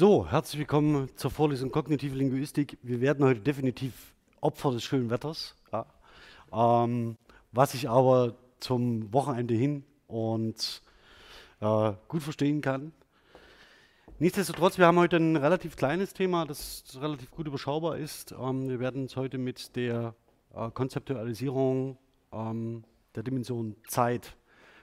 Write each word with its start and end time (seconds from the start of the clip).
So, 0.00 0.26
herzlich 0.26 0.60
willkommen 0.60 1.10
zur 1.14 1.30
Vorlesung 1.30 1.70
Kognitive 1.70 2.16
Linguistik. 2.16 2.78
Wir 2.80 3.02
werden 3.02 3.22
heute 3.22 3.40
definitiv 3.40 4.14
Opfer 4.40 4.70
des 4.70 4.82
schönen 4.82 5.10
Wetters, 5.10 5.54
ja. 5.74 5.84
ähm, 6.54 7.18
was 7.52 7.74
ich 7.74 7.86
aber 7.86 8.34
zum 8.60 9.12
Wochenende 9.12 9.52
hin 9.52 9.84
und 10.06 10.80
äh, 11.60 11.92
gut 12.08 12.22
verstehen 12.22 12.62
kann. 12.62 12.92
Nichtsdestotrotz, 14.18 14.78
wir 14.78 14.86
haben 14.86 14.98
heute 14.98 15.18
ein 15.18 15.36
relativ 15.36 15.76
kleines 15.76 16.14
Thema, 16.14 16.46
das 16.46 16.82
relativ 16.98 17.30
gut 17.30 17.46
überschaubar 17.46 17.98
ist. 17.98 18.32
Ähm, 18.32 18.70
wir 18.70 18.80
werden 18.80 19.02
uns 19.02 19.16
heute 19.16 19.36
mit 19.36 19.76
der 19.76 20.14
äh, 20.54 20.70
Konzeptualisierung 20.70 21.98
ähm, 22.32 22.84
der 23.16 23.22
Dimension 23.22 23.76
Zeit 23.86 24.34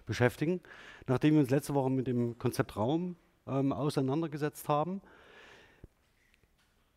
beschäftigen, 0.06 0.62
nachdem 1.08 1.34
wir 1.34 1.40
uns 1.40 1.50
letzte 1.50 1.74
Woche 1.74 1.90
mit 1.90 2.06
dem 2.06 2.38
Konzept 2.38 2.78
Raum 2.78 3.16
ähm, 3.48 3.72
auseinandergesetzt 3.72 4.68
haben. 4.70 5.02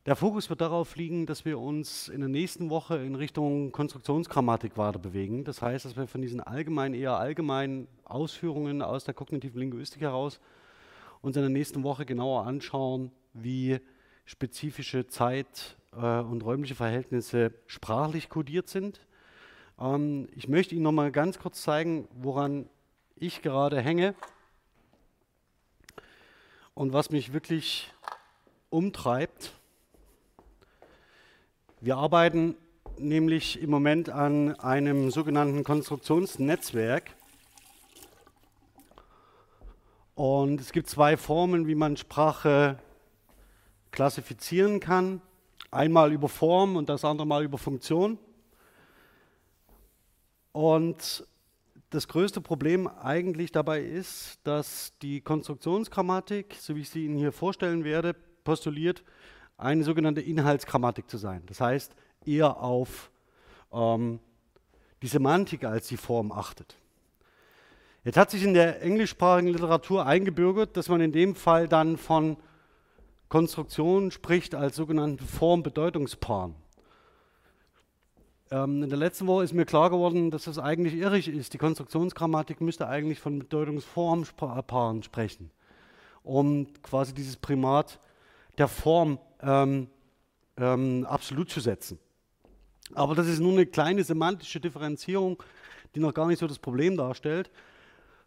Der 0.07 0.17
Fokus 0.17 0.49
wird 0.49 0.63
darauf 0.63 0.97
liegen, 0.97 1.27
dass 1.27 1.45
wir 1.45 1.59
uns 1.59 2.09
in 2.09 2.21
der 2.21 2.29
nächsten 2.29 2.71
Woche 2.71 2.97
in 2.97 3.15
Richtung 3.15 3.71
Konstruktionsgrammatik 3.71 4.79
weiter 4.79 4.99
bewegen. 4.99 5.45
Das 5.45 5.61
heißt, 5.61 5.85
dass 5.85 5.97
wir 5.97 6.07
von 6.07 6.23
diesen 6.23 6.41
allgemeinen, 6.41 6.95
eher 6.95 7.19
allgemeinen 7.19 7.87
Ausführungen 8.05 8.81
aus 8.81 9.05
der 9.05 9.13
kognitiven 9.13 9.61
Linguistik 9.61 10.01
heraus 10.01 10.41
uns 11.21 11.37
in 11.37 11.43
der 11.43 11.51
nächsten 11.51 11.83
Woche 11.83 12.07
genauer 12.07 12.47
anschauen, 12.47 13.13
wie 13.35 13.79
spezifische 14.25 15.07
Zeit- 15.07 15.77
äh, 15.93 16.21
und 16.21 16.45
räumliche 16.45 16.75
Verhältnisse 16.75 17.53
sprachlich 17.67 18.29
kodiert 18.29 18.69
sind. 18.69 19.07
Ähm, 19.79 20.29
ich 20.35 20.49
möchte 20.49 20.75
Ihnen 20.75 20.85
noch 20.85 20.93
mal 20.93 21.13
ganz 21.13 21.39
kurz 21.39 21.63
zeigen, 21.63 22.09
woran 22.15 22.69
ich 23.17 23.43
gerade 23.43 23.81
hänge 23.81 24.15
und 26.75 26.93
was 26.93 27.11
mich 27.11 27.33
wirklich 27.33 27.93
umtreibt. 28.71 29.53
Wir 31.81 31.97
arbeiten 31.97 32.57
nämlich 32.99 33.61
im 33.61 33.71
Moment 33.71 34.11
an 34.11 34.59
einem 34.61 35.11
sogenannten 35.11 35.65
Konstruktionsnetzwerk. 35.65 37.17
Und 40.15 40.61
es 40.61 40.73
gibt 40.73 40.89
zwei 40.89 41.17
Formen, 41.17 41.67
wie 41.67 41.75
man 41.75 41.97
Sprache 41.97 42.79
klassifizieren 43.91 44.81
kann. 44.81 45.23
Einmal 45.71 46.13
über 46.13 46.29
Form 46.29 46.77
und 46.77 46.89
das 46.89 47.05
andere 47.05 47.27
Mal 47.27 47.45
über 47.45 47.59
Funktion. 47.59 48.19
Und 50.53 51.27
das 51.91 52.07
größte 52.07 52.41
Problem 52.41 52.87
eigentlich 52.87 53.51
dabei 53.53 53.83
ist, 53.83 54.39
dass 54.45 54.93
die 55.03 55.21
Konstruktionsgrammatik, 55.21 56.57
so 56.59 56.77
wie 56.77 56.81
ich 56.81 56.91
sie 56.91 57.05
Ihnen 57.05 57.17
hier 57.17 57.33
vorstellen 57.33 57.85
werde, 57.85 58.15
postuliert, 58.45 59.03
eine 59.59 59.85
sogenannte 59.85 60.21
Inhaltsgrammatik 60.21 61.11
zu 61.11 61.19
sein. 61.19 61.43
Das 61.47 61.61
heißt, 61.61 61.95
eher 62.25 62.63
auf 62.63 63.11
ähm, 63.73 64.21
die 65.03 65.09
Semantik 65.09 65.65
als 65.65 65.89
die 65.89 65.97
Form 65.97 66.33
achtet. 66.33 66.77
Jetzt 68.05 68.17
hat 68.17 68.31
sich 68.31 68.45
in 68.45 68.55
der 68.55 68.83
englischsprachigen 68.83 69.53
Literatur 69.53 70.07
eingebürgert, 70.07 70.77
dass 70.77 70.89
man 70.89 71.01
in 71.01 71.13
dem 71.13 71.35
Fall 71.35 71.69
dann 71.69 71.99
von 71.99 72.37
Konstruktionen 73.29 74.11
spricht 74.11 74.55
als 74.55 74.77
sogenannten 74.77 75.25
Form-Bedeutungspaaren. 75.25 76.55
Ähm, 78.53 78.83
in 78.83 78.89
der 78.89 78.99
letzten 78.99 79.29
Woche 79.29 79.45
ist 79.45 79.55
mir 79.55 79.65
klar 79.65 79.91
geworden, 79.91 80.31
dass 80.31 80.45
das 80.45 80.59
eigentlich 80.59 80.95
irrig 80.95 81.29
ist. 81.29 81.55
Die 81.55 81.59
Konstruktionsgrammatik 81.59 82.61
müsste 82.61 82.89
eigentlich 82.89 83.21
von 83.21 83.39
Bedeutungsformpaaren 83.39 85.05
sprechen, 85.05 85.51
um 86.25 86.67
quasi 86.83 87.15
dieses 87.15 87.37
Primat 87.37 88.01
der 88.59 88.67
Form 88.67 89.19
ähm, 89.41 89.89
ähm, 90.57 91.07
absolut 91.09 91.49
zu 91.49 91.61
setzen. 91.61 91.99
Aber 92.95 93.15
das 93.15 93.29
ist 93.29 93.39
nur 93.39 93.53
eine 93.53 93.67
kleine 93.67 94.03
semantische 94.03 94.59
Differenzierung, 94.59 95.41
die 95.95 96.01
noch 96.01 96.13
gar 96.13 96.27
nicht 96.27 96.41
so 96.41 96.49
das 96.49 96.59
Problem 96.59 96.97
darstellt, 96.97 97.53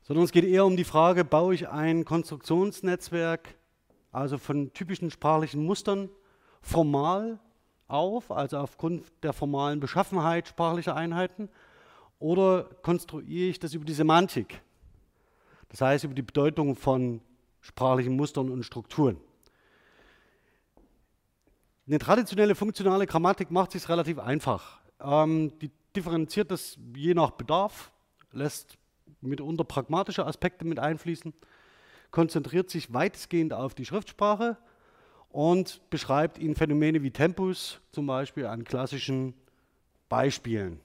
sondern 0.04 0.24
es 0.24 0.32
geht 0.32 0.46
eher 0.46 0.66
um 0.66 0.78
die 0.78 0.86
Frage, 0.86 1.26
baue 1.26 1.54
ich 1.54 1.68
ein 1.68 2.06
Konstruktionsnetzwerk, 2.06 3.56
also 4.14 4.38
von 4.38 4.72
typischen 4.72 5.12
sprachlichen 5.12 5.66
Mustern, 5.66 6.10
formal 6.62 7.40
auf, 7.88 8.32
also 8.32 8.58
aufgrund 8.58 9.06
der 9.24 9.34
formalen 9.34 9.80
Beschaffenheit 9.80 10.48
sprachlicher 10.48 10.96
Einheiten, 10.96 11.50
oder 12.20 12.64
konstruiere 12.82 13.50
ich 13.50 13.60
das 13.60 13.74
über 13.74 13.86
die 13.86 13.94
Semantik, 13.94 14.62
das 15.70 15.82
heißt 15.82 16.06
über 16.06 16.14
die 16.14 16.22
Bedeutung 16.22 16.76
von 16.76 17.22
sprachlichen 17.62 18.16
Mustern 18.16 18.50
und 18.50 18.64
Strukturen. 18.64 19.18
Eine 21.86 22.00
traditionelle 22.00 22.56
funktionale 22.56 23.06
Grammatik 23.06 23.52
macht 23.52 23.76
es 23.76 23.82
sich 23.82 23.90
relativ 23.90 24.20
einfach. 24.20 24.80
Ähm, 25.02 25.52
die 25.60 25.70
differenziert 25.96 26.50
das 26.50 26.78
je 26.96 27.14
nach 27.14 27.32
Bedarf, 27.32 27.92
lässt 28.32 28.78
mitunter 29.22 29.64
pragmatische 29.64 30.26
Aspekte 30.26 30.66
mit 30.66 30.80
einfließen, 30.80 31.34
konzentriert 32.12 32.70
sich 32.70 32.94
weitestgehend 32.94 33.54
auf 33.54 33.74
die 33.74 33.86
Schriftsprache 33.86 34.58
und 35.34 35.82
beschreibt 35.90 36.38
ihnen 36.38 36.56
Phänomene 36.56 37.02
wie 37.02 37.10
Tempus 37.10 37.82
zum 37.92 38.06
Beispiel 38.06 38.46
an 38.46 38.64
klassischen 38.64 39.34
Beispielen, 40.08 40.80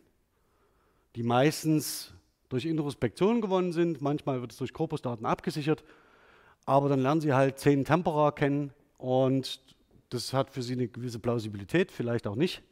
die 1.15 1.23
meistens 1.23 2.15
durch 2.49 2.65
Introspektion 2.65 3.43
gewonnen 3.43 3.73
sind. 3.73 4.01
Manchmal 4.01 4.41
wird 4.41 4.53
es 4.53 4.57
durch 4.57 4.73
Korpusdaten 4.73 5.27
abgesichert, 5.27 5.85
aber 6.65 6.89
dann 6.89 7.01
lernen 7.01 7.21
sie 7.21 7.35
halt 7.35 7.59
zehn 7.59 7.85
Tempora 7.85 8.33
kennen 8.33 8.73
und 8.97 9.61
das 10.09 10.33
hat 10.33 10.49
für 10.49 10.63
sie 10.63 10.73
eine 10.73 10.89
gewisse 10.89 11.19
Plausibilität, 11.19 11.93
vielleicht 11.93 12.27
auch 12.27 12.37
nicht. 12.37 12.63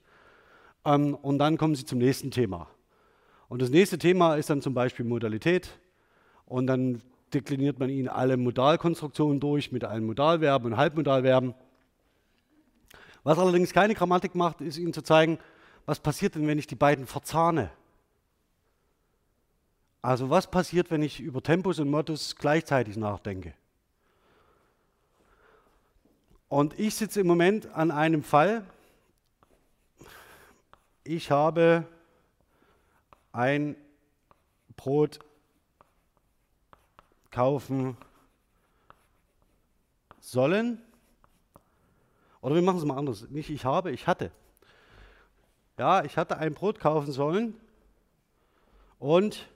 Ähm, 0.87 1.15
und 1.15 1.39
dann 1.39 1.59
kommen 1.59 1.75
sie 1.75 1.85
zum 1.85 1.99
nächsten 1.99 2.31
Thema. 2.31 2.71
Und 3.49 3.61
das 3.61 3.69
nächste 3.69 3.99
Thema 3.99 4.37
ist 4.37 4.49
dann 4.49 4.63
zum 4.63 4.73
Beispiel 4.73 5.05
Modalität. 5.05 5.79
Und 6.47 6.69
dann 6.69 7.03
dekliniert 7.35 7.79
man 7.79 7.91
ihnen 7.91 8.09
alle 8.09 8.39
Modalkonstruktionen 8.39 9.41
durch 9.41 9.73
mit 9.73 9.85
allen 9.85 10.07
Modalverben 10.07 10.73
und 10.73 10.79
Halbmodalverben. 10.79 11.55
Was 13.27 13.41
allerdings 13.41 13.73
keine 13.73 13.97
Grammatik 13.97 14.37
macht, 14.37 14.61
ist 14.61 14.79
Ihnen 14.79 14.93
zu 14.93 15.03
zeigen, 15.03 15.41
was 15.85 15.99
passiert 15.99 16.37
denn, 16.37 16.47
wenn 16.47 16.61
ich 16.61 16.69
die 16.69 16.77
beiden 16.77 17.09
verzahne. 17.09 17.73
Also 20.01 20.31
was 20.31 20.49
passiert, 20.49 20.93
wenn 20.93 21.03
ich 21.03 21.19
über 21.19 21.43
Tempus 21.43 21.81
und 21.81 21.91
Modus 21.91 22.37
gleichzeitig 22.37 22.97
nachdenke? 22.97 23.53
Und 26.49 26.79
ich 26.79 26.95
sitze 26.95 27.21
im 27.21 27.27
Moment 27.27 27.67
an 27.75 27.91
einem 27.91 28.23
Fall. 28.23 28.65
Ich 31.03 31.33
habe 31.33 31.85
ein 33.33 33.75
Brot 34.77 35.19
kaufen 37.33 37.97
sollen 40.21 40.81
oder 42.47 42.55
wir 42.55 42.62
machen 42.62 42.79
es 42.79 42.84
mal 42.84 42.97
anders. 42.97 43.29
Nicht 43.29 43.51
ich 43.51 43.65
habe, 43.65 43.91
ich 43.91 44.07
hatte. 44.07 44.31
Ja, 45.77 46.05
ich 46.05 46.17
hatte 46.17 46.39
ein 46.39 46.55
Brot 46.55 46.79
kaufen 46.79 47.11
sollen 47.11 47.61
und 49.01 49.49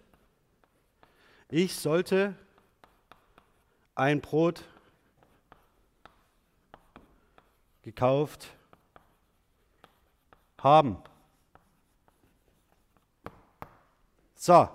ich 1.49 1.77
sollte 1.77 2.35
ein 3.95 4.21
Brot 4.21 4.65
gekauft 7.83 8.49
haben. 10.59 10.97
So, 14.35 14.69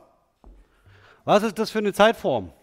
was 1.25 1.43
ist 1.43 1.59
das 1.59 1.69
für 1.69 1.79
eine 1.79 1.91
Zeitform? 1.91 2.53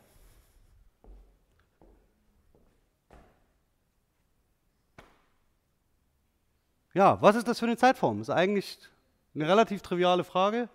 Ja, 6.94 7.20
was 7.22 7.36
ist 7.36 7.48
das 7.48 7.58
für 7.58 7.66
eine 7.66 7.76
Zeitform? 7.76 8.18
Das 8.18 8.28
ist 8.28 8.34
eigentlich 8.34 8.78
eine 9.34 9.48
relativ 9.48 9.80
triviale 9.82 10.24
Frage. 10.24 10.68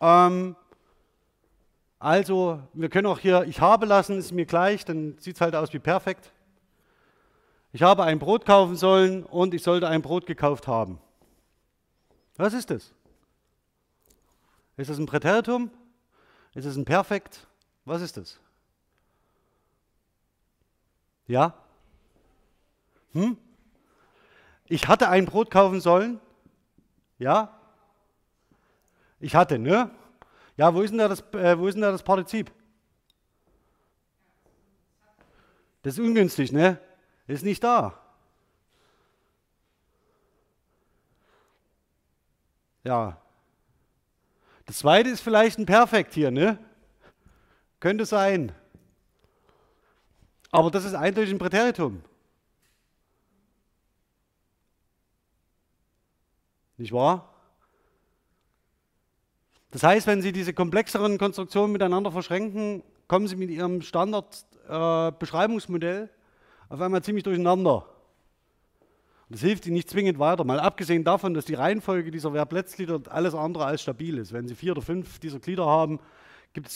Ähm, 0.00 0.56
also, 1.98 2.60
wir 2.74 2.90
können 2.90 3.06
auch 3.06 3.18
hier 3.18 3.44
ich 3.44 3.60
habe 3.60 3.86
lassen, 3.86 4.18
ist 4.18 4.32
mir 4.32 4.44
gleich, 4.44 4.84
dann 4.84 5.16
sieht 5.18 5.36
es 5.36 5.40
halt 5.40 5.54
aus 5.54 5.72
wie 5.72 5.78
perfekt. 5.78 6.32
Ich 7.72 7.82
habe 7.82 8.04
ein 8.04 8.18
Brot 8.18 8.44
kaufen 8.44 8.76
sollen 8.76 9.24
und 9.24 9.54
ich 9.54 9.62
sollte 9.62 9.88
ein 9.88 10.02
Brot 10.02 10.26
gekauft 10.26 10.66
haben. 10.66 10.98
Was 12.36 12.52
ist 12.52 12.70
das? 12.70 12.92
Ist 14.76 14.90
das 14.90 14.98
ein 14.98 15.06
Präteritum? 15.06 15.70
Ist 16.54 16.66
es 16.66 16.76
ein 16.76 16.84
Perfekt? 16.84 17.46
Was 17.84 18.02
ist 18.02 18.16
das? 18.16 18.38
Ja? 21.26 21.54
Hm? 23.12 23.38
Ich 24.68 24.88
hatte 24.88 25.08
ein 25.08 25.26
Brot 25.26 25.50
kaufen 25.50 25.80
sollen. 25.80 26.20
Ja? 27.18 27.58
Ich 29.20 29.34
hatte, 29.34 29.58
ne? 29.58 29.90
Ja, 30.56 30.74
wo 30.74 30.82
ist 30.82 30.90
denn 30.90 30.98
da 30.98 31.08
das, 31.08 31.20
äh, 31.32 31.58
wo 31.58 31.66
ist 31.66 31.74
denn 31.74 31.82
da 31.82 31.92
das 31.92 32.02
Partizip? 32.02 32.50
Das 35.82 35.94
ist 35.94 36.00
ungünstig, 36.00 36.52
ne? 36.52 36.80
Ist 37.26 37.44
nicht 37.44 37.62
da. 37.62 38.00
Ja. 42.82 43.20
Das 44.64 44.78
zweite 44.78 45.10
ist 45.10 45.20
vielleicht 45.20 45.58
ein 45.58 45.66
Perfekt 45.66 46.14
hier, 46.14 46.30
ne? 46.30 46.58
Könnte 47.78 48.04
sein. 48.04 48.52
Aber 50.50 50.70
das 50.70 50.84
ist 50.84 50.94
eindeutig 50.94 51.32
ein 51.32 51.38
Präteritum. 51.38 52.02
Nicht 56.76 56.92
wahr? 56.92 57.32
Das 59.70 59.82
heißt, 59.82 60.06
wenn 60.06 60.20
Sie 60.22 60.30
diese 60.32 60.54
komplexeren 60.54 61.18
Konstruktionen 61.18 61.72
miteinander 61.72 62.12
verschränken, 62.12 62.82
kommen 63.08 63.26
Sie 63.28 63.36
mit 63.36 63.50
Ihrem 63.50 63.82
Standard-Beschreibungsmodell 63.82 66.04
äh, 66.04 66.08
auf 66.72 66.80
einmal 66.80 67.02
ziemlich 67.02 67.24
durcheinander. 67.24 67.84
Das 69.28 69.40
hilft 69.40 69.66
Ihnen 69.66 69.74
nicht 69.74 69.90
zwingend 69.90 70.20
weiter, 70.20 70.44
mal 70.44 70.60
abgesehen 70.60 71.02
davon, 71.02 71.34
dass 71.34 71.46
die 71.46 71.54
Reihenfolge 71.54 72.12
dieser 72.12 72.30
Verbletzglieder 72.30 73.00
alles 73.10 73.34
andere 73.34 73.64
als 73.64 73.82
stabil 73.82 74.18
ist. 74.18 74.32
Wenn 74.32 74.46
Sie 74.46 74.54
vier 74.54 74.70
oder 74.72 74.82
fünf 74.82 75.18
dieser 75.18 75.40
Glieder 75.40 75.66
haben, 75.66 75.98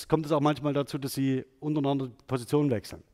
kommt 0.08 0.26
es 0.26 0.32
auch 0.32 0.40
manchmal 0.40 0.72
dazu, 0.72 0.98
dass 0.98 1.14
Sie 1.14 1.44
untereinander 1.60 2.10
Positionen 2.26 2.70
wechseln. 2.70 3.04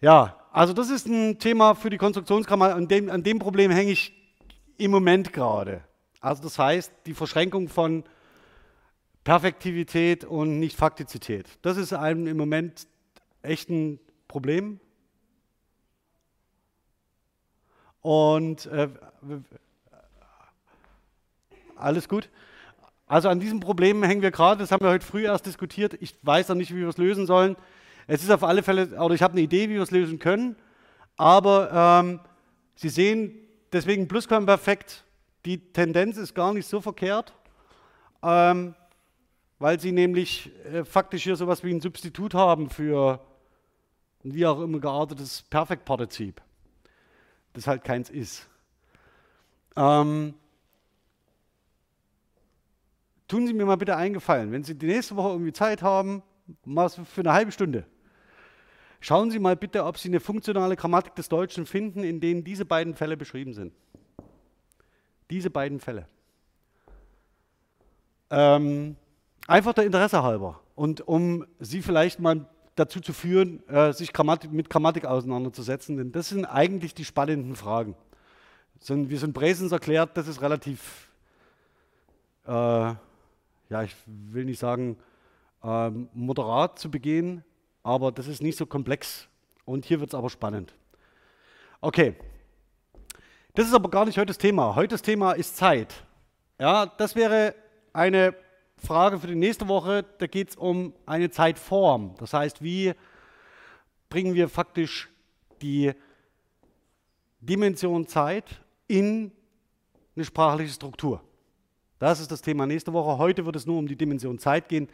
Ja, 0.00 0.36
also 0.52 0.74
das 0.74 0.90
ist 0.90 1.06
ein 1.06 1.38
Thema 1.38 1.74
für 1.74 1.88
die 1.88 1.96
Konstruktionsgrammatik. 1.96 2.76
An 2.76 2.86
dem, 2.86 3.10
an 3.10 3.22
dem 3.22 3.38
Problem 3.38 3.70
hänge 3.70 3.92
ich 3.92 4.12
im 4.78 4.90
Moment 4.90 5.32
gerade. 5.32 5.82
Also 6.20 6.42
das 6.42 6.58
heißt, 6.58 6.92
die 7.06 7.14
Verschränkung 7.14 7.68
von 7.68 8.04
Perfektivität 9.24 10.24
und 10.24 10.58
nicht 10.60 10.76
Faktizität. 10.76 11.46
Das 11.62 11.76
ist 11.76 11.92
einem 11.92 12.26
im 12.26 12.36
Moment 12.36 12.86
echt 13.42 13.68
ein 13.70 13.98
Problem. 14.28 14.80
Und 18.02 18.66
äh, 18.66 18.88
alles 21.74 22.08
gut. 22.08 22.28
Also 23.06 23.28
an 23.28 23.40
diesem 23.40 23.60
Problem 23.60 24.02
hängen 24.02 24.22
wir 24.22 24.30
gerade, 24.30 24.60
das 24.60 24.72
haben 24.72 24.84
wir 24.84 24.90
heute 24.90 25.06
früh 25.06 25.24
erst 25.24 25.46
diskutiert. 25.46 25.94
Ich 26.00 26.16
weiß 26.22 26.48
noch 26.48 26.56
nicht, 26.56 26.74
wie 26.74 26.80
wir 26.80 26.88
es 26.88 26.98
lösen 26.98 27.26
sollen. 27.26 27.56
Es 28.06 28.22
ist 28.22 28.30
auf 28.30 28.42
alle 28.42 28.62
Fälle, 28.62 29.00
oder 29.00 29.14
ich 29.14 29.22
habe 29.22 29.32
eine 29.32 29.42
Idee, 29.42 29.68
wie 29.68 29.74
wir 29.74 29.82
es 29.82 29.90
lösen 29.90 30.18
können. 30.18 30.56
Aber 31.16 32.02
ähm, 32.04 32.20
Sie 32.74 32.88
sehen, 32.88 33.45
deswegen 33.76 34.08
Plusquamperfekt, 34.08 35.04
die 35.44 35.58
Tendenz 35.72 36.16
ist 36.16 36.34
gar 36.34 36.52
nicht 36.52 36.66
so 36.66 36.80
verkehrt. 36.80 37.32
Ähm, 38.22 38.74
weil 39.58 39.80
sie 39.80 39.92
nämlich 39.92 40.52
äh, 40.66 40.84
faktisch 40.84 41.22
hier 41.22 41.36
sowas 41.36 41.64
wie 41.64 41.72
ein 41.72 41.80
Substitut 41.80 42.34
haben 42.34 42.68
für 42.68 43.20
ein 44.24 44.34
wie 44.34 44.46
auch 44.46 44.60
immer 44.60 44.80
geartetes 44.80 45.42
Perfektpartizip, 45.42 46.42
das 47.52 47.66
halt 47.66 47.84
keins 47.84 48.10
ist. 48.10 48.48
Ähm, 49.76 50.34
tun 53.28 53.46
Sie 53.46 53.54
mir 53.54 53.66
mal 53.66 53.76
bitte 53.76 53.96
eingefallen, 53.96 54.52
wenn 54.52 54.64
Sie 54.64 54.74
die 54.74 54.86
nächste 54.86 55.16
Woche 55.16 55.30
irgendwie 55.30 55.52
Zeit 55.52 55.82
haben, 55.82 56.22
mal 56.64 56.88
für 56.88 57.20
eine 57.20 57.32
halbe 57.32 57.52
Stunde, 57.52 57.86
schauen 59.00 59.30
Sie 59.30 59.38
mal 59.38 59.56
bitte, 59.56 59.84
ob 59.84 59.98
Sie 59.98 60.08
eine 60.08 60.20
funktionale 60.20 60.76
Grammatik 60.76 61.14
des 61.14 61.28
Deutschen 61.28 61.66
finden, 61.66 62.04
in 62.04 62.20
denen 62.20 62.44
diese 62.44 62.64
beiden 62.64 62.94
Fälle 62.94 63.16
beschrieben 63.16 63.54
sind. 63.54 63.72
Diese 65.30 65.50
beiden 65.50 65.80
Fälle. 65.80 66.06
Ähm, 68.30 68.96
Einfach 69.46 69.74
der 69.74 69.84
Interesse 69.84 70.22
halber 70.24 70.60
und 70.74 71.06
um 71.06 71.46
Sie 71.60 71.80
vielleicht 71.80 72.18
mal 72.18 72.46
dazu 72.74 73.00
zu 73.00 73.12
führen, 73.12 73.66
äh, 73.68 73.92
sich 73.92 74.12
Grammatik, 74.12 74.50
mit 74.50 74.68
Grammatik 74.68 75.04
auseinanderzusetzen, 75.04 75.96
denn 75.96 76.12
das 76.12 76.30
sind 76.30 76.44
eigentlich 76.44 76.94
die 76.94 77.04
spannenden 77.04 77.54
Fragen. 77.54 77.94
Sind, 78.80 79.08
wie 79.08 79.14
es 79.14 79.22
in 79.22 79.32
Bresens 79.32 79.72
erklärt, 79.72 80.16
das 80.16 80.26
ist 80.26 80.42
relativ, 80.42 81.10
äh, 82.44 82.50
ja, 82.50 83.82
ich 83.82 83.94
will 84.06 84.44
nicht 84.44 84.58
sagen, 84.58 84.98
äh, 85.62 85.90
moderat 86.12 86.78
zu 86.78 86.90
begehen, 86.90 87.44
aber 87.86 88.10
das 88.10 88.26
ist 88.26 88.42
nicht 88.42 88.58
so 88.58 88.66
komplex 88.66 89.28
und 89.64 89.84
hier 89.84 90.00
wird 90.00 90.10
es 90.10 90.14
aber 90.14 90.28
spannend. 90.28 90.74
Okay, 91.80 92.16
das 93.54 93.68
ist 93.68 93.74
aber 93.74 93.88
gar 93.88 94.04
nicht 94.04 94.18
heute 94.18 94.26
das 94.26 94.38
Thema. 94.38 94.74
Heute 94.74 94.94
das 94.94 95.02
Thema 95.02 95.32
ist 95.32 95.56
Zeit. 95.56 96.04
Ja, 96.58 96.86
das 96.86 97.14
wäre 97.14 97.54
eine 97.92 98.34
Frage 98.76 99.20
für 99.20 99.28
die 99.28 99.36
nächste 99.36 99.68
Woche, 99.68 100.04
da 100.18 100.26
geht 100.26 100.50
es 100.50 100.56
um 100.56 100.94
eine 101.06 101.30
Zeitform. 101.30 102.16
Das 102.18 102.32
heißt, 102.32 102.60
wie 102.60 102.92
bringen 104.08 104.34
wir 104.34 104.48
faktisch 104.48 105.08
die 105.62 105.92
Dimension 107.40 108.08
Zeit 108.08 108.62
in 108.88 109.30
eine 110.16 110.24
sprachliche 110.24 110.72
Struktur. 110.72 111.22
Das 112.00 112.18
ist 112.18 112.32
das 112.32 112.42
Thema 112.42 112.66
nächste 112.66 112.92
Woche. 112.92 113.16
Heute 113.16 113.46
wird 113.46 113.54
es 113.54 113.64
nur 113.64 113.78
um 113.78 113.86
die 113.86 113.96
Dimension 113.96 114.40
Zeit 114.40 114.68
gehen 114.68 114.88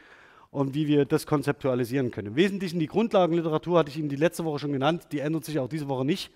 und 0.52 0.75
wie 0.75 0.87
wir 0.87 1.06
das 1.06 1.26
konzeptualisieren 1.26 2.10
können. 2.10 2.28
Im 2.28 2.37
Wesentlichen 2.37 2.78
die 2.78 2.87
Grundlagenliteratur 2.87 3.78
hatte 3.78 3.90
ich 3.90 3.96
Ihnen 3.96 4.10
die 4.10 4.16
letzte 4.16 4.44
Woche 4.44 4.60
schon 4.60 4.72
genannt, 4.72 5.08
die 5.10 5.19
ändert 5.19 5.44
sich 5.44 5.58
auch 5.58 5.69
diese 5.69 5.88
Woche 5.88 6.04
nicht, 6.04 6.31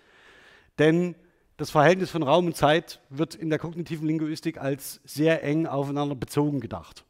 denn 0.79 1.15
das 1.59 1.71
Verhältnis 1.71 2.11
von 2.11 2.23
Raum 2.23 2.47
und 2.47 2.57
Zeit 2.57 3.01
wird 3.11 3.35
in 3.35 3.51
der 3.51 3.59
kognitiven 3.59 4.07
Linguistik 4.07 4.59
als 4.59 5.01
sehr 5.05 5.45
eng 5.45 5.67
aufeinander 5.67 6.15
bezogen 6.15 6.61
gedacht. 6.61 7.05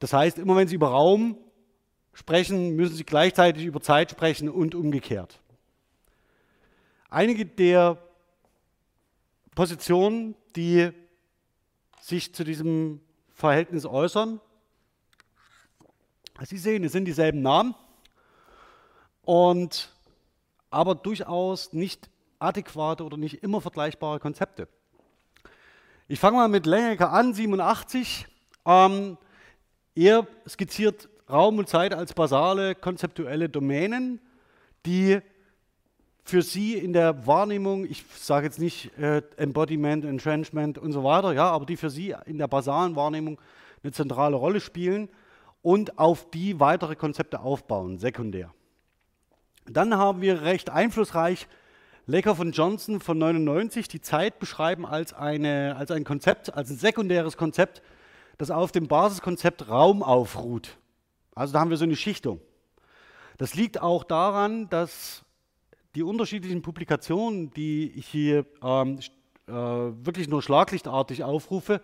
Das 0.00 0.12
heißt, 0.12 0.38
immer 0.38 0.56
wenn 0.56 0.66
Sie 0.66 0.74
über 0.74 0.88
Raum 0.88 1.38
sprechen, 2.12 2.74
müssen 2.74 2.96
Sie 2.96 3.04
gleichzeitig 3.04 3.64
über 3.64 3.80
Zeit 3.80 4.10
sprechen 4.10 4.48
und 4.48 4.74
umgekehrt. 4.74 5.40
Einige 7.10 7.46
der 7.46 7.98
Positionen, 9.54 10.34
die 10.56 10.90
sich 12.00 12.34
zu 12.34 12.42
diesem 12.42 13.00
Verhältnis 13.30 13.86
äußern, 13.86 14.40
Sie 16.44 16.58
sehen, 16.58 16.82
es 16.84 16.92
sind 16.92 17.04
dieselben 17.04 17.42
Namen, 17.42 17.74
und, 19.22 19.92
aber 20.70 20.94
durchaus 20.94 21.72
nicht 21.72 22.10
adäquate 22.38 23.04
oder 23.04 23.16
nicht 23.16 23.42
immer 23.42 23.60
vergleichbare 23.60 24.18
Konzepte. 24.18 24.68
Ich 26.08 26.18
fange 26.18 26.38
mal 26.38 26.48
mit 26.48 26.66
Lengecker 26.66 27.12
an, 27.12 27.32
87. 27.34 28.26
Ähm, 28.66 29.16
er 29.94 30.26
skizziert 30.48 31.08
Raum 31.30 31.58
und 31.58 31.68
Zeit 31.68 31.94
als 31.94 32.12
basale 32.12 32.74
konzeptuelle 32.74 33.48
Domänen, 33.48 34.20
die 34.84 35.20
für 36.24 36.42
Sie 36.42 36.74
in 36.74 36.92
der 36.92 37.26
Wahrnehmung, 37.26 37.84
ich 37.84 38.04
sage 38.16 38.46
jetzt 38.46 38.58
nicht 38.58 38.96
äh, 38.98 39.22
Embodiment, 39.36 40.04
Entrenchment 40.04 40.78
und 40.78 40.92
so 40.92 41.04
weiter, 41.04 41.32
ja, 41.32 41.50
aber 41.50 41.66
die 41.66 41.76
für 41.76 41.90
Sie 41.90 42.14
in 42.26 42.38
der 42.38 42.48
basalen 42.48 42.96
Wahrnehmung 42.96 43.40
eine 43.82 43.92
zentrale 43.92 44.36
Rolle 44.36 44.60
spielen 44.60 45.08
und 45.62 45.98
auf 45.98 46.30
die 46.30 46.60
weitere 46.60 46.96
Konzepte 46.96 47.40
aufbauen, 47.40 47.98
sekundär. 47.98 48.52
Dann 49.66 49.96
haben 49.96 50.20
wir 50.20 50.42
recht 50.42 50.70
einflussreich 50.70 51.46
Lecker 52.06 52.34
von 52.34 52.50
Johnson 52.50 53.00
von 53.00 53.16
99 53.16 53.86
die 53.86 54.00
Zeit 54.00 54.40
beschreiben 54.40 54.84
als, 54.84 55.12
eine, 55.12 55.76
als 55.76 55.92
ein 55.92 56.02
Konzept, 56.02 56.52
als 56.52 56.68
ein 56.70 56.76
sekundäres 56.76 57.36
Konzept, 57.36 57.80
das 58.38 58.50
auf 58.50 58.72
dem 58.72 58.88
Basiskonzept 58.88 59.68
Raum 59.68 60.02
aufruht. 60.02 60.78
Also 61.34 61.52
da 61.52 61.60
haben 61.60 61.70
wir 61.70 61.76
so 61.76 61.84
eine 61.84 61.94
Schichtung. 61.94 62.40
Das 63.38 63.54
liegt 63.54 63.80
auch 63.80 64.02
daran, 64.02 64.68
dass 64.68 65.24
die 65.94 66.02
unterschiedlichen 66.02 66.62
Publikationen, 66.62 67.52
die 67.52 67.92
ich 67.92 68.08
hier 68.08 68.46
ähm, 68.62 68.98
äh, 69.46 69.52
wirklich 69.52 70.28
nur 70.28 70.42
schlaglichtartig 70.42 71.22
aufrufe, 71.22 71.80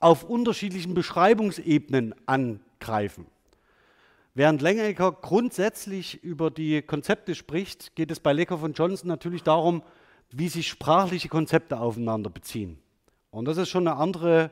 auf 0.00 0.24
unterschiedlichen 0.24 0.94
Beschreibungsebenen 0.94 2.14
angreifen. 2.80 3.26
Während 4.34 4.62
Lengecker 4.62 5.12
grundsätzlich 5.12 6.22
über 6.22 6.50
die 6.50 6.82
Konzepte 6.82 7.34
spricht, 7.34 7.94
geht 7.94 8.10
es 8.10 8.20
bei 8.20 8.32
Lecker 8.32 8.58
von 8.58 8.72
Johnson 8.72 9.08
natürlich 9.08 9.42
darum, 9.42 9.82
wie 10.30 10.48
sich 10.48 10.68
sprachliche 10.68 11.28
Konzepte 11.28 11.78
aufeinander 11.80 12.30
beziehen. 12.30 12.78
Und 13.30 13.46
das 13.46 13.56
ist 13.56 13.68
schon 13.68 13.86
eine 13.86 13.96
andere 13.96 14.50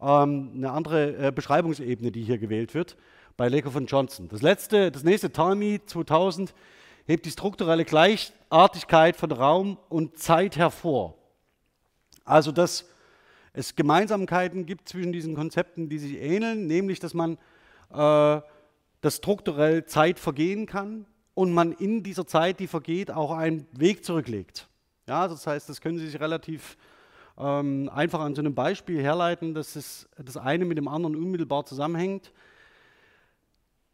ähm, 0.00 0.52
eine 0.54 0.70
andere 0.70 1.26
äh, 1.26 1.32
Beschreibungsebene, 1.32 2.12
die 2.12 2.22
hier 2.22 2.38
gewählt 2.38 2.72
wird, 2.72 2.96
bei 3.36 3.48
Lecker 3.48 3.72
von 3.72 3.86
Johnson. 3.86 4.28
Das, 4.28 4.42
letzte, 4.42 4.92
das 4.92 5.02
nächste 5.02 5.32
Talmi 5.32 5.80
2000 5.84 6.54
hebt 7.06 7.26
die 7.26 7.30
strukturelle 7.32 7.84
Gleichartigkeit 7.84 9.16
von 9.16 9.32
Raum 9.32 9.76
und 9.88 10.16
Zeit 10.16 10.56
hervor. 10.56 11.16
Also, 12.24 12.52
dass 12.52 12.88
es 13.52 13.74
Gemeinsamkeiten 13.74 14.66
gibt 14.66 14.88
zwischen 14.88 15.12
diesen 15.12 15.34
Konzepten, 15.34 15.88
die 15.88 15.98
sich 15.98 16.20
ähneln, 16.20 16.68
nämlich, 16.68 17.00
dass 17.00 17.12
man 17.12 17.38
äh, 17.92 18.40
dass 19.00 19.16
strukturell 19.16 19.84
Zeit 19.86 20.18
vergehen 20.18 20.66
kann 20.66 21.06
und 21.34 21.52
man 21.52 21.72
in 21.72 22.02
dieser 22.02 22.26
Zeit, 22.26 22.60
die 22.60 22.66
vergeht, 22.66 23.10
auch 23.10 23.30
einen 23.30 23.66
Weg 23.72 24.04
zurücklegt. 24.04 24.68
Ja, 25.06 25.28
das 25.28 25.46
heißt, 25.46 25.68
das 25.68 25.80
können 25.80 25.98
Sie 25.98 26.06
sich 26.06 26.20
relativ 26.20 26.76
ähm, 27.38 27.88
einfach 27.94 28.20
an 28.20 28.34
so 28.34 28.42
einem 28.42 28.54
Beispiel 28.54 29.00
herleiten, 29.00 29.54
dass 29.54 29.76
es, 29.76 30.08
das 30.16 30.36
eine 30.36 30.64
mit 30.64 30.76
dem 30.76 30.88
anderen 30.88 31.14
unmittelbar 31.16 31.64
zusammenhängt. 31.64 32.32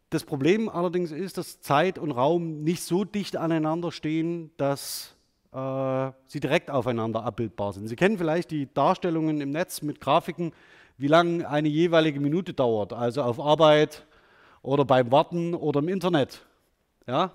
das 0.09 0.23
Problem 0.23 0.69
allerdings 0.69 1.11
ist, 1.11 1.37
dass 1.37 1.61
Zeit 1.61 1.99
und 1.99 2.11
Raum 2.11 2.63
nicht 2.63 2.83
so 2.83 3.03
dicht 3.03 3.37
aneinander 3.37 3.91
stehen, 3.91 4.51
dass 4.57 5.15
äh, 5.51 6.11
sie 6.25 6.39
direkt 6.39 6.71
aufeinander 6.71 7.23
abbildbar 7.23 7.73
sind. 7.73 7.87
Sie 7.87 7.95
kennen 7.95 8.17
vielleicht 8.17 8.51
die 8.51 8.73
Darstellungen 8.73 9.41
im 9.41 9.51
Netz 9.51 9.81
mit 9.81 10.01
Grafiken, 10.01 10.51
wie 10.97 11.07
lange 11.07 11.47
eine 11.47 11.67
jeweilige 11.67 12.19
Minute 12.19 12.53
dauert, 12.53 12.93
also 12.93 13.21
auf 13.21 13.39
Arbeit 13.39 14.05
oder 14.61 14.85
beim 14.85 15.11
Warten 15.11 15.53
oder 15.53 15.79
im 15.79 15.89
Internet. 15.89 16.45
Ja? 17.07 17.31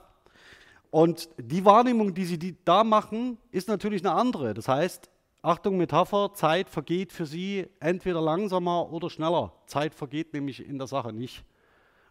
Und 0.90 1.29
die 1.38 1.64
Wahrnehmung, 1.64 2.14
die 2.14 2.25
sie 2.25 2.57
da 2.64 2.83
machen, 2.83 3.38
ist 3.50 3.69
natürlich 3.69 4.05
eine 4.05 4.14
andere. 4.14 4.55
Das 4.55 4.67
heißt, 4.67 5.09
Achtung, 5.43 5.76
Metapher, 5.79 6.33
Zeit 6.35 6.69
vergeht 6.69 7.12
für 7.12 7.25
sie 7.25 7.67
entweder 7.79 8.21
langsamer 8.21 8.93
oder 8.93 9.09
schneller. 9.09 9.52
Zeit 9.67 9.95
vergeht 9.95 10.35
nämlich 10.35 10.67
in 10.67 10.79
der 10.79 10.87
Sache 10.87 11.12
nicht. 11.12 11.45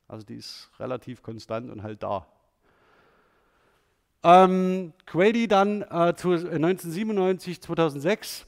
Also 0.08 0.26
die 0.26 0.36
ist 0.36 0.72
relativ 0.80 1.22
konstant 1.22 1.70
und 1.70 1.84
halt 1.84 2.02
da. 2.02 2.26
Ähm, 4.24 4.94
Grady 5.06 5.48
dann 5.48 5.84
äh, 5.84 6.14
zu 6.16 6.32
1997, 6.32 7.62
2006 7.62 8.48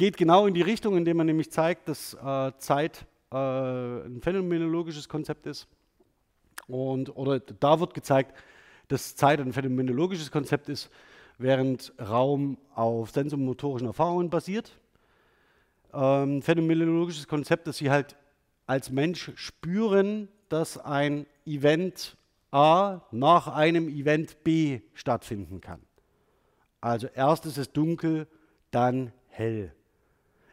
geht 0.00 0.16
genau 0.16 0.46
in 0.46 0.54
die 0.54 0.62
Richtung, 0.62 0.96
indem 0.96 1.18
man 1.18 1.26
nämlich 1.26 1.52
zeigt, 1.52 1.86
dass 1.86 2.14
äh, 2.14 2.52
Zeit 2.56 3.04
äh, 3.30 3.36
ein 3.36 4.22
phänomenologisches 4.22 5.10
Konzept 5.10 5.44
ist. 5.44 5.68
Und, 6.66 7.14
oder 7.14 7.38
da 7.38 7.80
wird 7.80 7.92
gezeigt, 7.92 8.34
dass 8.88 9.14
Zeit 9.14 9.40
ein 9.40 9.52
phänomenologisches 9.52 10.30
Konzept 10.30 10.70
ist, 10.70 10.88
während 11.36 11.92
Raum 12.00 12.56
auf 12.74 13.10
sensomotorischen 13.10 13.88
Erfahrungen 13.88 14.30
basiert. 14.30 14.78
Ähm, 15.92 16.40
phänomenologisches 16.40 17.28
Konzept, 17.28 17.66
dass 17.66 17.76
sie 17.76 17.90
halt 17.90 18.16
als 18.66 18.88
Mensch 18.88 19.32
spüren, 19.34 20.28
dass 20.48 20.78
ein 20.78 21.26
Event 21.44 22.16
A 22.50 23.02
nach 23.10 23.48
einem 23.48 23.86
Event 23.90 24.44
B 24.44 24.80
stattfinden 24.94 25.60
kann. 25.60 25.82
Also 26.80 27.06
erst 27.08 27.44
ist 27.44 27.58
es 27.58 27.70
dunkel, 27.70 28.26
dann 28.70 29.12
hell. 29.28 29.74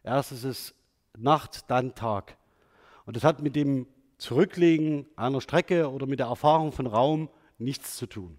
Erst 0.07 0.31
ist 0.31 0.45
es 0.45 0.73
Nacht, 1.17 1.69
dann 1.69 1.93
Tag. 1.93 2.37
Und 3.05 3.17
das 3.17 3.23
hat 3.25 3.41
mit 3.41 3.55
dem 3.57 3.87
Zurücklegen 4.17 5.05
einer 5.17 5.41
Strecke 5.41 5.91
oder 5.91 6.07
mit 6.07 6.19
der 6.19 6.27
Erfahrung 6.27 6.71
von 6.71 6.87
Raum 6.87 7.29
nichts 7.57 7.97
zu 7.97 8.07
tun. 8.07 8.37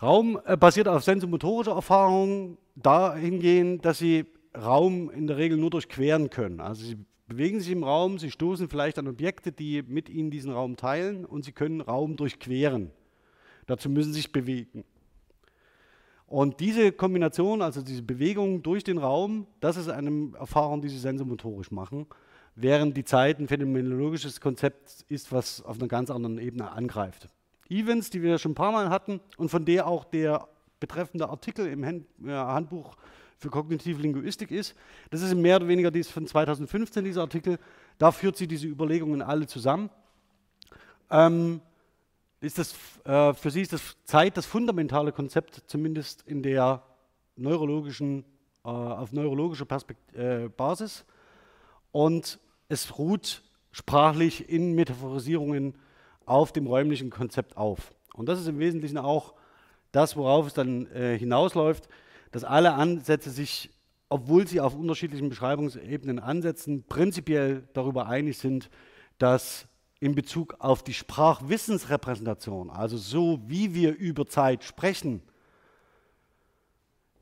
Raum 0.00 0.40
äh, 0.46 0.56
basiert 0.56 0.88
auf 0.88 1.04
sensomotorischer 1.04 1.72
Erfahrung 1.72 2.56
dahingehend, 2.74 3.84
dass 3.84 3.98
sie 3.98 4.24
Raum 4.56 5.10
in 5.10 5.26
der 5.26 5.36
Regel 5.36 5.58
nur 5.58 5.70
durchqueren 5.70 6.30
können. 6.30 6.60
Also 6.60 6.84
sie 6.84 6.96
bewegen 7.26 7.60
sich 7.60 7.70
im 7.70 7.84
Raum, 7.84 8.18
sie 8.18 8.30
stoßen 8.30 8.68
vielleicht 8.68 8.98
an 8.98 9.08
Objekte, 9.08 9.52
die 9.52 9.82
mit 9.82 10.08
ihnen 10.08 10.30
diesen 10.30 10.52
Raum 10.52 10.76
teilen 10.76 11.24
und 11.26 11.44
sie 11.44 11.52
können 11.52 11.82
Raum 11.82 12.16
durchqueren. 12.16 12.90
Dazu 13.66 13.90
müssen 13.90 14.12
sie 14.12 14.20
sich 14.20 14.32
bewegen. 14.32 14.84
Und 16.32 16.60
diese 16.60 16.92
Kombination, 16.92 17.60
also 17.60 17.82
diese 17.82 18.00
Bewegung 18.00 18.62
durch 18.62 18.82
den 18.84 18.96
Raum, 18.96 19.46
das 19.60 19.76
ist 19.76 19.90
eine 19.90 20.30
Erfahrung, 20.38 20.80
die 20.80 20.88
sie 20.88 20.96
sensomotorisch 20.98 21.70
machen, 21.70 22.06
während 22.54 22.96
die 22.96 23.04
Zeit 23.04 23.38
ein 23.38 23.48
phänomenologisches 23.48 24.40
Konzept 24.40 25.04
ist, 25.10 25.30
was 25.30 25.62
auf 25.62 25.78
einer 25.78 25.88
ganz 25.88 26.10
anderen 26.10 26.38
Ebene 26.38 26.72
angreift. 26.72 27.28
Events, 27.68 28.08
die 28.08 28.22
wir 28.22 28.38
schon 28.38 28.52
ein 28.52 28.54
paar 28.54 28.72
Mal 28.72 28.88
hatten 28.88 29.20
und 29.36 29.50
von 29.50 29.66
der 29.66 29.86
auch 29.86 30.06
der 30.06 30.48
betreffende 30.80 31.28
Artikel 31.28 31.66
im 31.66 31.84
Handbuch 32.26 32.96
für 33.36 33.50
kognitive 33.50 34.00
Linguistik 34.00 34.52
ist. 34.52 34.74
Das 35.10 35.20
ist 35.20 35.34
mehr 35.34 35.56
oder 35.56 35.68
weniger 35.68 35.90
dies 35.90 36.08
von 36.08 36.26
2015, 36.26 37.04
dieser 37.04 37.20
Artikel. 37.20 37.58
Da 37.98 38.10
führt 38.10 38.38
sie 38.38 38.48
diese 38.48 38.68
Überlegungen 38.68 39.20
alle 39.20 39.46
zusammen. 39.46 39.90
Ähm, 41.10 41.60
ist 42.42 42.58
das, 42.58 42.74
äh, 43.04 43.34
für 43.34 43.50
sie 43.50 43.62
ist 43.62 43.72
das 43.72 43.96
Zeit 44.04 44.36
das 44.36 44.46
fundamentale 44.46 45.12
Konzept, 45.12 45.62
zumindest 45.66 46.22
in 46.22 46.42
der 46.42 46.82
neurologischen, 47.36 48.24
äh, 48.64 48.68
auf 48.68 49.12
neurologischer 49.12 49.64
Perspekt 49.64 50.14
äh, 50.14 50.48
Basis. 50.48 51.04
Und 51.92 52.38
es 52.68 52.98
ruht 52.98 53.42
sprachlich 53.70 54.48
in 54.48 54.74
Metaphorisierungen 54.74 55.74
auf 56.26 56.52
dem 56.52 56.66
räumlichen 56.66 57.10
Konzept 57.10 57.56
auf. 57.56 57.92
Und 58.14 58.28
das 58.28 58.40
ist 58.40 58.48
im 58.48 58.58
Wesentlichen 58.58 58.98
auch 58.98 59.34
das, 59.90 60.16
worauf 60.16 60.46
es 60.46 60.54
dann 60.54 60.86
äh, 60.92 61.18
hinausläuft 61.18 61.88
dass 62.32 62.44
alle 62.44 62.72
Ansätze 62.74 63.30
sich, 63.30 63.70
obwohl 64.08 64.48
sie 64.48 64.60
auf 64.60 64.74
unterschiedlichen 64.74 65.28
Beschreibungsebenen 65.28 66.18
ansetzen, 66.18 66.84
prinzipiell 66.88 67.68
darüber 67.74 68.08
einig 68.08 68.38
sind, 68.38 68.70
dass 69.18 69.68
in 70.02 70.16
Bezug 70.16 70.56
auf 70.58 70.82
die 70.82 70.94
Sprachwissensrepräsentation, 70.94 72.70
also 72.70 72.96
so 72.96 73.40
wie 73.46 73.72
wir 73.72 73.96
über 73.96 74.26
Zeit 74.26 74.64
sprechen, 74.64 75.22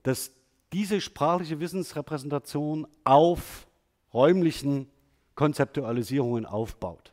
dass 0.02 0.32
diese 0.72 1.02
sprachliche 1.02 1.60
Wissensrepräsentation 1.60 2.86
auf 3.04 3.66
räumlichen 4.14 4.88
Konzeptualisierungen 5.34 6.46
aufbaut. 6.46 7.12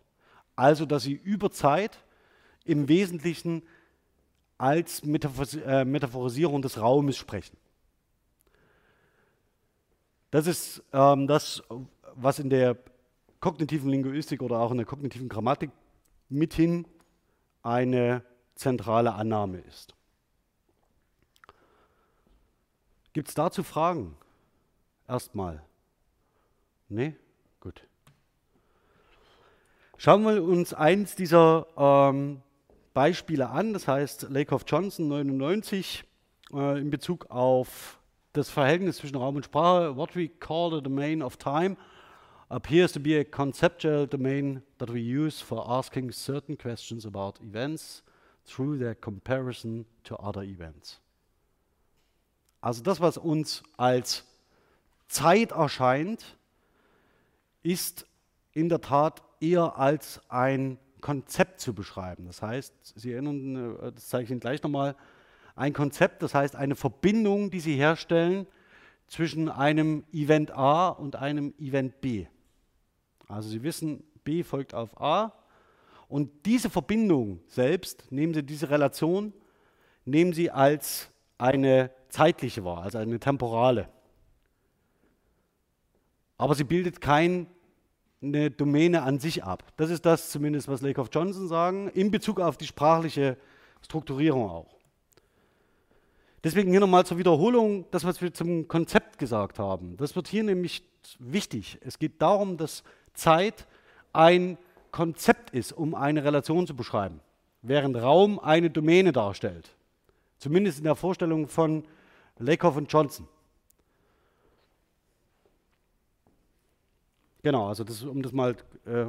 Also 0.56 0.86
dass 0.86 1.04
sie 1.04 1.12
über 1.12 1.52
Zeit 1.52 2.00
im 2.64 2.88
Wesentlichen 2.88 3.62
als 4.58 5.02
äh, 5.02 5.84
Metaphorisierung 5.84 6.62
des 6.62 6.80
Raumes 6.80 7.18
sprechen. 7.18 7.58
Das 10.32 10.48
ist 10.48 10.82
ähm, 10.94 11.28
das, 11.28 11.62
was 12.16 12.40
in 12.40 12.50
der 12.50 12.78
kognitiven 13.40 13.90
Linguistik 13.90 14.42
oder 14.42 14.60
auch 14.60 14.72
in 14.72 14.78
der 14.78 14.86
kognitiven 14.86 15.30
Grammatik 15.30 15.72
mithin 16.30 16.88
eine 17.64 18.24
zentrale 18.56 19.14
Annahme 19.14 19.60
ist. 19.60 19.94
Gibt 23.14 23.30
es 23.30 23.36
dazu 23.36 23.64
Fragen? 23.64 24.16
Erstmal. 25.08 25.64
Nee? 26.90 27.16
Gut. 27.60 27.82
Schauen 29.98 30.24
wir 30.24 30.44
uns 30.44 30.74
eins 30.74 31.16
dieser 31.16 31.66
ähm, 31.78 32.42
Beispiele 32.94 33.50
an, 33.50 33.74
das 33.74 33.88
heißt 33.88 34.30
Lakoff 34.30 34.66
Johnson 34.68 35.08
99 35.08 36.04
äh, 36.54 36.80
in 36.80 36.90
Bezug 36.90 37.30
auf 37.30 38.00
das 38.34 38.50
Verhältnis 38.50 38.98
zwischen 38.98 39.18
Raum 39.18 39.38
und 39.38 39.46
Sprache, 39.46 39.96
what 39.96 40.16
we 40.16 40.30
call 40.30 40.72
the 40.72 40.82
domain 40.82 41.24
of 41.24 41.38
time, 41.38 41.76
appears 42.50 42.92
to 42.94 43.00
be 43.00 43.20
a 43.20 43.26
conceptual 43.26 44.08
domain 44.08 44.62
that 44.78 44.90
we 44.90 45.02
use 45.02 45.42
for 45.42 45.66
asking 45.68 46.12
certain 46.12 46.58
questions 46.58 47.06
about 47.06 47.40
events 47.42 48.04
through 48.46 48.78
their 48.78 48.96
comparison 48.96 49.86
to 50.04 50.16
other 50.18 50.44
events. 50.44 51.00
Also 52.62 52.82
das, 52.84 53.00
was 53.00 53.18
uns 53.18 53.64
als 53.76 54.24
Zeit 55.08 55.52
erscheint, 55.52 56.38
ist 57.64 58.06
in 58.54 58.70
der 58.70 58.82
Tat 58.82 59.22
eher 59.40 59.78
als 59.78 60.22
ein 60.30 60.80
Konzept 61.02 61.60
zu 61.60 61.74
beschreiben. 61.74 62.26
Das 62.26 62.42
heißt, 62.42 62.74
Sie 62.96 63.12
erinnern, 63.12 63.78
äh, 63.80 63.92
das 63.92 64.08
zeige 64.08 64.24
ich 64.24 64.32
Ihnen 64.32 64.40
gleich 64.40 64.64
nochmal, 64.64 64.96
ein 65.56 65.74
Konzept, 65.74 66.22
das 66.24 66.34
heißt 66.34 66.56
eine 66.56 66.76
Verbindung, 66.76 67.50
die 67.50 67.60
Sie 67.60 67.76
herstellen 67.76 68.48
zwischen 69.08 69.50
einem 69.50 70.04
Event 70.12 70.52
A 70.52 70.90
und 70.90 71.16
einem 71.16 71.54
Event 71.60 72.02
B. 72.02 72.28
Also 73.28 73.50
Sie 73.50 73.64
wissen, 73.64 74.04
B 74.24 74.44
folgt 74.44 74.74
auf 74.74 75.00
A 75.02 75.34
und 76.08 76.30
diese 76.46 76.70
Verbindung 76.70 77.42
selbst, 77.48 78.12
nehmen 78.12 78.34
Sie 78.34 78.44
diese 78.44 78.70
Relation, 78.70 79.34
nehmen 80.06 80.34
Sie 80.34 80.50
als 80.50 81.10
eine 81.38 81.92
zeitliche 82.10 82.64
wahr, 82.64 82.84
also 82.84 82.98
eine 82.98 83.20
temporale. 83.20 83.90
Aber 86.38 86.56
sie 86.56 86.64
bildet 86.64 87.02
keine 87.02 87.48
Domäne 88.22 89.04
an 89.04 89.20
sich 89.20 89.44
ab. 89.44 89.64
Das 89.78 89.90
ist 89.90 90.06
das 90.06 90.30
zumindest, 90.30 90.68
was 90.68 90.82
Lakoff 90.82 91.10
Johnson 91.12 91.48
sagen, 91.48 91.90
in 91.90 92.12
Bezug 92.12 92.40
auf 92.40 92.58
die 92.58 92.68
sprachliche 92.68 93.38
Strukturierung 93.82 94.50
auch. 94.50 94.76
Deswegen 96.44 96.70
hier 96.70 96.80
nochmal 96.80 97.06
zur 97.06 97.18
Wiederholung, 97.18 97.86
das, 97.92 98.06
was 98.06 98.22
wir 98.22 98.34
zum 98.34 98.68
Konzept 98.68 99.18
gesagt 99.18 99.60
haben. 99.60 99.98
Das 99.98 100.16
wird 100.16 100.28
hier 100.28 100.44
nämlich 100.44 100.84
wichtig. 101.20 101.80
Es 101.82 101.98
geht 102.00 102.22
darum, 102.22 102.58
dass 102.58 102.84
Zeit 103.18 103.68
ein 104.14 104.58
Konzept 104.92 105.50
ist, 105.52 105.74
um 105.74 105.96
eine 105.96 106.24
Relation 106.24 106.66
zu 106.66 106.76
beschreiben, 106.76 107.20
während 107.62 107.98
Raum 107.98 108.40
eine 108.40 108.70
Domäne 108.70 109.12
darstellt. 109.12 109.76
Zumindest 110.38 110.78
in 110.78 110.86
der 110.86 110.96
Vorstellung 110.96 111.48
von 111.48 111.84
Lakoff 112.38 112.78
und 112.78 112.92
Johnson. 112.92 113.28
Genau, 117.44 117.68
also 117.68 117.84
das, 117.84 118.04
um 118.04 118.22
das 118.22 118.32
mal 118.32 118.56
äh, 118.86 119.06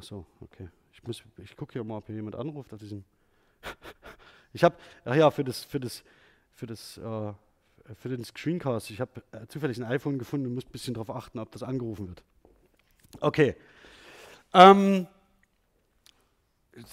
Achso, 0.00 0.24
okay. 0.40 0.70
Ich, 0.92 1.22
ich 1.36 1.56
gucke 1.56 1.74
hier 1.74 1.84
mal, 1.84 1.98
ob 1.98 2.06
hier 2.06 2.14
jemand 2.14 2.34
anruft. 2.34 2.72
Dass 2.72 2.80
ich 2.80 2.94
ich 4.54 4.64
habe, 4.64 4.74
ach 5.04 5.14
ja, 5.14 5.30
für 5.30 5.44
das, 5.44 5.62
für 5.62 5.78
das, 5.78 6.02
für 6.54 6.66
das, 6.66 6.96
äh, 6.96 7.32
für 7.94 8.08
den 8.08 8.24
Screencast. 8.24 8.90
Ich 8.90 9.00
habe 9.00 9.22
äh, 9.32 9.46
zufällig 9.46 9.78
ein 9.78 9.84
iPhone 9.84 10.18
gefunden 10.18 10.46
und 10.46 10.54
muss 10.54 10.64
ein 10.64 10.72
bisschen 10.72 10.94
darauf 10.94 11.10
achten, 11.10 11.38
ob 11.38 11.50
das 11.50 11.62
angerufen 11.62 12.08
wird. 12.08 12.22
Okay. 13.20 13.56
Ähm, 14.52 15.06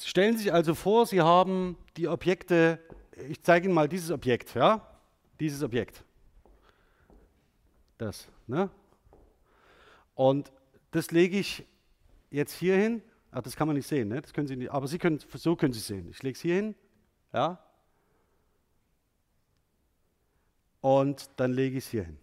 stellen 0.04 0.38
Sie 0.38 0.44
sich 0.44 0.54
also 0.54 0.76
vor, 0.76 1.06
Sie 1.06 1.22
haben 1.22 1.78
die 1.96 2.08
Objekte, 2.08 2.80
ich 3.30 3.42
zeige 3.44 3.66
Ihnen 3.66 3.74
mal 3.74 3.88
dieses 3.88 4.12
Objekt, 4.12 4.56
ja? 4.56 4.86
Dieses 5.40 5.64
Objekt. 5.64 6.04
Das, 7.98 8.28
ne? 8.48 8.70
Und 10.16 10.52
das 10.92 11.12
lege 11.12 11.38
ich 11.38 11.66
jetzt 12.30 12.54
hier 12.54 12.76
hin. 12.76 13.02
Ach, 13.32 13.42
das 13.42 13.56
kann 13.56 13.68
man 13.68 13.76
nicht 13.76 13.88
sehen, 13.88 14.08
ne? 14.08 14.22
Das 14.22 14.34
können 14.34 14.48
Sie 14.48 14.56
nicht, 14.56 14.72
aber 14.72 14.88
Sie 14.88 14.98
können, 14.98 15.20
so 15.34 15.56
können 15.56 15.74
Sie 15.74 15.80
es 15.80 15.88
sehen. 15.88 16.08
Ich 16.10 16.24
lege 16.24 16.36
es 16.36 16.42
hier 16.42 16.56
hin, 16.56 16.76
ja? 17.34 17.60
Und 20.82 21.30
dann 21.38 21.54
lege 21.54 21.78
ich 21.78 21.86
es 21.86 21.92
hier 21.92 22.04
hin. 22.04 22.18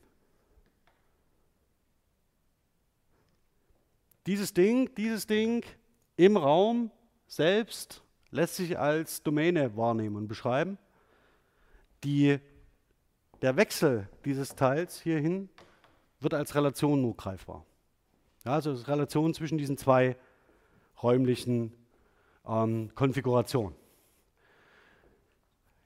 Dieses 4.26 4.54
Ding, 4.54 4.94
dieses 4.94 5.26
Ding 5.26 5.64
im 6.16 6.37
Raum 6.37 6.90
selbst 7.26 8.02
lässt 8.30 8.56
sich 8.56 8.78
als 8.78 9.23
Domäne 9.23 9.76
wahrnehmen 9.76 10.16
und 10.16 10.28
beschreiben. 10.28 10.78
Die, 12.04 12.38
der 13.42 13.56
Wechsel 13.56 14.08
dieses 14.25 14.54
Teils 14.54 15.00
hierhin 15.00 15.49
wird 16.20 16.34
als 16.34 16.54
Relation 16.54 17.02
nur 17.02 17.16
greifbar. 17.16 17.64
Ja, 18.44 18.52
also 18.52 18.73
ist 18.73 18.88
Relation 18.88 19.34
zwischen 19.34 19.58
diesen 19.58 19.76
zwei 19.76 20.16
räumlichen 21.02 21.73
ähm, 22.46 22.90
Konfigurationen. 22.94 23.76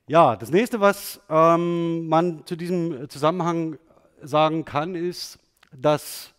Ja, 0.08 0.36
das 0.36 0.50
nächste, 0.50 0.80
was 0.80 1.20
ähm, 1.28 2.08
man 2.08 2.46
zu 2.46 2.56
diesem 2.56 3.10
Zusammenhang 3.10 3.78
sagen 4.22 4.64
kann, 4.64 4.94
ist, 4.94 5.38
dass 5.70 6.32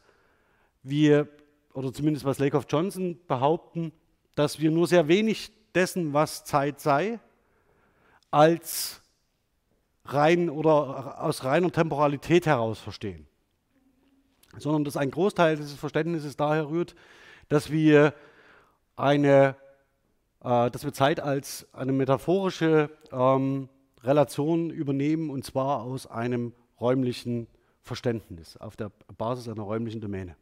wir, 0.81 1.27
oder 1.73 1.93
zumindest 1.93 2.25
was 2.25 2.39
Lakoff 2.39 2.65
Johnson 2.67 3.19
behaupten, 3.27 3.91
dass 4.33 4.59
wir 4.59 4.71
nur 4.71 4.87
sehr 4.87 5.07
wenig 5.07 5.51
dessen, 5.75 6.13
was 6.13 6.45
Zeit 6.45 6.79
sei, 6.79 7.19
als 8.31 9.01
rein 10.03 10.49
oder 10.49 11.21
aus 11.23 11.43
reiner 11.43 11.71
Temporalität 11.71 12.47
heraus 12.47 12.79
verstehen. 12.79 13.27
Sondern 14.57 14.83
dass 14.83 14.97
ein 14.97 15.11
Großteil 15.11 15.57
dieses 15.57 15.75
Verständnisses 15.75 16.35
daher 16.35 16.69
rührt, 16.69 16.95
dass 17.49 17.69
wir 17.69 18.15
eine, 18.95 19.55
äh, 20.43 20.71
dass 20.71 20.83
wir 20.83 20.93
Zeit 20.93 21.19
als 21.19 21.67
eine 21.73 21.91
metaphorische 21.91 22.89
ähm, 23.11 23.69
Relation 24.03 24.69
übernehmen 24.69 25.29
und 25.29 25.43
zwar 25.43 25.81
aus 25.81 26.07
einem 26.07 26.53
räumlichen 26.79 27.47
Verständnis, 27.81 28.55
auf 28.57 28.75
der 28.75 28.91
Basis 29.17 29.47
einer 29.47 29.63
räumlichen 29.63 30.01
Domäne. 30.01 30.35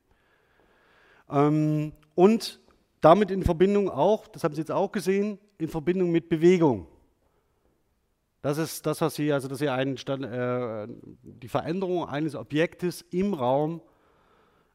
Ähm, 1.30 1.94
und 2.16 2.60
damit 3.01 3.32
in 3.32 3.44
Verbindung 3.44 3.89
auch, 3.89 4.27
das 4.27 4.44
haben 4.44 4.54
Sie 4.54 4.62
jetzt 4.62 4.72
auch 4.72 4.92
gesehen, 4.92 5.39
in 5.58 5.70
Verbindung 5.70 6.12
mit 6.12 6.30
Bewegung. 6.30 6.88
Das 8.42 8.58
ist 8.58 8.86
das, 8.86 9.01
was 9.01 9.16
Sie, 9.16 9.32
also 9.34 9.48
dass 9.48 9.60
Sie 9.60 9.70
einen, 9.70 9.98
äh, 9.98 10.88
die 11.24 11.48
Veränderung 11.48 12.08
eines 12.08 12.36
Objektes 12.36 13.01
im 13.12 13.34
Raum, 13.34 13.82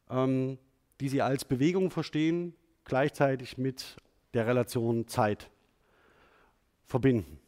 ähm, 0.09 0.57
die 0.99 1.09
Sie 1.09 1.21
als 1.21 1.45
Bewegung 1.45 1.89
verstehen, 1.89 2.55
gleichzeitig 2.83 3.57
mit 3.57 3.97
der 4.33 4.47
Relation 4.47 5.07
Zeit 5.07 5.49
verbinden. 6.85 7.39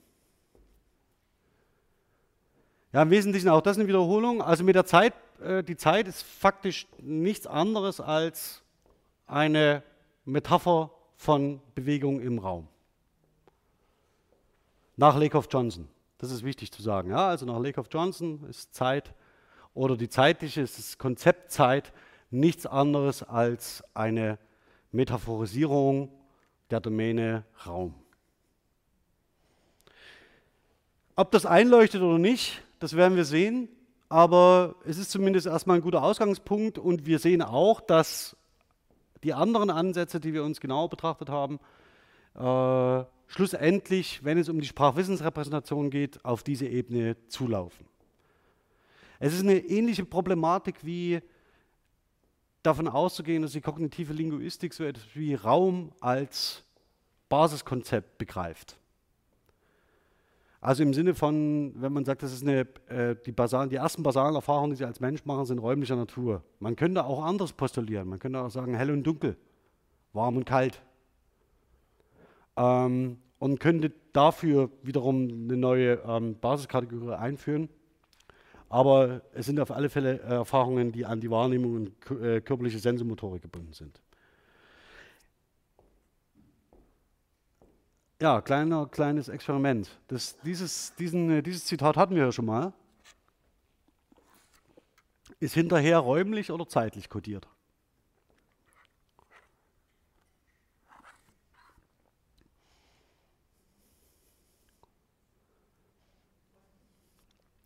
Ja, 2.93 3.02
im 3.02 3.10
Wesentlichen 3.10 3.50
auch 3.50 3.62
das 3.62 3.78
eine 3.78 3.88
Wiederholung. 3.88 4.41
Also 4.41 4.63
mit 4.63 4.76
der 4.76 4.86
Zeit, 4.86 5.13
äh, 5.41 5.63
die 5.63 5.76
Zeit 5.76 6.08
ist 6.08 6.24
faktisch 6.24 6.88
nichts 7.00 7.45
anderes 7.45 8.00
als 8.00 8.63
eine 9.28 9.84
Metapher 10.24 10.91
von 11.17 11.60
Bewegung 11.74 12.21
im 12.21 12.39
Raum. 12.39 12.67
Nach 14.95 15.17
Lakoff 15.17 15.48
Johnson. 15.52 15.89
Das 16.17 16.32
ist 16.32 16.43
wichtig 16.43 16.71
zu 16.71 16.82
sagen. 16.82 17.10
Ja? 17.10 17.28
Also 17.28 17.45
nach 17.45 17.60
Lakoff 17.60 17.88
Johnson 17.91 18.45
ist 18.50 18.74
Zeit 18.74 19.13
oder 19.74 19.98
die 19.98 20.08
zeitliche, 20.08 20.62
ist 20.62 20.78
das 20.78 20.98
Konzept 20.98 21.52
Zeit 21.52 21.91
nichts 22.32 22.65
anderes 22.65 23.24
als 23.24 23.84
eine 23.93 24.39
Metaphorisierung 24.91 26.10
der 26.71 26.80
Domäne 26.80 27.45
Raum. 27.65 27.93
Ob 31.15 31.32
das 31.32 31.45
einleuchtet 31.45 32.01
oder 32.01 32.17
nicht, 32.17 32.62
das 32.80 32.95
werden 32.95 33.15
wir 33.15 33.25
sehen, 33.25 33.69
aber 34.10 34.75
es 34.86 34.97
ist 34.97 35.12
zumindest 35.12 35.47
erstmal 35.47 35.78
ein 35.78 35.82
guter 35.82 36.04
Ausgangspunkt 36.04 36.78
und 36.78 37.06
wir 37.06 37.19
sehen 37.19 37.41
auch, 37.41 37.80
dass 37.82 38.36
die 39.23 39.34
anderen 39.34 39.69
Ansätze, 39.69 40.19
die 40.19 40.34
wir 40.34 40.43
uns 40.43 40.60
genau 40.60 40.88
betrachtet 40.88 41.30
haben, 41.30 41.60
äh, 42.36 43.06
schlussendlich, 43.28 44.23
wenn 44.23 44.38
es 44.38 44.49
um 44.49 44.60
die 44.60 44.67
Sprachwissensrepräsentation 44.67 45.89
geht, 45.89 46.23
auf 46.25 46.43
diese 46.43 46.67
Ebene 46.67 47.15
zulaufen. 47.28 47.88
Es 49.19 49.34
ist 49.34 49.41
eine 49.41 49.58
ähnliche 49.58 50.06
Problematik 50.06 50.75
wie 50.84 51.21
davon 52.65 52.88
auszugehen, 52.88 53.41
dass 53.41 53.51
die 53.51 53.62
kognitive 53.62 54.13
Linguistik 54.13 54.73
so 54.73 54.84
etwas 54.84 55.04
wie 55.13 55.34
Raum 55.36 55.91
als 55.99 56.63
Basiskonzept 57.30 58.17
begreift. 58.17 58.78
Also 60.62 60.82
im 60.82 60.95
Sinne 60.95 61.13
von, 61.13 61.73
wenn 61.75 61.93
man 61.93 62.06
sagt, 62.06 62.23
das 62.23 62.34
ist 62.34 62.41
eine, 62.41 62.62
äh, 62.88 63.15
die, 63.23 63.32
basalen, 63.32 63.69
die 63.69 63.75
ersten 63.75 64.01
basalen 64.01 64.34
Erfahrungen, 64.34 64.71
die 64.71 64.78
Sie 64.78 64.86
als 64.86 64.99
Mensch 64.99 65.23
machen, 65.23 65.45
sind 65.45 65.60
räumlicher 65.60 65.95
Natur. 65.95 66.43
Man 66.60 66.75
könnte 66.75 67.06
auch 67.06 67.23
anders 67.23 67.54
postulieren. 67.54 68.08
Man 68.10 68.17
könnte 68.17 68.39
auch 68.39 68.49
sagen, 68.49 68.73
hell 68.73 68.89
und 68.89 69.04
dunkel, 69.04 69.38
warm 70.13 70.38
und 70.38 70.45
kalt. 70.45 70.82
Ähm, 72.58 73.17
und 73.38 73.60
könnte 73.60 73.91
dafür 74.12 74.71
wiederum 74.82 75.28
eine 75.28 75.56
neue 75.56 76.01
ähm, 76.08 76.36
Basiskategorie 76.39 77.13
einführen. 77.13 77.69
Aber 78.76 79.22
es 79.34 79.46
sind 79.46 79.58
auf 79.62 79.72
alle 79.72 79.90
Fälle 79.90 80.20
äh, 80.20 80.34
Erfahrungen, 80.34 80.92
die 80.92 81.06
an 81.06 81.22
die 81.22 81.32
Wahrnehmung 81.32 81.76
und 81.76 82.22
äh, 82.22 82.42
körperliche 82.42 82.78
Sensomotorik 82.78 83.42
gebunden 83.42 83.72
sind. 83.72 84.02
Ja, 88.22 88.42
kleiner, 88.42 88.86
kleines 88.88 89.30
Experiment. 89.30 89.98
Das, 90.10 90.38
dieses, 90.42 90.94
diesen, 90.96 91.30
äh, 91.30 91.42
dieses 91.42 91.64
Zitat 91.64 91.96
hatten 91.96 92.16
wir 92.16 92.24
ja 92.24 92.32
schon 92.34 92.48
mal. 92.48 92.74
Ist 95.40 95.54
hinterher 95.54 96.00
räumlich 96.00 96.52
oder 96.52 96.68
zeitlich 96.68 97.08
kodiert? 97.08 97.48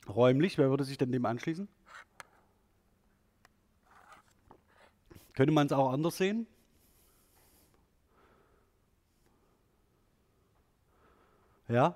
Räumlich, 0.10 0.58
wer 0.58 0.70
würde 0.70 0.84
sich 0.84 0.98
denn 0.98 1.12
dem 1.12 1.26
anschließen? 1.26 1.68
Könnte 5.34 5.54
man 5.54 5.68
es 5.68 5.72
auch 5.72 5.92
anders 5.92 6.18
sehen? 6.18 6.48
Ja? 11.68 11.96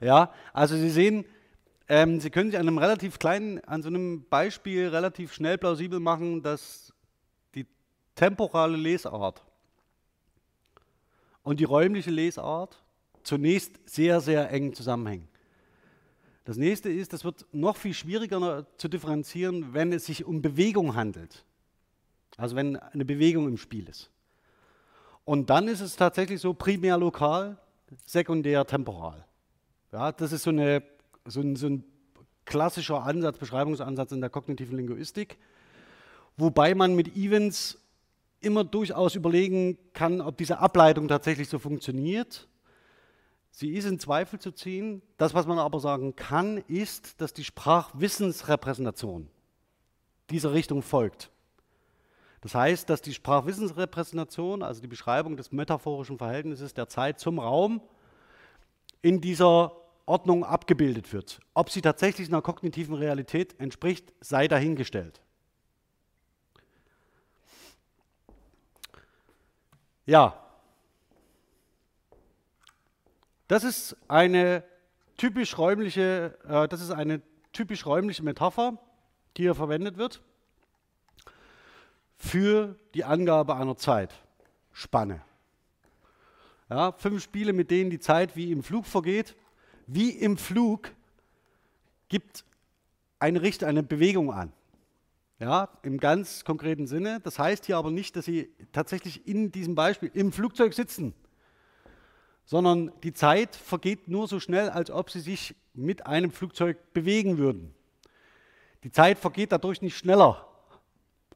Ja, 0.00 0.32
also 0.52 0.76
Sie 0.76 0.90
sehen, 0.90 1.24
ähm, 1.88 2.20
Sie 2.20 2.30
können 2.30 2.50
sich 2.50 2.58
an 2.58 2.68
einem 2.68 2.78
relativ 2.78 3.18
kleinen, 3.18 3.64
an 3.64 3.82
so 3.82 3.88
einem 3.88 4.24
Beispiel 4.28 4.88
relativ 4.88 5.32
schnell 5.32 5.58
plausibel 5.58 5.98
machen, 5.98 6.42
dass 6.42 6.92
temporale 8.18 8.76
Lesart 8.76 9.44
und 11.44 11.60
die 11.60 11.64
räumliche 11.64 12.10
Lesart 12.10 12.82
zunächst 13.22 13.78
sehr, 13.86 14.20
sehr 14.20 14.50
eng 14.50 14.74
zusammenhängen. 14.74 15.28
Das 16.44 16.56
nächste 16.56 16.90
ist, 16.90 17.12
das 17.12 17.24
wird 17.24 17.46
noch 17.52 17.76
viel 17.76 17.94
schwieriger 17.94 18.66
zu 18.76 18.88
differenzieren, 18.88 19.72
wenn 19.72 19.92
es 19.92 20.06
sich 20.06 20.24
um 20.24 20.42
Bewegung 20.42 20.96
handelt. 20.96 21.44
Also 22.36 22.56
wenn 22.56 22.76
eine 22.76 23.04
Bewegung 23.04 23.46
im 23.46 23.56
Spiel 23.56 23.88
ist. 23.88 24.10
Und 25.24 25.50
dann 25.50 25.68
ist 25.68 25.80
es 25.80 25.94
tatsächlich 25.94 26.40
so 26.40 26.54
primär 26.54 26.98
lokal, 26.98 27.56
sekundär 28.04 28.66
temporal. 28.66 29.24
Ja, 29.92 30.10
das 30.10 30.32
ist 30.32 30.42
so, 30.42 30.50
eine, 30.50 30.82
so, 31.24 31.40
ein, 31.40 31.54
so 31.54 31.68
ein 31.68 31.84
klassischer 32.46 33.04
Ansatz, 33.04 33.38
Beschreibungsansatz 33.38 34.10
in 34.10 34.20
der 34.20 34.30
kognitiven 34.30 34.76
Linguistik, 34.76 35.38
wobei 36.36 36.74
man 36.74 36.96
mit 36.96 37.14
Events 37.16 37.78
immer 38.40 38.64
durchaus 38.64 39.14
überlegen 39.14 39.78
kann, 39.92 40.20
ob 40.20 40.36
diese 40.36 40.58
Ableitung 40.58 41.08
tatsächlich 41.08 41.48
so 41.48 41.58
funktioniert 41.58 42.48
Sie 43.58 43.74
ist 43.74 43.86
in 43.86 43.98
Zweifel 43.98 44.38
zu 44.38 44.52
ziehen. 44.52 45.02
Das, 45.16 45.34
was 45.34 45.48
man 45.48 45.58
aber 45.58 45.80
sagen 45.80 46.14
kann, 46.14 46.58
ist, 46.68 47.20
dass 47.20 47.32
die 47.32 47.42
Sprachwissensrepräsentation 47.42 49.28
dieser 50.30 50.52
Richtung 50.52 50.80
folgt. 50.80 51.32
Das 52.40 52.54
heißt, 52.54 52.88
dass 52.88 53.02
die 53.02 53.14
Sprachwissensrepräsentation, 53.14 54.62
also 54.62 54.80
die 54.80 54.86
Beschreibung 54.86 55.36
des 55.36 55.50
metaphorischen 55.50 56.18
Verhältnisses 56.18 56.72
der 56.72 56.88
Zeit 56.88 57.18
zum 57.18 57.40
Raum, 57.40 57.80
in 59.02 59.20
dieser 59.20 59.72
Ordnung 60.06 60.44
abgebildet 60.44 61.12
wird. 61.12 61.40
Ob 61.52 61.70
sie 61.70 61.82
tatsächlich 61.82 62.28
einer 62.28 62.42
kognitiven 62.42 62.94
Realität 62.94 63.58
entspricht, 63.58 64.12
sei 64.20 64.46
dahingestellt. 64.46 65.20
Ja, 70.08 70.42
das 73.46 73.62
ist 73.62 73.94
eine 74.08 74.64
typisch 75.18 75.58
räumliche, 75.58 76.38
äh, 76.48 76.66
das 76.66 76.80
ist 76.80 76.90
eine 76.90 77.20
typisch 77.52 77.84
räumliche 77.84 78.22
Metapher, 78.22 78.78
die 79.36 79.42
hier 79.42 79.54
verwendet 79.54 79.98
wird 79.98 80.22
für 82.16 82.76
die 82.94 83.04
Angabe 83.04 83.56
einer 83.56 83.76
Zeitspanne. 83.76 85.20
Ja, 86.70 86.92
fünf 86.92 87.22
Spiele, 87.22 87.52
mit 87.52 87.70
denen 87.70 87.90
die 87.90 88.00
Zeit 88.00 88.34
wie 88.34 88.50
im 88.50 88.62
Flug 88.62 88.86
vergeht. 88.86 89.36
Wie 89.86 90.08
im 90.08 90.38
Flug 90.38 90.90
gibt 92.08 92.46
eine 93.18 93.42
Richt 93.42 93.62
eine 93.62 93.82
Bewegung 93.82 94.32
an. 94.32 94.54
Ja, 95.40 95.68
im 95.82 95.98
ganz 95.98 96.44
konkreten 96.44 96.88
Sinne. 96.88 97.20
Das 97.20 97.38
heißt 97.38 97.66
hier 97.66 97.76
aber 97.76 97.92
nicht, 97.92 98.16
dass 98.16 98.24
Sie 98.24 98.50
tatsächlich 98.72 99.26
in 99.28 99.52
diesem 99.52 99.76
Beispiel 99.76 100.10
im 100.14 100.32
Flugzeug 100.32 100.74
sitzen, 100.74 101.14
sondern 102.44 102.92
die 103.04 103.12
Zeit 103.12 103.54
vergeht 103.54 104.08
nur 104.08 104.26
so 104.26 104.40
schnell, 104.40 104.68
als 104.70 104.90
ob 104.90 105.10
Sie 105.10 105.20
sich 105.20 105.54
mit 105.74 106.06
einem 106.06 106.32
Flugzeug 106.32 106.92
bewegen 106.92 107.38
würden. 107.38 107.72
Die 108.82 108.90
Zeit 108.90 109.18
vergeht 109.18 109.52
dadurch 109.52 109.80
nicht 109.80 109.96
schneller, 109.96 110.48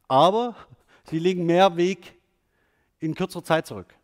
aber 0.08 0.56
Sie 1.04 1.20
legen 1.20 1.46
mehr 1.46 1.76
Weg 1.76 2.14
in 2.98 3.14
kürzerer 3.14 3.44
Zeit 3.44 3.66
zurück. 3.66 3.94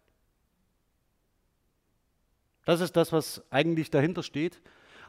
Das 2.65 2.81
ist 2.81 2.97
das, 2.97 3.13
was 3.13 3.43
eigentlich 3.51 3.91
dahinter 3.91 4.23
steht. 4.23 4.61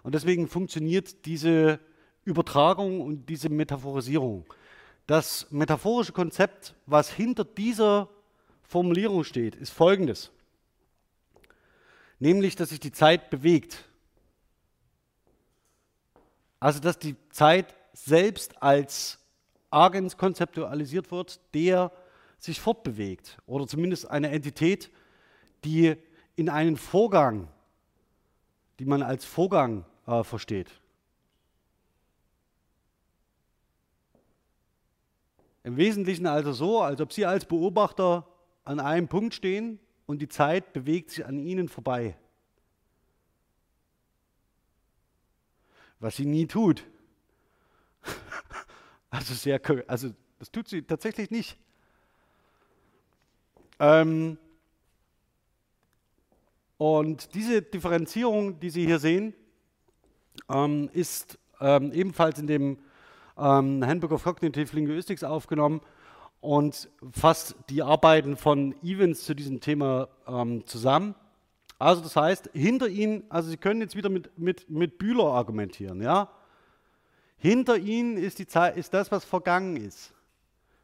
Und 0.01 0.15
deswegen 0.15 0.47
funktioniert 0.47 1.25
diese 1.25 1.79
Übertragung 2.23 3.01
und 3.01 3.27
diese 3.27 3.49
Metaphorisierung. 3.49 4.45
Das 5.09 5.49
metaphorische 5.49 6.11
Konzept, 6.11 6.75
was 6.85 7.09
hinter 7.09 7.43
dieser 7.43 8.09
Formulierung 8.61 9.23
steht, 9.23 9.55
ist 9.55 9.71
folgendes. 9.71 10.29
Nämlich, 12.19 12.55
dass 12.55 12.69
sich 12.69 12.79
die 12.79 12.91
Zeit 12.91 13.31
bewegt. 13.31 13.89
Also, 16.59 16.79
dass 16.79 16.99
die 16.99 17.15
Zeit 17.31 17.75
selbst 17.91 18.61
als 18.61 19.17
Agens 19.71 20.15
konzeptualisiert 20.15 21.09
wird, 21.09 21.39
der 21.55 21.91
sich 22.37 22.61
fortbewegt 22.61 23.39
oder 23.47 23.65
zumindest 23.65 24.07
eine 24.11 24.29
Entität, 24.29 24.91
die 25.63 25.95
in 26.35 26.49
einen 26.49 26.77
Vorgang, 26.77 27.47
die 28.77 28.85
man 28.85 29.01
als 29.01 29.25
Vorgang 29.25 29.85
äh, 30.05 30.23
versteht. 30.23 30.69
Im 35.63 35.77
Wesentlichen 35.77 36.25
also 36.25 36.53
so, 36.53 36.81
als 36.81 37.01
ob 37.01 37.11
Sie 37.11 37.25
als 37.25 37.45
Beobachter 37.45 38.27
an 38.63 38.79
einem 38.79 39.07
Punkt 39.07 39.33
stehen 39.33 39.79
und 40.05 40.21
die 40.21 40.29
Zeit 40.29 40.73
bewegt 40.73 41.11
sich 41.11 41.25
an 41.25 41.37
Ihnen 41.39 41.67
vorbei. 41.67 42.15
Was 45.99 46.15
sie 46.15 46.25
nie 46.25 46.47
tut. 46.47 46.85
also 49.09 49.33
sehr, 49.33 49.59
also 49.87 50.11
das 50.39 50.49
tut 50.49 50.69
sie 50.69 50.81
tatsächlich 50.81 51.29
nicht. 51.29 51.57
Ähm, 53.79 54.37
und 56.77 57.33
diese 57.35 57.61
Differenzierung, 57.61 58.59
die 58.59 58.69
Sie 58.69 58.85
hier 58.85 58.99
sehen, 58.99 59.33
ähm, 60.47 60.89
ist 60.93 61.37
ähm, 61.59 61.91
ebenfalls 61.91 62.39
in 62.39 62.47
dem 62.47 62.79
ähm, 63.39 63.85
Handbook 63.85 64.11
of 64.11 64.23
Cognitive 64.23 64.75
Linguistics 64.75 65.23
aufgenommen 65.23 65.81
und 66.41 66.89
fasst 67.11 67.55
die 67.69 67.81
Arbeiten 67.81 68.37
von 68.37 68.75
Evans 68.83 69.23
zu 69.25 69.33
diesem 69.33 69.59
Thema 69.59 70.07
ähm, 70.27 70.65
zusammen. 70.65 71.15
Also 71.77 72.01
das 72.01 72.15
heißt, 72.15 72.49
hinter 72.53 72.87
Ihnen, 72.87 73.23
also 73.29 73.49
Sie 73.49 73.57
können 73.57 73.81
jetzt 73.81 73.95
wieder 73.95 74.09
mit, 74.09 74.37
mit, 74.37 74.69
mit 74.69 74.97
Bühler 74.97 75.25
argumentieren, 75.25 76.01
ja. 76.01 76.29
Hinter 77.37 77.77
Ihnen 77.77 78.17
ist, 78.17 78.39
die 78.39 78.47
Zeit, 78.47 78.75
ist 78.75 78.93
das, 78.93 79.11
was 79.11 79.23
vergangen 79.23 79.77
ist, 79.77 80.13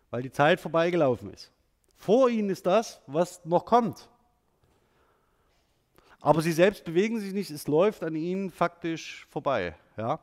weil 0.09 0.21
die 0.21 0.31
Zeit 0.31 0.61
vorbeigelaufen 0.61 1.33
ist. 1.33 1.51
Vor 1.97 2.29
Ihnen 2.29 2.49
ist 2.49 2.65
das, 2.65 3.01
was 3.07 3.43
noch 3.43 3.65
kommt. 3.65 4.09
Aber 6.25 6.41
sie 6.41 6.53
selbst 6.53 6.83
bewegen 6.85 7.19
sich 7.19 7.33
nicht, 7.33 7.51
es 7.51 7.67
läuft 7.67 8.03
an 8.03 8.15
ihnen 8.15 8.49
faktisch 8.49 9.27
vorbei. 9.29 9.75
Ja? 9.95 10.19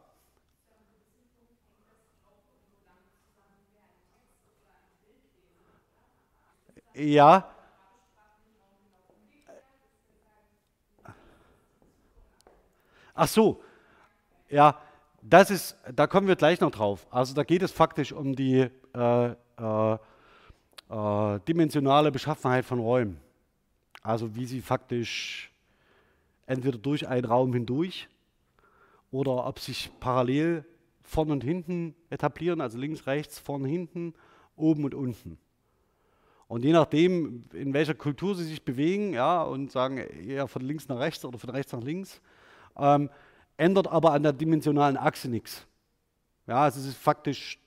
Ja. 6.94 7.48
Ach 13.14 13.28
so. 13.28 13.62
Ja, 14.48 14.78
das 15.22 15.50
ist, 15.50 15.76
da 15.94 16.06
kommen 16.06 16.28
wir 16.28 16.36
gleich 16.36 16.60
noch 16.60 16.70
drauf. 16.70 17.06
Also 17.10 17.34
da 17.34 17.44
geht 17.44 17.62
es 17.62 17.72
faktisch 17.72 18.12
um 18.12 18.34
die 18.34 18.68
äh, 18.94 19.26
äh, 19.28 19.98
äh, 20.90 21.40
dimensionale 21.48 22.10
Beschaffenheit 22.10 22.64
von 22.64 22.80
Räumen. 22.80 23.20
Also 24.02 24.34
wie 24.34 24.46
sie 24.46 24.60
faktisch 24.60 25.52
entweder 26.46 26.76
durch 26.76 27.08
einen 27.08 27.24
Raum 27.24 27.52
hindurch 27.52 28.08
oder 29.10 29.46
ob 29.46 29.58
sich 29.58 29.90
parallel 30.00 30.64
vorn 31.02 31.30
und 31.30 31.44
hinten 31.44 31.94
etablieren, 32.10 32.60
also 32.60 32.78
links, 32.78 33.06
rechts, 33.06 33.38
vorn, 33.38 33.64
hinten, 33.64 34.14
oben 34.56 34.84
und 34.84 34.94
unten. 34.94 35.38
Und 36.52 36.66
je 36.66 36.72
nachdem, 36.74 37.46
in 37.54 37.72
welcher 37.72 37.94
Kultur 37.94 38.34
sie 38.34 38.44
sich 38.44 38.62
bewegen, 38.62 39.14
ja, 39.14 39.40
und 39.40 39.72
sagen 39.72 39.96
eher 39.96 40.46
von 40.46 40.60
links 40.60 40.86
nach 40.86 40.98
rechts 40.98 41.24
oder 41.24 41.38
von 41.38 41.48
rechts 41.48 41.72
nach 41.72 41.80
links, 41.80 42.20
ähm, 42.76 43.08
ändert 43.56 43.88
aber 43.88 44.12
an 44.12 44.22
der 44.22 44.34
dimensionalen 44.34 44.98
Achse 44.98 45.30
nichts. 45.30 45.66
Ja, 46.46 46.64
also 46.64 46.78
es 46.78 46.88
ist 46.88 46.98
faktisch, 46.98 47.58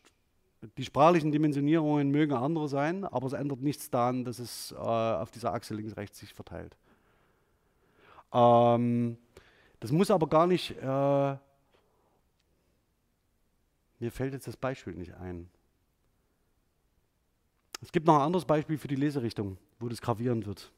die 0.77 0.85
sprachlichen 0.85 1.31
Dimensionierungen 1.31 2.11
mögen 2.11 2.33
andere 2.33 2.67
sein, 2.69 3.05
aber 3.05 3.25
es 3.25 3.33
ändert 3.33 3.59
nichts 3.59 3.89
daran, 3.89 4.23
dass 4.23 4.37
es 4.37 4.71
äh, 4.71 4.75
auf 4.75 5.31
dieser 5.31 5.51
Achse 5.51 5.73
links-rechts 5.73 6.19
sich 6.19 6.35
verteilt. 6.35 6.77
Ähm, 8.31 9.17
das 9.79 9.91
muss 9.91 10.11
aber 10.11 10.27
gar 10.27 10.45
nicht, 10.45 10.77
äh, 10.79 10.83
mir 10.83 11.39
fällt 14.11 14.33
jetzt 14.33 14.45
das 14.45 14.57
Beispiel 14.57 14.93
nicht 14.93 15.15
ein. 15.15 15.49
Es 17.85 17.91
gibt 17.91 18.07
noch 18.07 18.15
ein 18.15 18.21
anderes 18.21 18.45
Beispiel 18.45 18.79
für 18.79 18.87
die 18.87 18.95
Leserichtung, 18.95 19.59
wo 19.79 19.87
das 19.87 20.01
gravierend 20.01 20.47
wird. 20.47 20.71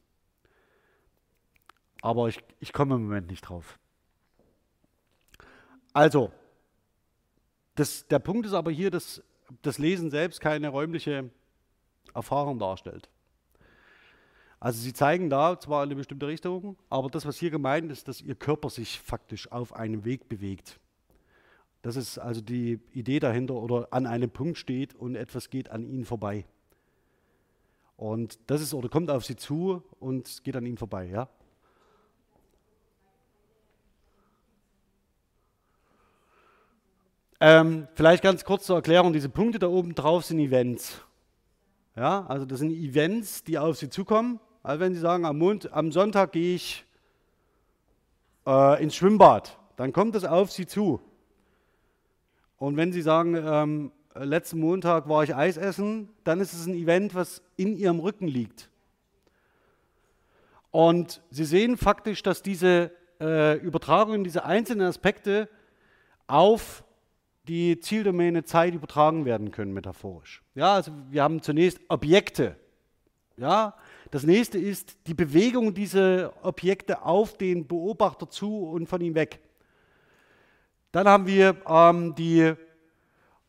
Aber 2.02 2.28
ich, 2.28 2.38
ich 2.60 2.70
komme 2.74 2.96
im 2.96 3.04
Moment 3.04 3.28
nicht 3.28 3.40
drauf. 3.40 3.78
Also, 5.94 6.30
das, 7.76 8.06
der 8.08 8.18
Punkt 8.18 8.44
ist 8.44 8.52
aber 8.52 8.70
hier, 8.70 8.90
dass 8.90 9.22
das 9.62 9.78
Lesen 9.78 10.10
selbst 10.10 10.42
keine 10.42 10.68
räumliche 10.68 11.30
Erfahrung 12.12 12.58
darstellt. 12.58 13.08
Also 14.60 14.78
sie 14.82 14.92
zeigen 14.92 15.30
da 15.30 15.58
zwar 15.58 15.84
in 15.84 15.88
eine 15.88 15.96
bestimmte 15.96 16.26
Richtung, 16.26 16.76
aber 16.90 17.08
das, 17.08 17.24
was 17.24 17.38
hier 17.38 17.50
gemeint 17.50 17.90
ist, 17.90 18.06
dass 18.06 18.20
ihr 18.20 18.34
Körper 18.34 18.68
sich 18.68 19.00
faktisch 19.00 19.50
auf 19.50 19.72
einem 19.72 20.04
Weg 20.04 20.28
bewegt. 20.28 20.78
Das 21.80 21.96
ist 21.96 22.18
also 22.18 22.42
die 22.42 22.80
Idee 22.92 23.18
dahinter 23.18 23.54
oder 23.54 23.88
an 23.92 24.06
einem 24.06 24.28
Punkt 24.28 24.58
steht 24.58 24.94
und 24.94 25.14
etwas 25.14 25.48
geht 25.48 25.70
an 25.70 25.86
ihnen 25.86 26.04
vorbei. 26.04 26.44
Und 27.98 28.38
das 28.46 28.62
ist 28.62 28.74
oder 28.74 28.88
kommt 28.88 29.10
auf 29.10 29.24
sie 29.24 29.34
zu 29.34 29.82
und 29.98 30.44
geht 30.44 30.54
an 30.54 30.64
ihnen 30.64 30.78
vorbei, 30.78 31.06
ja? 31.06 31.28
Ähm, 37.40 37.88
vielleicht 37.94 38.22
ganz 38.22 38.44
kurz 38.44 38.66
zur 38.66 38.76
Erklärung: 38.76 39.12
Diese 39.12 39.28
Punkte 39.28 39.58
da 39.58 39.66
oben 39.66 39.96
drauf 39.96 40.24
sind 40.24 40.38
Events. 40.38 41.00
Ja, 41.96 42.24
also 42.26 42.46
das 42.46 42.60
sind 42.60 42.70
Events, 42.70 43.42
die 43.42 43.58
auf 43.58 43.76
Sie 43.76 43.90
zukommen. 43.90 44.38
Also 44.62 44.78
wenn 44.78 44.94
Sie 44.94 45.00
sagen, 45.00 45.24
am, 45.24 45.36
Mond, 45.36 45.72
am 45.72 45.90
Sonntag 45.90 46.30
gehe 46.30 46.54
ich 46.54 46.84
äh, 48.46 48.80
ins 48.80 48.94
Schwimmbad, 48.94 49.58
dann 49.74 49.92
kommt 49.92 50.14
es 50.14 50.24
auf 50.24 50.52
Sie 50.52 50.66
zu. 50.66 51.00
Und 52.58 52.76
wenn 52.76 52.92
Sie 52.92 53.02
sagen, 53.02 53.34
ähm, 53.34 53.92
letzten 54.24 54.60
Montag 54.60 55.08
war 55.08 55.22
ich 55.24 55.34
Eis 55.34 55.56
essen, 55.56 56.08
dann 56.24 56.40
ist 56.40 56.52
es 56.52 56.66
ein 56.66 56.74
Event, 56.74 57.14
was 57.14 57.42
in 57.56 57.76
Ihrem 57.76 58.00
Rücken 58.00 58.28
liegt. 58.28 58.68
Und 60.70 61.22
Sie 61.30 61.44
sehen 61.44 61.76
faktisch, 61.76 62.22
dass 62.22 62.42
diese 62.42 62.90
äh, 63.20 63.58
Übertragungen, 63.58 64.24
diese 64.24 64.44
einzelnen 64.44 64.86
Aspekte 64.86 65.48
auf 66.26 66.84
die 67.48 67.80
Zieldomäne 67.80 68.44
Zeit 68.44 68.74
übertragen 68.74 69.24
werden 69.24 69.50
können, 69.50 69.72
metaphorisch. 69.72 70.42
Ja, 70.54 70.74
also 70.74 70.92
wir 71.10 71.22
haben 71.22 71.42
zunächst 71.42 71.80
Objekte. 71.88 72.56
Ja, 73.38 73.74
das 74.10 74.24
nächste 74.24 74.58
ist 74.58 74.96
die 75.06 75.14
Bewegung 75.14 75.72
dieser 75.72 76.32
Objekte 76.44 77.02
auf 77.02 77.38
den 77.38 77.66
Beobachter 77.66 78.28
zu 78.28 78.68
und 78.68 78.86
von 78.86 79.00
ihm 79.00 79.14
weg. 79.14 79.40
Dann 80.92 81.08
haben 81.08 81.26
wir 81.26 81.56
ähm, 81.66 82.14
die 82.14 82.54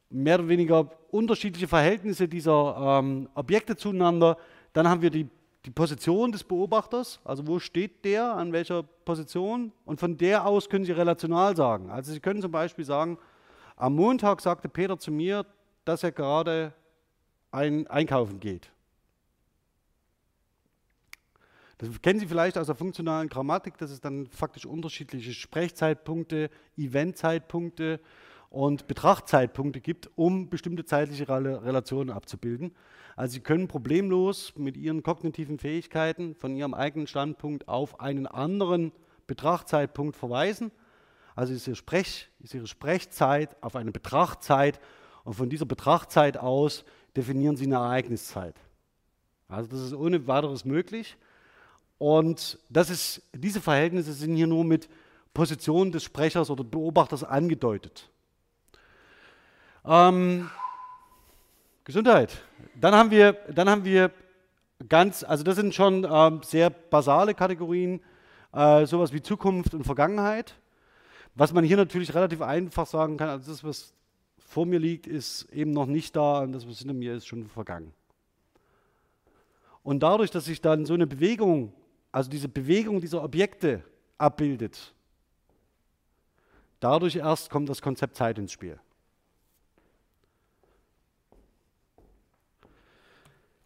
mehr 0.09 0.39
oder 0.39 0.47
weniger 0.47 0.89
unterschiedliche 1.11 1.67
Verhältnisse 1.67 2.27
dieser 2.27 2.99
ähm, 2.99 3.29
Objekte 3.35 3.75
zueinander. 3.75 4.37
Dann 4.73 4.87
haben 4.87 5.01
wir 5.01 5.09
die, 5.09 5.27
die 5.65 5.71
Position 5.71 6.31
des 6.31 6.43
Beobachters, 6.43 7.19
also 7.23 7.45
wo 7.47 7.59
steht 7.59 8.03
der, 8.05 8.35
an 8.35 8.51
welcher 8.51 8.83
Position. 8.83 9.71
Und 9.85 9.99
von 9.99 10.17
der 10.17 10.45
aus 10.45 10.69
können 10.69 10.85
Sie 10.85 10.91
relational 10.91 11.55
sagen. 11.55 11.89
Also 11.89 12.11
Sie 12.11 12.19
können 12.19 12.41
zum 12.41 12.51
Beispiel 12.51 12.85
sagen, 12.85 13.17
am 13.75 13.95
Montag 13.95 14.41
sagte 14.41 14.67
Peter 14.67 14.97
zu 14.97 15.11
mir, 15.11 15.45
dass 15.85 16.03
er 16.03 16.11
gerade 16.11 16.73
ein 17.51 17.87
einkaufen 17.87 18.39
geht. 18.39 18.71
Das 21.77 21.89
kennen 22.01 22.19
Sie 22.19 22.27
vielleicht 22.27 22.57
aus 22.57 22.65
der 22.65 22.75
funktionalen 22.75 23.29
Grammatik, 23.29 23.77
dass 23.77 23.89
es 23.89 24.01
dann 24.01 24.27
faktisch 24.27 24.65
unterschiedliche 24.65 25.33
Sprechzeitpunkte, 25.33 26.49
Eventzeitpunkte 26.77 28.01
und 28.49 28.87
Betrachtzeitpunkte 28.87 29.79
gibt, 29.79 30.09
um 30.15 30.49
bestimmte 30.49 30.85
zeitliche 30.85 31.27
Relationen 31.29 32.09
abzubilden. 32.09 32.75
Also 33.15 33.33
Sie 33.33 33.39
können 33.41 33.67
problemlos 33.67 34.53
mit 34.55 34.77
Ihren 34.77 35.03
kognitiven 35.03 35.59
Fähigkeiten 35.59 36.35
von 36.35 36.55
Ihrem 36.55 36.73
eigenen 36.73 37.07
Standpunkt 37.07 37.67
auf 37.67 37.99
einen 37.99 38.27
anderen 38.27 38.91
Betrachtzeitpunkt 39.27 40.15
verweisen. 40.15 40.71
Also 41.35 41.53
ist 41.53 41.67
Ihre, 41.67 41.75
Sprech, 41.75 42.29
ist 42.39 42.53
Ihre 42.53 42.67
Sprechzeit 42.67 43.55
auf 43.61 43.75
eine 43.75 43.91
Betrachtzeit 43.91 44.79
und 45.23 45.33
von 45.33 45.49
dieser 45.49 45.65
Betrachtzeit 45.65 46.37
aus 46.37 46.85
definieren 47.15 47.55
Sie 47.55 47.65
eine 47.65 47.75
Ereigniszeit. 47.75 48.55
Also 49.47 49.69
das 49.69 49.81
ist 49.81 49.93
ohne 49.93 50.27
weiteres 50.27 50.65
möglich. 50.65 51.17
Und 51.97 52.57
das 52.69 52.89
ist, 52.89 53.21
diese 53.33 53.61
Verhältnisse 53.61 54.13
sind 54.13 54.35
hier 54.35 54.47
nur 54.47 54.63
mit 54.63 54.89
Position 55.33 55.91
des 55.91 56.03
Sprechers 56.03 56.49
oder 56.49 56.63
Beobachters 56.63 57.23
angedeutet. 57.23 58.09
Ähm, 59.85 60.49
Gesundheit. 61.83 62.41
Dann 62.75 62.93
haben 62.93 63.11
wir, 63.11 63.33
dann 63.53 63.69
haben 63.69 63.85
wir 63.85 64.11
ganz, 64.87 65.23
also 65.23 65.43
das 65.43 65.55
sind 65.55 65.73
schon 65.73 66.07
ähm, 66.09 66.41
sehr 66.43 66.69
basale 66.69 67.33
Kategorien, 67.33 68.01
äh, 68.53 68.85
sowas 68.85 69.13
wie 69.13 69.21
Zukunft 69.21 69.73
und 69.73 69.83
Vergangenheit. 69.83 70.55
Was 71.35 71.53
man 71.53 71.63
hier 71.63 71.77
natürlich 71.77 72.13
relativ 72.13 72.41
einfach 72.41 72.85
sagen 72.85 73.17
kann, 73.17 73.29
also 73.29 73.51
das, 73.51 73.63
was 73.63 73.93
vor 74.37 74.65
mir 74.65 74.79
liegt, 74.79 75.07
ist 75.07 75.43
eben 75.51 75.71
noch 75.71 75.85
nicht 75.85 76.15
da 76.15 76.39
und 76.39 76.51
das, 76.51 76.67
was 76.67 76.79
hinter 76.79 76.93
mir 76.93 77.15
ist, 77.15 77.27
schon 77.27 77.47
vergangen. 77.47 77.93
Und 79.83 80.01
dadurch, 80.01 80.31
dass 80.31 80.45
sich 80.45 80.61
dann 80.61 80.85
so 80.85 80.93
eine 80.93 81.07
Bewegung 81.07 81.73
also 82.11 82.29
diese 82.29 82.49
Bewegung 82.49 83.01
dieser 83.01 83.23
Objekte 83.23 83.83
abbildet, 84.17 84.93
dadurch 86.79 87.15
erst 87.15 87.49
kommt 87.49 87.69
das 87.69 87.81
Konzept 87.81 88.17
Zeit 88.17 88.37
ins 88.37 88.51
Spiel. 88.51 88.79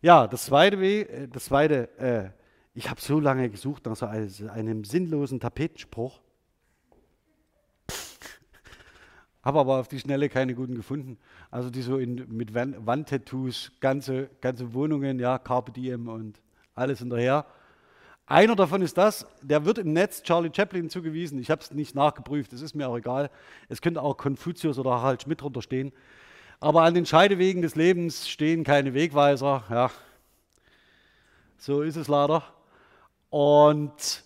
Ja, 0.03 0.27
das 0.27 0.43
zweite, 0.43 0.75
äh, 0.75 1.29
das 1.29 1.45
zweite 1.45 1.97
äh, 1.97 2.29
ich 2.75 2.89
habe 2.89 2.99
so 2.99 3.21
lange 3.21 3.49
gesucht 3.49 3.85
nach 3.85 3.95
so 3.95 4.05
einem 4.05 4.83
sinnlosen 4.83 5.39
Tapetenspruch, 5.39 6.19
habe 9.43 9.59
aber 9.59 9.79
auf 9.79 9.87
die 9.87 9.99
Schnelle 9.99 10.27
keine 10.27 10.55
guten 10.55 10.75
gefunden. 10.75 11.17
Also 11.51 11.69
die 11.69 11.81
so 11.81 11.99
in, 11.99 12.27
mit 12.35 12.53
Wandtattoos, 12.53 13.71
ganze, 13.79 14.29
ganze 14.41 14.73
Wohnungen, 14.73 15.19
ja, 15.19 15.37
Carpe 15.37 15.71
Diem 15.71 16.09
und 16.09 16.41
alles 16.75 16.99
hinterher. 16.99 17.45
Einer 18.25 18.57
davon 18.57 18.81
ist 18.81 18.97
das, 18.97 19.25
der 19.41 19.63
wird 19.63 19.77
im 19.77 19.93
Netz 19.93 20.21
Charlie 20.23 20.51
Chaplin 20.53 20.89
zugewiesen. 20.89 21.39
Ich 21.39 21.49
habe 21.49 21.61
es 21.61 21.71
nicht 21.71 21.95
nachgeprüft, 21.95 22.51
es 22.51 22.61
ist 22.61 22.75
mir 22.75 22.89
auch 22.89 22.97
egal. 22.97 23.29
Es 23.69 23.81
könnte 23.81 24.01
auch 24.01 24.17
Konfuzius 24.17 24.77
oder 24.77 24.91
Harald 24.91 25.21
Schmidt 25.21 25.39
drunter 25.39 25.61
stehen. 25.61 25.93
Aber 26.59 26.83
an 26.83 26.93
den 26.93 27.05
Scheidewegen 27.05 27.61
des 27.61 27.75
Lebens 27.75 28.29
stehen 28.29 28.63
keine 28.63 28.93
Wegweiser. 28.93 29.63
Ja, 29.69 29.91
so 31.57 31.81
ist 31.81 31.95
es 31.95 32.07
leider. 32.07 32.43
Und 33.29 34.23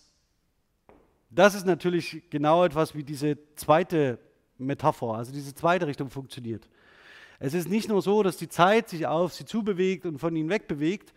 das 1.29 1.55
ist 1.55 1.65
natürlich 1.65 2.23
genau 2.29 2.63
etwas, 2.63 2.95
wie 2.95 3.03
diese 3.03 3.37
zweite 3.55 4.19
Metapher, 4.57 5.13
also 5.13 5.31
diese 5.31 5.53
zweite 5.53 5.87
Richtung 5.87 6.09
funktioniert. 6.09 6.67
Es 7.39 7.53
ist 7.53 7.69
nicht 7.69 7.89
nur 7.89 8.01
so, 8.01 8.23
dass 8.23 8.37
die 8.37 8.49
Zeit 8.49 8.89
sich 8.89 9.05
auf 9.05 9.33
sie 9.33 9.45
zubewegt 9.45 10.05
und 10.05 10.17
von 10.17 10.35
ihnen 10.35 10.49
wegbewegt, 10.49 11.13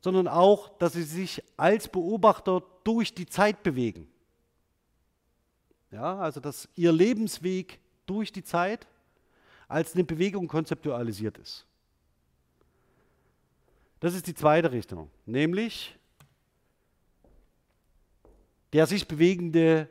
sondern 0.00 0.28
auch, 0.28 0.68
dass 0.78 0.92
sie 0.92 1.02
sich 1.02 1.42
als 1.56 1.88
Beobachter 1.88 2.62
durch 2.84 3.14
die 3.14 3.26
Zeit 3.26 3.62
bewegen. 3.62 4.08
Ja, 5.90 6.18
also 6.18 6.40
dass 6.40 6.68
ihr 6.76 6.92
Lebensweg 6.92 7.80
durch 8.06 8.30
die 8.30 8.44
Zeit 8.44 8.86
als 9.68 9.94
eine 9.94 10.04
Bewegung 10.04 10.48
konzeptualisiert 10.48 11.38
ist. 11.38 11.66
Das 14.00 14.14
ist 14.14 14.26
die 14.26 14.34
zweite 14.34 14.72
Richtung, 14.72 15.10
nämlich 15.26 15.96
der 18.72 18.86
sich 18.86 19.08
bewegende 19.08 19.88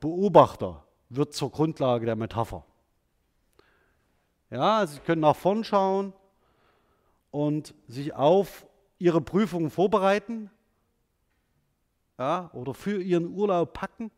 Beobachter 0.00 0.84
wird 1.08 1.34
zur 1.34 1.50
Grundlage 1.50 2.06
der 2.06 2.16
Metapher. 2.16 2.64
Ja, 4.50 4.78
also 4.78 4.94
Sie 4.94 5.00
können 5.00 5.22
nach 5.22 5.36
vorn 5.36 5.64
schauen 5.64 6.12
und 7.30 7.74
sich 7.88 8.14
auf 8.14 8.66
ihre 8.98 9.20
Prüfungen 9.20 9.70
vorbereiten 9.70 10.50
ja, 12.18 12.50
oder 12.52 12.74
für 12.74 13.02
ihren 13.02 13.28
Urlaub 13.28 13.72
packen. 13.72 14.10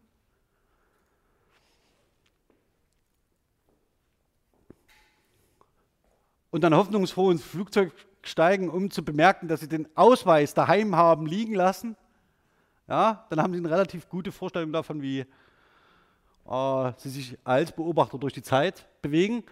Und 6.56 6.62
dann 6.62 6.74
hoffnungsfroh 6.74 7.32
ins 7.32 7.44
Flugzeug 7.44 7.92
steigen, 8.22 8.70
um 8.70 8.90
zu 8.90 9.04
bemerken, 9.04 9.46
dass 9.46 9.60
sie 9.60 9.68
den 9.68 9.94
Ausweis 9.94 10.54
daheim 10.54 10.96
haben 10.96 11.26
liegen 11.26 11.52
lassen. 11.54 11.96
Ja, 12.88 13.26
dann 13.28 13.42
haben 13.42 13.52
sie 13.52 13.58
eine 13.58 13.68
relativ 13.68 14.08
gute 14.08 14.32
Vorstellung 14.32 14.72
davon, 14.72 15.02
wie 15.02 15.26
äh, 16.48 16.92
sie 16.96 17.10
sich 17.10 17.36
als 17.44 17.72
Beobachter 17.72 18.16
durch 18.16 18.32
die 18.32 18.40
Zeit 18.40 18.88
bewegen. 19.02 19.44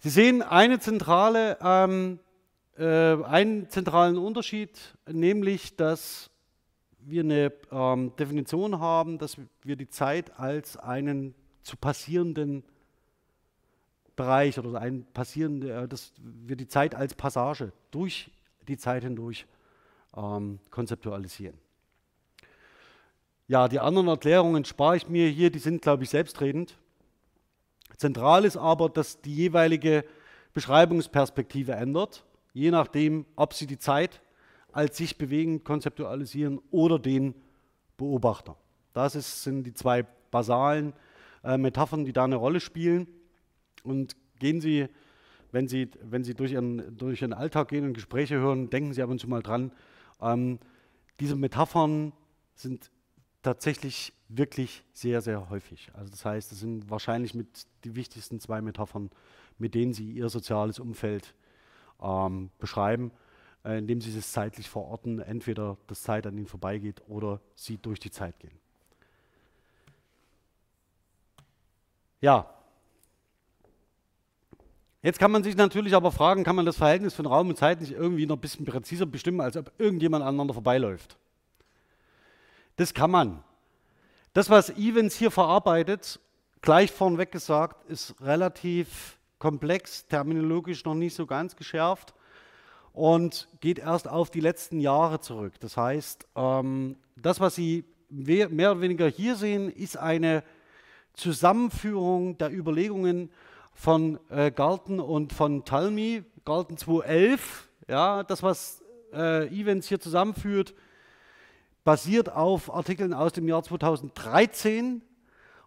Sie 0.00 0.10
sehen 0.10 0.42
eine 0.42 0.80
zentrale 0.80 1.56
ähm, 1.62 2.18
äh, 2.76 3.22
einen 3.22 3.68
zentralen 3.68 4.18
Unterschied, 4.18 4.96
nämlich 5.08 5.76
dass 5.76 6.30
wir 6.98 7.22
eine 7.22 7.52
ähm, 7.70 8.16
Definition 8.16 8.80
haben, 8.80 9.18
dass 9.18 9.36
wir 9.62 9.76
die 9.76 9.88
Zeit 9.88 10.36
als 10.36 10.76
einen 10.76 11.36
zu 11.62 11.76
passierenden 11.76 12.64
Bereich 14.16 14.58
oder 14.58 14.80
ein 14.80 15.06
passierende, 15.12 15.72
äh, 15.72 15.88
dass 15.88 16.12
wir 16.18 16.56
die 16.56 16.68
Zeit 16.68 16.94
als 16.94 17.14
Passage 17.14 17.72
durch 17.90 18.30
die 18.68 18.76
Zeit 18.76 19.02
hindurch 19.02 19.46
ähm, 20.16 20.58
konzeptualisieren. 20.70 21.58
Ja, 23.48 23.68
die 23.68 23.80
anderen 23.80 24.08
Erklärungen 24.08 24.64
spare 24.64 24.96
ich 24.96 25.08
mir 25.08 25.28
hier, 25.28 25.50
die 25.50 25.58
sind, 25.58 25.82
glaube 25.82 26.04
ich, 26.04 26.10
selbstredend. 26.10 26.78
Zentral 27.96 28.44
ist 28.44 28.56
aber, 28.56 28.88
dass 28.88 29.20
die 29.20 29.34
jeweilige 29.34 30.04
Beschreibungsperspektive 30.54 31.72
ändert 31.72 32.24
je 32.52 32.70
nachdem, 32.70 33.26
ob 33.36 33.54
sie 33.54 33.66
die 33.66 33.78
Zeit 33.78 34.20
als 34.72 34.96
sich 34.96 35.18
bewegend 35.18 35.64
konzeptualisieren 35.64 36.60
oder 36.70 36.98
den 36.98 37.34
Beobachter. 37.96 38.56
Das 38.94 39.14
ist, 39.14 39.42
sind 39.42 39.64
die 39.64 39.74
zwei 39.74 40.04
basalen 40.30 40.94
äh, 41.44 41.58
Metaphern, 41.58 42.04
die 42.04 42.12
da 42.12 42.24
eine 42.24 42.36
Rolle 42.36 42.60
spielen. 42.60 43.06
Und 43.82 44.16
gehen 44.38 44.60
Sie, 44.60 44.88
wenn 45.50 45.68
Sie, 45.68 45.90
wenn 46.02 46.24
Sie 46.24 46.34
durch, 46.34 46.52
Ihren, 46.52 46.96
durch 46.96 47.22
Ihren 47.22 47.32
Alltag 47.32 47.68
gehen 47.68 47.84
und 47.84 47.94
Gespräche 47.94 48.36
hören, 48.36 48.70
denken 48.70 48.92
Sie 48.92 49.02
ab 49.02 49.10
und 49.10 49.18
zu 49.18 49.28
mal 49.28 49.42
dran, 49.42 49.72
ähm, 50.20 50.58
diese 51.20 51.36
Metaphern 51.36 52.12
sind 52.54 52.90
tatsächlich 53.42 54.12
wirklich 54.28 54.84
sehr, 54.92 55.20
sehr 55.20 55.50
häufig. 55.50 55.90
Also 55.94 56.10
das 56.10 56.24
heißt, 56.24 56.52
das 56.52 56.60
sind 56.60 56.90
wahrscheinlich 56.90 57.34
mit 57.34 57.66
die 57.84 57.94
wichtigsten 57.96 58.40
zwei 58.40 58.60
Metaphern, 58.60 59.10
mit 59.58 59.74
denen 59.74 59.92
Sie 59.92 60.10
Ihr 60.10 60.28
soziales 60.28 60.78
Umfeld 60.78 61.34
ähm, 62.02 62.50
beschreiben, 62.58 63.12
äh, 63.64 63.78
indem 63.78 64.00
sie 64.00 64.16
es 64.16 64.32
zeitlich 64.32 64.68
verorten, 64.68 65.20
entweder 65.20 65.78
das 65.86 66.02
Zeit 66.02 66.26
an 66.26 66.36
ihnen 66.36 66.46
vorbeigeht 66.46 67.02
oder 67.08 67.40
sie 67.54 67.78
durch 67.78 68.00
die 68.00 68.10
Zeit 68.10 68.38
gehen. 68.40 68.58
Ja. 72.20 72.52
Jetzt 75.02 75.18
kann 75.18 75.32
man 75.32 75.42
sich 75.42 75.56
natürlich 75.56 75.94
aber 75.96 76.12
fragen, 76.12 76.44
kann 76.44 76.54
man 76.54 76.64
das 76.64 76.76
Verhältnis 76.76 77.12
von 77.12 77.26
Raum 77.26 77.48
und 77.48 77.58
Zeit 77.58 77.80
nicht 77.80 77.92
irgendwie 77.92 78.24
noch 78.24 78.36
ein 78.36 78.40
bisschen 78.40 78.64
präziser 78.64 79.04
bestimmen, 79.04 79.40
als 79.40 79.56
ob 79.56 79.72
irgendjemand 79.78 80.24
aneinander 80.24 80.54
vorbeiläuft? 80.54 81.16
Das 82.76 82.94
kann 82.94 83.10
man. 83.10 83.42
Das, 84.32 84.48
was 84.48 84.70
Evans 84.70 85.16
hier 85.16 85.32
verarbeitet, 85.32 86.20
gleich 86.60 86.92
vornweg 86.92 87.32
gesagt, 87.32 87.90
ist 87.90 88.14
relativ 88.20 89.18
komplex, 89.40 90.06
terminologisch 90.06 90.84
noch 90.84 90.94
nicht 90.94 91.14
so 91.14 91.26
ganz 91.26 91.56
geschärft 91.56 92.14
und 92.92 93.48
geht 93.60 93.80
erst 93.80 94.06
auf 94.06 94.30
die 94.30 94.40
letzten 94.40 94.78
Jahre 94.78 95.18
zurück. 95.18 95.54
Das 95.58 95.76
heißt, 95.76 96.28
ähm, 96.36 96.96
das, 97.16 97.40
was 97.40 97.56
Sie 97.56 97.84
mehr 98.08 98.48
oder 98.50 98.80
weniger 98.80 99.08
hier 99.08 99.34
sehen, 99.34 99.68
ist 99.68 99.96
eine 99.96 100.44
Zusammenführung 101.14 102.38
der 102.38 102.52
Überlegungen 102.52 103.30
von 103.74 104.18
äh, 104.30 104.50
Galton 104.50 105.00
und 105.00 105.32
von 105.32 105.64
Talmi, 105.64 106.24
Galton 106.44 106.76
211. 106.76 107.68
Ja, 107.88 108.22
das, 108.22 108.42
was 108.42 108.82
äh, 109.12 109.46
Events 109.48 109.88
hier 109.88 110.00
zusammenführt, 110.00 110.74
basiert 111.84 112.30
auf 112.30 112.72
Artikeln 112.72 113.12
aus 113.12 113.32
dem 113.32 113.48
Jahr 113.48 113.62
2013 113.62 115.02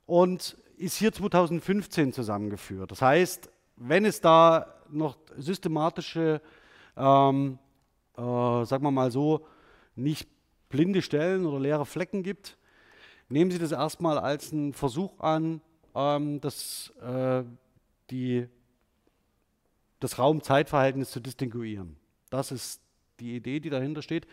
und 0.05 0.57
ist 0.77 0.97
hier 0.97 1.11
2015 1.11 2.13
zusammengeführt. 2.13 2.91
Das 2.91 3.01
heißt, 3.01 3.49
wenn 3.77 4.05
es 4.05 4.21
da 4.21 4.75
noch 4.89 5.17
systematische, 5.37 6.41
ähm, 6.95 7.59
äh, 8.17 8.21
sagen 8.21 8.83
wir 8.83 8.91
mal 8.91 9.11
so, 9.11 9.45
nicht 9.95 10.29
blinde 10.69 11.01
Stellen 11.01 11.45
oder 11.45 11.59
leere 11.59 11.85
Flecken 11.85 12.23
gibt, 12.23 12.57
nehmen 13.29 13.51
Sie 13.51 13.59
das 13.59 13.71
erstmal 13.71 14.17
als 14.17 14.51
einen 14.51 14.73
Versuch 14.73 15.19
an, 15.19 15.61
ähm, 15.95 16.39
das, 16.41 16.93
äh, 17.01 17.43
die, 18.09 18.47
das 19.99 20.19
Raum-Zeit-Verhältnis 20.19 21.11
zu 21.11 21.19
distinguieren. 21.19 21.97
Das 22.29 22.51
ist 22.51 22.81
die 23.19 23.35
Idee, 23.35 23.59
die 23.59 23.69
dahinter 23.69 24.01
steht. 24.01 24.27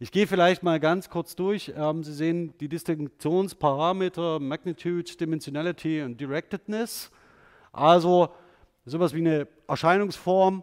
Ich 0.00 0.12
gehe 0.12 0.28
vielleicht 0.28 0.62
mal 0.62 0.78
ganz 0.78 1.10
kurz 1.10 1.34
durch. 1.34 1.72
Ähm, 1.76 2.04
Sie 2.04 2.12
sehen 2.12 2.54
die 2.58 2.68
Distinktionsparameter 2.68 4.38
Magnitude, 4.38 5.16
Dimensionality 5.16 6.02
und 6.02 6.20
Directedness. 6.20 7.10
Also 7.72 8.28
sowas 8.84 9.12
wie 9.12 9.18
eine 9.18 9.48
Erscheinungsform. 9.66 10.62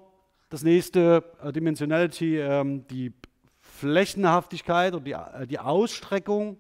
Das 0.50 0.64
nächste, 0.64 1.24
äh, 1.44 1.52
Dimensionality, 1.52 2.40
ähm, 2.40 2.88
die 2.88 3.12
Flächenhaftigkeit 3.60 4.94
oder 4.94 5.04
die, 5.04 5.12
äh, 5.12 5.48
die 5.48 5.60
Ausstreckung. 5.60 6.58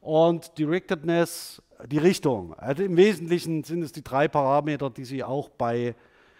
Und 0.00 0.58
Directedness, 0.58 1.62
die 1.86 1.98
Richtung. 1.98 2.54
Also 2.54 2.82
Im 2.82 2.96
Wesentlichen 2.96 3.64
sind 3.64 3.82
es 3.82 3.92
die 3.92 4.02
drei 4.02 4.28
Parameter, 4.28 4.90
die 4.90 5.04
Sie 5.04 5.22
auch 5.22 5.48
bei 5.48 5.94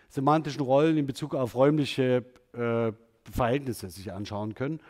semantischen 0.08 0.60
Rollen 0.60 0.96
in 0.96 1.06
Bezug 1.06 1.34
auf 1.34 1.54
räumliche 1.54 2.24
äh, 2.52 2.92
Verhältnisse 3.30 3.90
sich 3.90 4.12
anschauen 4.12 4.54
können. 4.54 4.80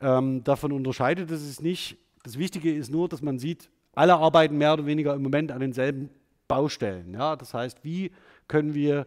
Ähm, 0.00 0.44
davon 0.44 0.72
unterscheidet 0.72 1.30
es 1.30 1.46
sich 1.46 1.60
nicht. 1.60 1.98
Das 2.22 2.38
Wichtige 2.38 2.72
ist 2.74 2.90
nur, 2.90 3.08
dass 3.08 3.22
man 3.22 3.38
sieht, 3.38 3.70
alle 3.94 4.14
arbeiten 4.16 4.58
mehr 4.58 4.74
oder 4.74 4.86
weniger 4.86 5.14
im 5.14 5.22
Moment 5.22 5.52
an 5.52 5.60
denselben 5.60 6.10
Baustellen. 6.48 7.14
Ja? 7.14 7.36
Das 7.36 7.54
heißt, 7.54 7.84
wie 7.84 8.10
können 8.48 8.74
wir 8.74 9.06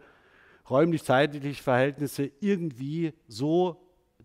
räumlich-zeitliche 0.70 1.62
Verhältnisse 1.62 2.32
irgendwie 2.40 3.14
so 3.28 3.78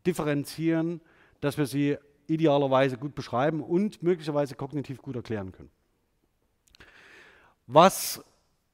differenzieren, 0.06 1.00
dass 1.40 1.58
wir 1.58 1.66
sie 1.66 1.96
idealerweise 2.26 2.96
gut 2.96 3.14
beschreiben 3.14 3.60
und 3.60 4.02
möglicherweise 4.02 4.54
kognitiv 4.54 5.02
gut 5.02 5.16
erklären 5.16 5.52
können. 5.52 5.70
Was 7.74 8.22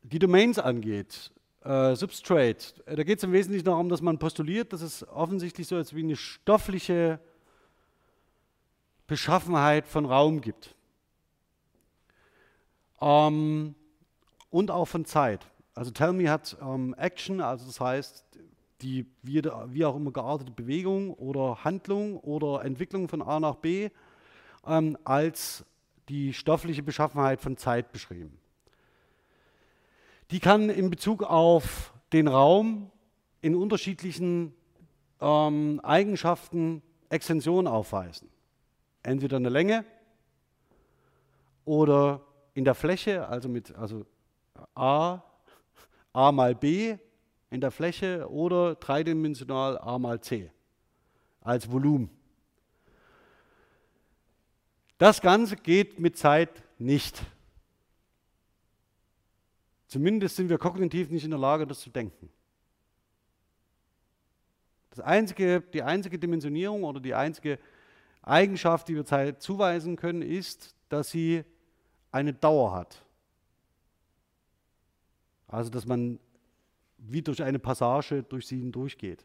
die 0.02 0.18
Domains 0.18 0.58
angeht, 0.58 1.30
äh, 1.62 1.94
Substrate, 1.94 2.82
äh, 2.84 2.96
da 2.96 3.04
geht 3.04 3.18
es 3.18 3.24
im 3.24 3.30
Wesentlichen 3.30 3.64
darum, 3.64 3.88
dass 3.88 4.02
man 4.02 4.18
postuliert, 4.18 4.72
dass 4.72 4.80
es 4.82 5.06
offensichtlich 5.06 5.68
so 5.68 5.76
etwas 5.76 5.94
wie 5.94 6.02
eine 6.02 6.16
stoffliche 6.16 7.20
Beschaffenheit 9.06 9.86
von 9.86 10.04
Raum 10.04 10.40
gibt. 10.40 10.74
Ähm, 13.00 13.76
und 14.50 14.72
auch 14.72 14.86
von 14.86 15.04
Zeit. 15.04 15.46
Also 15.74 15.92
Tell 15.92 16.12
Me 16.12 16.28
hat 16.28 16.56
ähm, 16.60 16.92
Action, 16.98 17.40
also 17.40 17.66
das 17.66 17.78
heißt, 17.78 18.24
die 18.82 19.06
wie, 19.22 19.44
wie, 19.68 19.84
auch 19.84 19.94
immer 19.94 20.10
geartete 20.10 20.50
Bewegung 20.50 21.14
oder 21.14 21.62
Handlung 21.62 22.18
oder 22.18 22.64
Entwicklung 22.64 23.06
von 23.06 23.22
A 23.22 23.38
nach 23.38 23.54
B 23.54 23.90
ähm, 24.66 24.98
als 25.04 25.64
die 26.08 26.34
stoffliche 26.34 26.82
Beschaffenheit 26.82 27.40
von 27.40 27.56
Zeit 27.56 27.92
beschrieben. 27.92 28.36
Die 30.30 30.40
kann 30.40 30.70
in 30.70 30.90
Bezug 30.90 31.22
auf 31.22 31.94
den 32.12 32.28
Raum 32.28 32.90
in 33.40 33.54
unterschiedlichen 33.54 34.54
ähm, 35.20 35.80
Eigenschaften 35.82 36.82
Extension 37.08 37.66
aufweisen 37.66 38.28
entweder 39.02 39.36
eine 39.36 39.48
Länge 39.48 39.84
oder 41.64 42.20
in 42.54 42.64
der 42.64 42.74
Fläche, 42.74 43.26
also 43.28 43.48
mit 43.48 43.74
also 43.74 44.04
a, 44.74 45.22
a 46.12 46.32
mal 46.32 46.54
b 46.54 46.96
in 47.50 47.60
der 47.60 47.70
Fläche 47.70 48.28
oder 48.30 48.74
dreidimensional 48.74 49.78
a 49.78 49.98
mal 49.98 50.20
c 50.20 50.50
als 51.40 51.70
Volumen. 51.70 52.10
Das 54.98 55.20
Ganze 55.20 55.56
geht 55.56 56.00
mit 56.00 56.18
Zeit 56.18 56.62
nicht. 56.78 57.22
Zumindest 59.88 60.36
sind 60.36 60.50
wir 60.50 60.58
kognitiv 60.58 61.10
nicht 61.10 61.24
in 61.24 61.30
der 61.30 61.40
Lage, 61.40 61.66
das 61.66 61.80
zu 61.80 61.90
denken. 61.90 62.30
Das 64.90 65.00
einzige, 65.00 65.60
die 65.60 65.82
einzige 65.82 66.18
Dimensionierung 66.18 66.84
oder 66.84 67.00
die 67.00 67.14
einzige 67.14 67.58
Eigenschaft, 68.22 68.88
die 68.88 68.94
wir 68.94 69.04
Zeit 69.04 69.42
zuweisen 69.42 69.96
können, 69.96 70.22
ist, 70.22 70.74
dass 70.88 71.10
sie 71.10 71.44
eine 72.12 72.34
Dauer 72.34 72.72
hat. 72.72 73.02
Also, 75.46 75.70
dass 75.70 75.86
man 75.86 76.20
wie 76.98 77.22
durch 77.22 77.42
eine 77.42 77.58
Passage 77.58 78.22
durch 78.22 78.46
sie 78.46 78.58
hindurchgeht. 78.58 79.24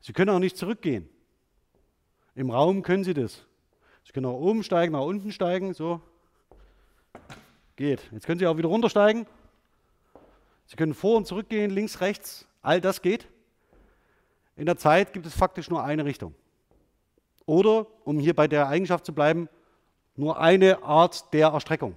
Sie 0.00 0.12
können 0.12 0.30
auch 0.30 0.38
nicht 0.38 0.56
zurückgehen. 0.56 1.08
Im 2.36 2.50
Raum 2.50 2.82
können 2.82 3.02
Sie 3.02 3.14
das. 3.14 3.44
Sie 4.04 4.12
können 4.12 4.30
nach 4.30 4.38
oben 4.38 4.62
steigen, 4.62 4.92
nach 4.92 5.02
unten 5.02 5.32
steigen, 5.32 5.74
so. 5.74 6.00
Geht. 7.74 8.08
Jetzt 8.12 8.26
können 8.26 8.38
Sie 8.38 8.46
auch 8.46 8.56
wieder 8.56 8.68
runtersteigen. 8.68 9.26
Sie 10.68 10.76
können 10.76 10.94
vor 10.94 11.16
und 11.16 11.26
zurückgehen, 11.26 11.70
links, 11.70 12.00
rechts. 12.02 12.46
All 12.60 12.80
das 12.80 13.00
geht. 13.00 13.26
In 14.54 14.66
der 14.66 14.76
Zeit 14.76 15.14
gibt 15.14 15.24
es 15.24 15.34
faktisch 15.34 15.70
nur 15.70 15.82
eine 15.82 16.04
Richtung. 16.04 16.34
Oder, 17.46 17.86
um 18.04 18.18
hier 18.18 18.34
bei 18.34 18.46
der 18.46 18.68
Eigenschaft 18.68 19.06
zu 19.06 19.14
bleiben, 19.14 19.48
nur 20.14 20.38
eine 20.38 20.82
Art 20.82 21.32
der 21.32 21.48
Erstreckung. 21.48 21.96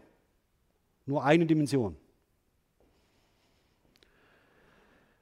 Nur 1.06 1.26
eine 1.26 1.46
Dimension. 1.46 1.98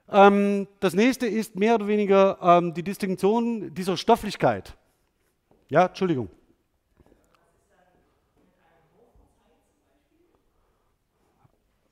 Ähm, 0.08 0.68
das 0.78 0.94
nächste 0.94 1.26
ist 1.26 1.56
mehr 1.56 1.74
oder 1.74 1.88
weniger 1.88 2.38
ähm, 2.40 2.72
die 2.72 2.84
Distinktion 2.84 3.74
dieser 3.74 3.96
Stofflichkeit. 3.96 4.76
Ja, 5.68 5.86
Entschuldigung. 5.86 6.30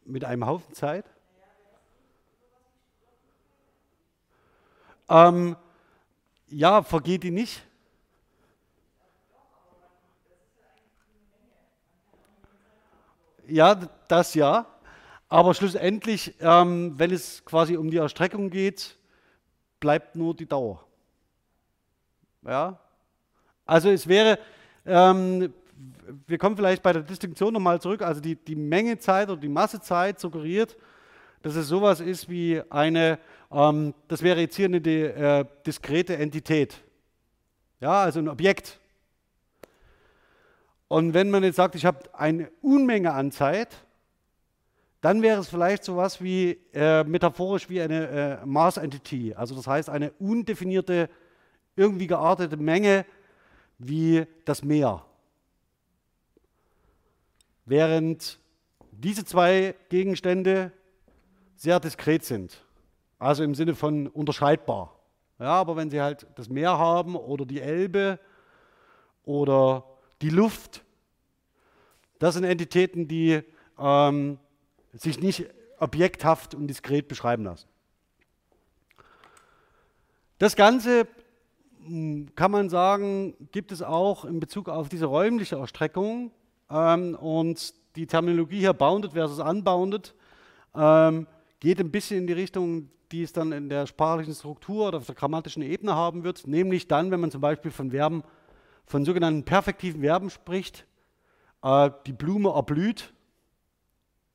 Mit 0.04 0.24
einem 0.24 0.46
Haufen 0.46 0.72
Zeit? 0.72 1.04
Ähm, 5.08 5.56
ja, 6.48 6.82
vergeht 6.82 7.22
die 7.22 7.30
nicht? 7.30 7.62
Ja, 13.46 13.74
das 14.08 14.34
ja. 14.34 14.66
Aber 15.28 15.54
schlussendlich, 15.54 16.34
ähm, 16.40 16.98
wenn 16.98 17.10
es 17.10 17.44
quasi 17.44 17.76
um 17.76 17.90
die 17.90 17.96
Erstreckung 17.98 18.50
geht, 18.50 18.96
bleibt 19.80 20.16
nur 20.16 20.34
die 20.34 20.46
Dauer. 20.46 20.84
Ja? 22.46 22.78
Also 23.66 23.90
es 23.90 24.06
wäre, 24.06 24.38
ähm, 24.86 25.52
wir 26.26 26.38
kommen 26.38 26.56
vielleicht 26.56 26.82
bei 26.82 26.92
der 26.92 27.02
Distinktion 27.02 27.52
nochmal 27.52 27.80
zurück, 27.80 28.02
also 28.02 28.20
die, 28.20 28.36
die 28.36 28.56
Menge 28.56 28.98
Zeit 28.98 29.28
oder 29.28 29.40
die 29.40 29.48
Massezeit 29.48 30.18
suggeriert, 30.18 30.76
dass 31.42 31.54
es 31.54 31.68
sowas 31.68 32.00
ist 32.00 32.28
wie 32.28 32.62
eine, 32.70 33.18
ähm, 33.50 33.94
das 34.08 34.22
wäre 34.22 34.40
jetzt 34.40 34.56
hier 34.56 34.66
eine 34.66 34.78
äh, 34.78 35.44
diskrete 35.66 36.16
Entität. 36.16 36.82
Ja, 37.80 38.02
also 38.02 38.18
ein 38.18 38.28
Objekt. 38.28 38.78
Und 40.88 41.14
wenn 41.14 41.30
man 41.30 41.44
jetzt 41.44 41.56
sagt, 41.56 41.74
ich 41.74 41.84
habe 41.84 42.00
eine 42.14 42.50
Unmenge 42.62 43.12
an 43.12 43.30
Zeit, 43.30 43.84
dann 45.00 45.22
wäre 45.22 45.40
es 45.40 45.48
vielleicht 45.48 45.84
so 45.84 45.92
etwas 45.92 46.22
wie 46.22 46.58
äh, 46.72 47.04
metaphorisch 47.04 47.68
wie 47.68 47.80
eine 47.80 48.40
äh, 48.42 48.46
Mass 48.46 48.78
Entity, 48.78 49.32
also 49.34 49.54
das 49.54 49.66
heißt 49.66 49.88
eine 49.88 50.10
undefinierte, 50.12 51.08
irgendwie 51.76 52.08
geartete 52.08 52.56
Menge 52.56 53.06
wie 53.78 54.26
das 54.44 54.64
Meer. 54.64 55.04
Während 57.64 58.40
diese 58.90 59.24
zwei 59.24 59.76
Gegenstände 59.88 60.72
sehr 61.54 61.78
diskret 61.78 62.24
sind, 62.24 62.64
also 63.18 63.42
im 63.42 63.54
Sinne 63.54 63.74
von 63.74 64.06
unterscheidbar. 64.06 64.94
Ja, 65.38 65.52
aber 65.52 65.76
wenn 65.76 65.90
Sie 65.90 66.00
halt 66.00 66.26
das 66.34 66.48
Meer 66.48 66.78
haben 66.78 67.14
oder 67.16 67.46
die 67.46 67.60
Elbe 67.60 68.18
oder 69.24 69.84
die 70.20 70.30
Luft, 70.30 70.84
das 72.18 72.34
sind 72.34 72.44
Entitäten, 72.44 73.06
die 73.06 73.42
ähm, 73.78 74.38
sich 74.92 75.20
nicht 75.20 75.48
objekthaft 75.78 76.54
und 76.54 76.66
diskret 76.66 77.06
beschreiben 77.06 77.44
lassen. 77.44 77.68
Das 80.38 80.56
Ganze 80.56 81.06
hm, 81.84 82.34
kann 82.34 82.50
man 82.50 82.68
sagen, 82.68 83.34
gibt 83.52 83.70
es 83.70 83.82
auch 83.82 84.24
in 84.24 84.40
Bezug 84.40 84.68
auf 84.68 84.88
diese 84.88 85.06
räumliche 85.06 85.56
Erstreckung 85.56 86.32
ähm, 86.70 87.14
und 87.14 87.74
die 87.96 88.06
Terminologie 88.06 88.60
hier 88.60 88.72
bounded 88.72 89.12
versus 89.12 89.38
unbounded 89.38 90.14
ähm, 90.74 91.26
geht 91.60 91.80
ein 91.80 91.90
bisschen 91.90 92.18
in 92.18 92.26
die 92.26 92.32
Richtung, 92.32 92.90
die 93.10 93.22
es 93.22 93.32
dann 93.32 93.52
in 93.52 93.68
der 93.68 93.86
sprachlichen 93.86 94.34
Struktur 94.34 94.88
oder 94.88 94.98
auf 94.98 95.06
der 95.06 95.14
grammatischen 95.14 95.62
Ebene 95.62 95.94
haben 95.94 96.24
wird, 96.24 96.46
nämlich 96.46 96.88
dann, 96.88 97.10
wenn 97.10 97.20
man 97.20 97.30
zum 97.30 97.40
Beispiel 97.40 97.70
von 97.70 97.90
Verben, 97.90 98.22
von 98.86 99.04
sogenannten 99.04 99.44
perfektiven 99.44 100.02
Verben 100.02 100.30
spricht, 100.30 100.86
äh, 101.62 101.90
die 102.06 102.12
Blume 102.12 102.50
erblüht, 102.50 103.12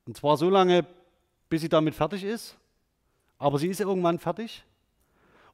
und 0.06 0.16
zwar 0.16 0.36
so 0.36 0.50
lange, 0.50 0.86
bis 1.48 1.62
sie 1.62 1.68
damit 1.68 1.94
fertig 1.94 2.24
ist, 2.24 2.58
aber 3.38 3.58
sie 3.58 3.68
ist 3.68 3.80
irgendwann 3.80 4.18
fertig. 4.18 4.64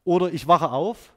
Oder 0.04 0.32
ich 0.32 0.46
wache 0.46 0.70
auf, 0.70 1.12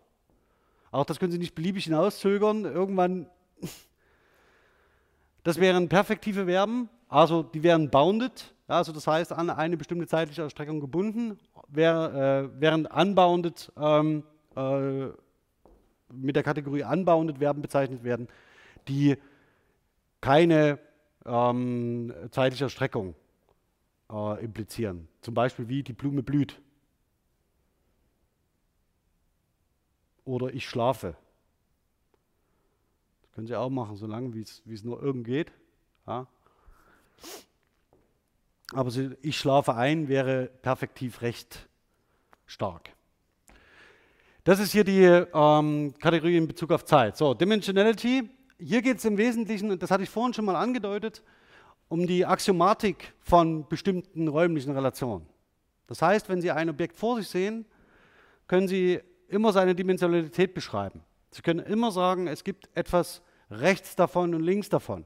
auch 0.91 1.05
das 1.05 1.19
können 1.19 1.31
Sie 1.31 1.39
nicht 1.39 1.55
beliebig 1.55 1.85
hinauszögern, 1.85 2.65
irgendwann, 2.65 3.27
das 5.43 5.59
wären 5.59 5.89
perfektive 5.89 6.45
Verben, 6.45 6.89
also 7.07 7.41
die 7.41 7.63
wären 7.63 7.89
bounded, 7.89 8.52
also 8.67 8.91
das 8.91 9.07
heißt 9.07 9.33
an 9.33 9.49
eine 9.49 9.77
bestimmte 9.77 10.07
zeitliche 10.07 10.41
Erstreckung 10.41 10.79
gebunden, 10.79 11.37
äh, 11.75 11.79
während 11.79 12.89
unbounded 12.93 13.71
ähm, 13.77 14.23
äh, 14.55 15.07
mit 16.13 16.35
der 16.35 16.43
Kategorie 16.43 16.83
unbounded 16.83 17.39
Verben 17.39 17.61
bezeichnet 17.61 18.03
werden, 18.03 18.27
die 18.87 19.17
keine 20.21 20.79
ähm, 21.25 22.13
zeitliche 22.31 22.65
Erstreckung 22.65 23.15
äh, 24.09 24.43
implizieren. 24.43 25.07
Zum 25.21 25.33
Beispiel 25.33 25.67
wie 25.67 25.83
die 25.83 25.93
Blume 25.93 26.23
blüht. 26.23 26.61
Oder 30.25 30.53
ich 30.53 30.69
schlafe. 30.69 31.17
Das 33.23 33.31
können 33.33 33.47
Sie 33.47 33.55
auch 33.55 33.69
machen, 33.69 33.97
solange 33.97 34.33
wie 34.33 34.41
es 34.41 34.83
nur 34.83 35.01
irgend 35.01 35.25
geht. 35.25 35.51
Ja. 36.07 36.27
Aber 38.73 38.91
ich 39.21 39.37
schlafe 39.37 39.75
ein 39.75 40.07
wäre 40.07 40.49
perfektiv 40.61 41.21
recht 41.21 41.67
stark. 42.45 42.89
Das 44.43 44.59
ist 44.59 44.71
hier 44.71 44.83
die 44.83 45.03
ähm, 45.03 45.93
Kategorie 45.99 46.37
in 46.37 46.47
Bezug 46.47 46.71
auf 46.71 46.83
Zeit. 46.83 47.15
So, 47.15 47.33
Dimensionality. 47.33 48.29
Hier 48.59 48.81
geht 48.81 48.97
es 48.97 49.05
im 49.05 49.17
Wesentlichen, 49.17 49.71
und 49.71 49.81
das 49.81 49.89
hatte 49.89 50.03
ich 50.03 50.09
vorhin 50.09 50.33
schon 50.33 50.45
mal 50.45 50.55
angedeutet, 50.55 51.23
um 51.87 52.05
die 52.05 52.25
Axiomatik 52.25 53.13
von 53.21 53.67
bestimmten 53.67 54.27
räumlichen 54.27 54.73
Relationen. 54.73 55.27
Das 55.87 56.01
heißt, 56.01 56.27
wenn 56.29 56.41
Sie 56.41 56.51
ein 56.51 56.69
Objekt 56.69 56.97
vor 56.97 57.17
sich 57.17 57.27
sehen, 57.27 57.65
können 58.47 58.67
Sie 58.67 58.99
immer 59.27 59.53
seine 59.53 59.75
Dimensionalität 59.75 60.53
beschreiben. 60.53 61.01
Sie 61.31 61.41
können 61.41 61.59
immer 61.59 61.91
sagen, 61.91 62.27
es 62.27 62.43
gibt 62.43 62.69
etwas 62.75 63.21
rechts 63.49 63.95
davon 63.95 64.33
und 64.33 64.43
links 64.43 64.69
davon. 64.69 65.05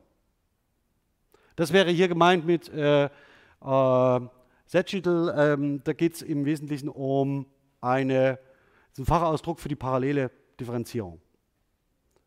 Das 1.55 1.74
wäre 1.74 1.89
hier 1.91 2.07
gemeint 2.07 2.45
mit 2.45 2.70
äh, 2.70 3.09
äh, 3.62 4.20
Setschittel, 4.66 5.34
ähm, 5.38 5.82
da 5.84 5.93
geht 5.93 6.16
es 6.16 6.22
im 6.22 6.45
Wesentlichen 6.45 6.89
um 6.89 7.45
eine, 7.82 8.39
ein 8.97 9.05
Fachausdruck 9.05 9.60
für 9.60 9.70
die 9.70 9.76
parallele 9.76 10.32
Differenzierung. 10.60 11.22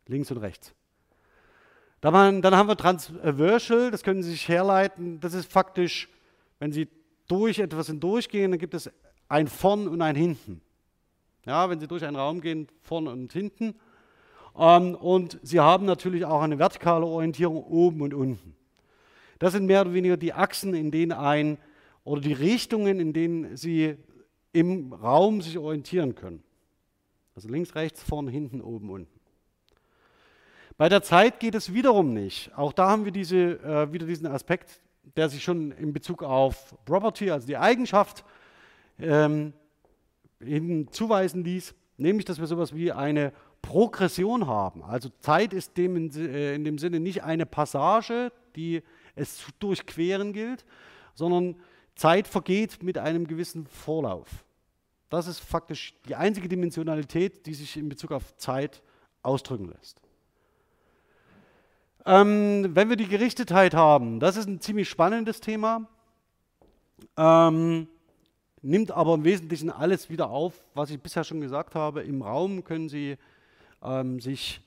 Links 0.07 0.31
und 0.31 0.37
rechts. 0.37 0.73
Dann, 2.01 2.41
dann 2.41 2.55
haben 2.55 2.67
wir 2.67 2.75
Transversal, 2.75 3.91
das 3.91 4.01
können 4.01 4.23
Sie 4.23 4.31
sich 4.31 4.47
herleiten. 4.47 5.19
Das 5.19 5.35
ist 5.35 5.51
faktisch, 5.51 6.09
wenn 6.59 6.71
Sie 6.71 6.87
durch 7.27 7.59
etwas 7.59 7.87
hindurchgehen, 7.87 8.51
dann 8.51 8.59
gibt 8.59 8.73
es 8.73 8.89
ein 9.29 9.47
Vorn 9.47 9.87
und 9.87 10.01
ein 10.01 10.15
Hinten. 10.15 10.61
Ja, 11.45 11.69
wenn 11.69 11.79
Sie 11.79 11.87
durch 11.87 12.03
einen 12.03 12.15
Raum 12.15 12.41
gehen, 12.41 12.67
vorn 12.81 13.07
und 13.07 13.31
hinten. 13.33 13.75
Ähm, 14.57 14.95
und 14.95 15.39
Sie 15.41 15.59
haben 15.59 15.85
natürlich 15.85 16.25
auch 16.25 16.41
eine 16.41 16.59
vertikale 16.59 17.05
Orientierung 17.05 17.63
oben 17.63 18.01
und 18.01 18.13
unten. 18.13 18.55
Das 19.41 19.53
sind 19.53 19.65
mehr 19.65 19.81
oder 19.81 19.93
weniger 19.93 20.17
die 20.17 20.33
Achsen, 20.33 20.75
in 20.75 20.91
denen 20.91 21.13
ein 21.13 21.57
oder 22.03 22.21
die 22.21 22.31
Richtungen, 22.31 22.99
in 22.99 23.11
denen 23.11 23.57
Sie 23.57 23.95
im 24.53 24.93
Raum 24.93 25.41
sich 25.41 25.57
orientieren 25.57 26.13
können. 26.13 26.43
Also 27.33 27.49
links, 27.49 27.73
rechts, 27.73 28.03
vorn, 28.03 28.27
hinten, 28.27 28.61
oben, 28.61 28.91
unten. 28.91 29.19
Bei 30.77 30.89
der 30.89 31.01
Zeit 31.01 31.39
geht 31.39 31.55
es 31.55 31.73
wiederum 31.73 32.13
nicht. 32.13 32.55
Auch 32.55 32.71
da 32.71 32.91
haben 32.91 33.03
wir 33.03 33.11
diese, 33.11 33.59
äh, 33.63 33.91
wieder 33.91 34.05
diesen 34.05 34.27
Aspekt, 34.27 34.79
der 35.15 35.27
sich 35.27 35.43
schon 35.43 35.71
in 35.71 35.91
Bezug 35.91 36.21
auf 36.21 36.75
Property, 36.85 37.31
also 37.31 37.47
die 37.47 37.57
Eigenschaft, 37.57 38.23
ähm, 38.99 39.53
hinzuweisen 40.39 41.43
ließ, 41.43 41.73
nämlich 41.97 42.25
dass 42.25 42.39
wir 42.39 42.45
sowas 42.45 42.75
wie 42.75 42.91
eine 42.91 43.33
Progression 43.63 44.45
haben. 44.45 44.83
Also 44.83 45.09
Zeit 45.19 45.51
ist 45.51 45.77
dem 45.77 45.95
in, 45.95 46.11
äh, 46.15 46.53
in 46.53 46.63
dem 46.63 46.77
Sinne 46.77 46.99
nicht 46.99 47.23
eine 47.23 47.47
Passage, 47.47 48.31
die 48.55 48.83
es 49.15 49.37
zu 49.37 49.51
durchqueren 49.59 50.33
gilt, 50.33 50.65
sondern 51.15 51.55
Zeit 51.95 52.27
vergeht 52.27 52.81
mit 52.83 52.97
einem 52.97 53.27
gewissen 53.27 53.67
Vorlauf. 53.67 54.27
Das 55.09 55.27
ist 55.27 55.39
faktisch 55.39 55.93
die 56.07 56.15
einzige 56.15 56.47
Dimensionalität, 56.47 57.45
die 57.45 57.53
sich 57.53 57.75
in 57.77 57.89
Bezug 57.89 58.11
auf 58.11 58.35
Zeit 58.37 58.81
ausdrücken 59.21 59.69
lässt. 59.69 60.01
Ähm, 62.05 62.69
wenn 62.73 62.89
wir 62.89 62.95
die 62.95 63.07
Gerichtetheit 63.07 63.73
haben, 63.73 64.19
das 64.19 64.37
ist 64.37 64.47
ein 64.47 64.61
ziemlich 64.61 64.89
spannendes 64.89 65.39
Thema, 65.39 65.87
ähm, 67.17 67.87
nimmt 68.61 68.91
aber 68.91 69.15
im 69.15 69.23
Wesentlichen 69.23 69.69
alles 69.69 70.09
wieder 70.09 70.29
auf, 70.29 70.53
was 70.73 70.89
ich 70.89 70.99
bisher 70.99 71.23
schon 71.23 71.41
gesagt 71.41 71.75
habe. 71.75 72.01
Im 72.01 72.21
Raum 72.21 72.63
können 72.63 72.89
Sie 72.89 73.17
ähm, 73.83 74.19
sich, 74.19 74.61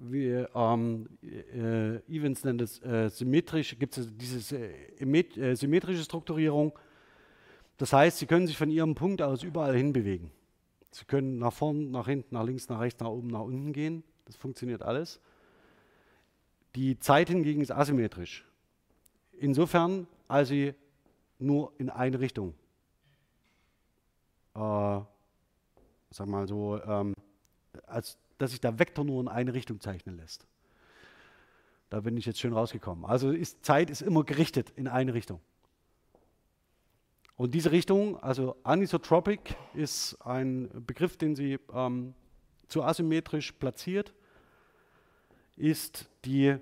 wie 0.00 0.46
ähm, 0.54 1.08
äh, 1.22 1.96
Evans 2.08 2.44
nennt 2.44 2.62
es, 2.62 2.82
äh, 2.82 3.08
symmetrisch, 3.10 3.78
gibt 3.78 3.98
es 3.98 4.08
diese 4.16 4.56
äh, 4.56 5.02
äh, 5.02 5.54
symmetrische 5.54 6.02
Strukturierung. 6.02 6.72
Das 7.76 7.92
heißt, 7.92 8.18
Sie 8.18 8.26
können 8.26 8.46
sich 8.46 8.56
von 8.56 8.70
Ihrem 8.70 8.94
Punkt 8.94 9.22
aus 9.22 9.42
überall 9.42 9.76
hin 9.76 9.92
bewegen. 9.92 10.30
Sie 10.90 11.04
können 11.04 11.38
nach 11.38 11.52
vorn, 11.52 11.90
nach 11.90 12.06
hinten, 12.06 12.34
nach 12.34 12.44
links, 12.44 12.68
nach 12.68 12.80
rechts, 12.80 13.00
nach 13.00 13.08
oben, 13.08 13.28
nach 13.28 13.42
unten 13.42 13.72
gehen. 13.72 14.02
Das 14.24 14.36
funktioniert 14.36 14.82
alles. 14.82 15.20
Die 16.74 16.98
Zeit 16.98 17.28
hingegen 17.28 17.60
ist 17.60 17.70
asymmetrisch. 17.70 18.44
Insofern, 19.32 20.06
als 20.28 20.48
sie 20.48 20.74
nur 21.38 21.72
in 21.78 21.90
eine 21.90 22.20
Richtung, 22.20 22.54
äh, 24.54 25.00
sag 26.10 26.26
mal 26.26 26.46
so, 26.46 26.80
ähm, 26.82 27.14
als 27.86 28.18
dass 28.40 28.52
sich 28.52 28.60
der 28.60 28.78
Vektor 28.78 29.04
nur 29.04 29.20
in 29.20 29.28
eine 29.28 29.54
Richtung 29.54 29.80
zeichnen 29.80 30.16
lässt. 30.16 30.46
Da 31.90 32.00
bin 32.00 32.16
ich 32.16 32.26
jetzt 32.26 32.38
schön 32.38 32.52
rausgekommen. 32.52 33.04
Also 33.04 33.30
ist, 33.30 33.64
Zeit 33.64 33.90
ist 33.90 34.00
immer 34.00 34.24
gerichtet 34.24 34.70
in 34.76 34.88
eine 34.88 35.12
Richtung. 35.12 35.40
Und 37.36 37.54
diese 37.54 37.72
Richtung, 37.72 38.22
also 38.22 38.56
anisotropic, 38.62 39.54
ist 39.74 40.16
ein 40.20 40.70
Begriff, 40.86 41.16
den 41.16 41.34
Sie 41.34 41.58
ähm, 41.72 42.14
zu 42.68 42.82
asymmetrisch 42.82 43.52
platziert 43.52 44.14
ist 45.56 46.08
die 46.24 46.56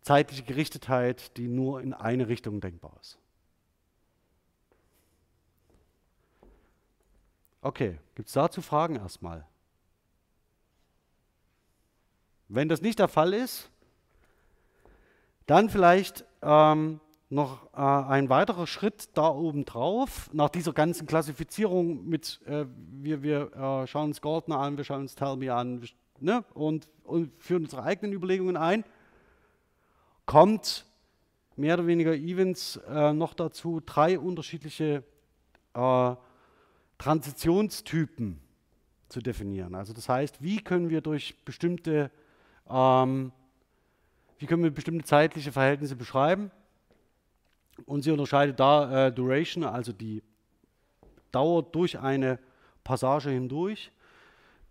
zeitliche 0.00 0.44
Gerichtetheit, 0.44 1.36
die 1.36 1.48
nur 1.48 1.82
in 1.82 1.92
eine 1.92 2.28
Richtung 2.28 2.60
denkbar 2.60 2.96
ist. 3.00 3.18
Okay, 7.60 7.98
gibt 8.14 8.28
es 8.28 8.34
dazu 8.34 8.62
Fragen 8.62 8.96
erstmal? 8.96 9.46
Wenn 12.48 12.68
das 12.68 12.82
nicht 12.82 12.98
der 12.98 13.08
Fall 13.08 13.32
ist, 13.32 13.70
dann 15.46 15.68
vielleicht 15.68 16.24
ähm, 16.42 17.00
noch 17.30 17.72
äh, 17.74 17.78
ein 17.78 18.28
weiterer 18.28 18.66
Schritt 18.66 19.08
da 19.14 19.28
oben 19.28 19.64
drauf, 19.64 20.30
nach 20.32 20.50
dieser 20.50 20.72
ganzen 20.72 21.06
Klassifizierung 21.06 22.06
mit, 22.08 22.40
äh, 22.46 22.66
wir, 22.92 23.22
wir 23.22 23.52
äh, 23.52 23.86
schauen 23.86 24.10
uns 24.10 24.20
Gardner 24.20 24.58
an, 24.58 24.76
wir 24.76 24.84
schauen 24.84 25.02
uns 25.02 25.14
Talby 25.14 25.50
an, 25.50 25.82
ne, 26.20 26.44
und, 26.54 26.88
und 27.04 27.32
führen 27.42 27.64
unsere 27.64 27.82
eigenen 27.82 28.12
Überlegungen 28.12 28.56
ein, 28.56 28.84
kommt 30.26 30.86
mehr 31.56 31.74
oder 31.74 31.86
weniger 31.86 32.14
Events 32.14 32.76
äh, 32.88 33.12
noch 33.12 33.34
dazu, 33.34 33.80
drei 33.84 34.18
unterschiedliche 34.18 35.04
äh, 35.74 36.14
Transitionstypen 36.98 38.40
zu 39.08 39.20
definieren. 39.20 39.74
Also 39.74 39.92
das 39.92 40.08
heißt, 40.08 40.42
wie 40.42 40.60
können 40.60 40.88
wir 40.88 41.00
durch 41.00 41.44
bestimmte, 41.44 42.10
ähm, 42.68 43.32
wie 44.38 44.46
können 44.46 44.62
wir 44.62 44.70
bestimmte 44.70 45.04
zeitliche 45.04 45.52
Verhältnisse 45.52 45.96
beschreiben? 45.96 46.50
Und 47.86 48.02
sie 48.02 48.10
unterscheidet 48.10 48.60
da 48.60 49.06
äh, 49.06 49.12
Duration, 49.12 49.64
also 49.64 49.92
die 49.92 50.22
Dauer 51.32 51.62
durch 51.62 51.98
eine 51.98 52.38
Passage 52.84 53.30
hindurch, 53.30 53.90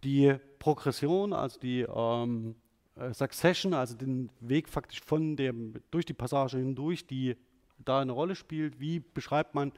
die 0.03 0.35
Progression, 0.59 1.33
also 1.33 1.59
die 1.59 1.81
ähm, 1.81 2.55
äh, 2.95 3.13
Succession, 3.13 3.73
also 3.73 3.95
den 3.95 4.29
Weg 4.39 4.69
faktisch 4.69 5.01
von 5.01 5.35
dem, 5.35 5.73
durch 5.91 6.05
die 6.05 6.13
Passage 6.13 6.57
hindurch, 6.57 7.05
die 7.05 7.35
da 7.79 7.99
eine 7.99 8.11
Rolle 8.11 8.35
spielt. 8.35 8.79
Wie 8.79 8.99
beschreibt 8.99 9.55
man 9.55 9.73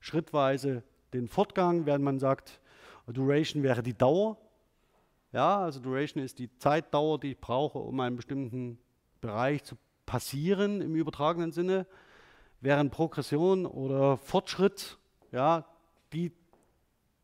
schrittweise 0.00 0.82
den 1.12 1.28
Fortgang, 1.28 1.86
während 1.86 2.04
man 2.04 2.18
sagt, 2.18 2.60
Duration 3.06 3.62
wäre 3.62 3.82
die 3.82 3.94
Dauer. 3.94 4.36
Ja, 5.32 5.60
also 5.60 5.80
Duration 5.80 6.22
ist 6.22 6.38
die 6.38 6.48
Zeitdauer, 6.58 7.20
die 7.20 7.32
ich 7.32 7.40
brauche, 7.40 7.78
um 7.78 8.00
einen 8.00 8.16
bestimmten 8.16 8.78
Bereich 9.20 9.62
zu 9.62 9.76
passieren 10.06 10.80
im 10.80 10.94
übertragenen 10.94 11.52
Sinne, 11.52 11.86
während 12.60 12.92
Progression 12.92 13.66
oder 13.66 14.16
Fortschritt, 14.16 14.96
ja, 15.30 15.66
die, 16.12 16.32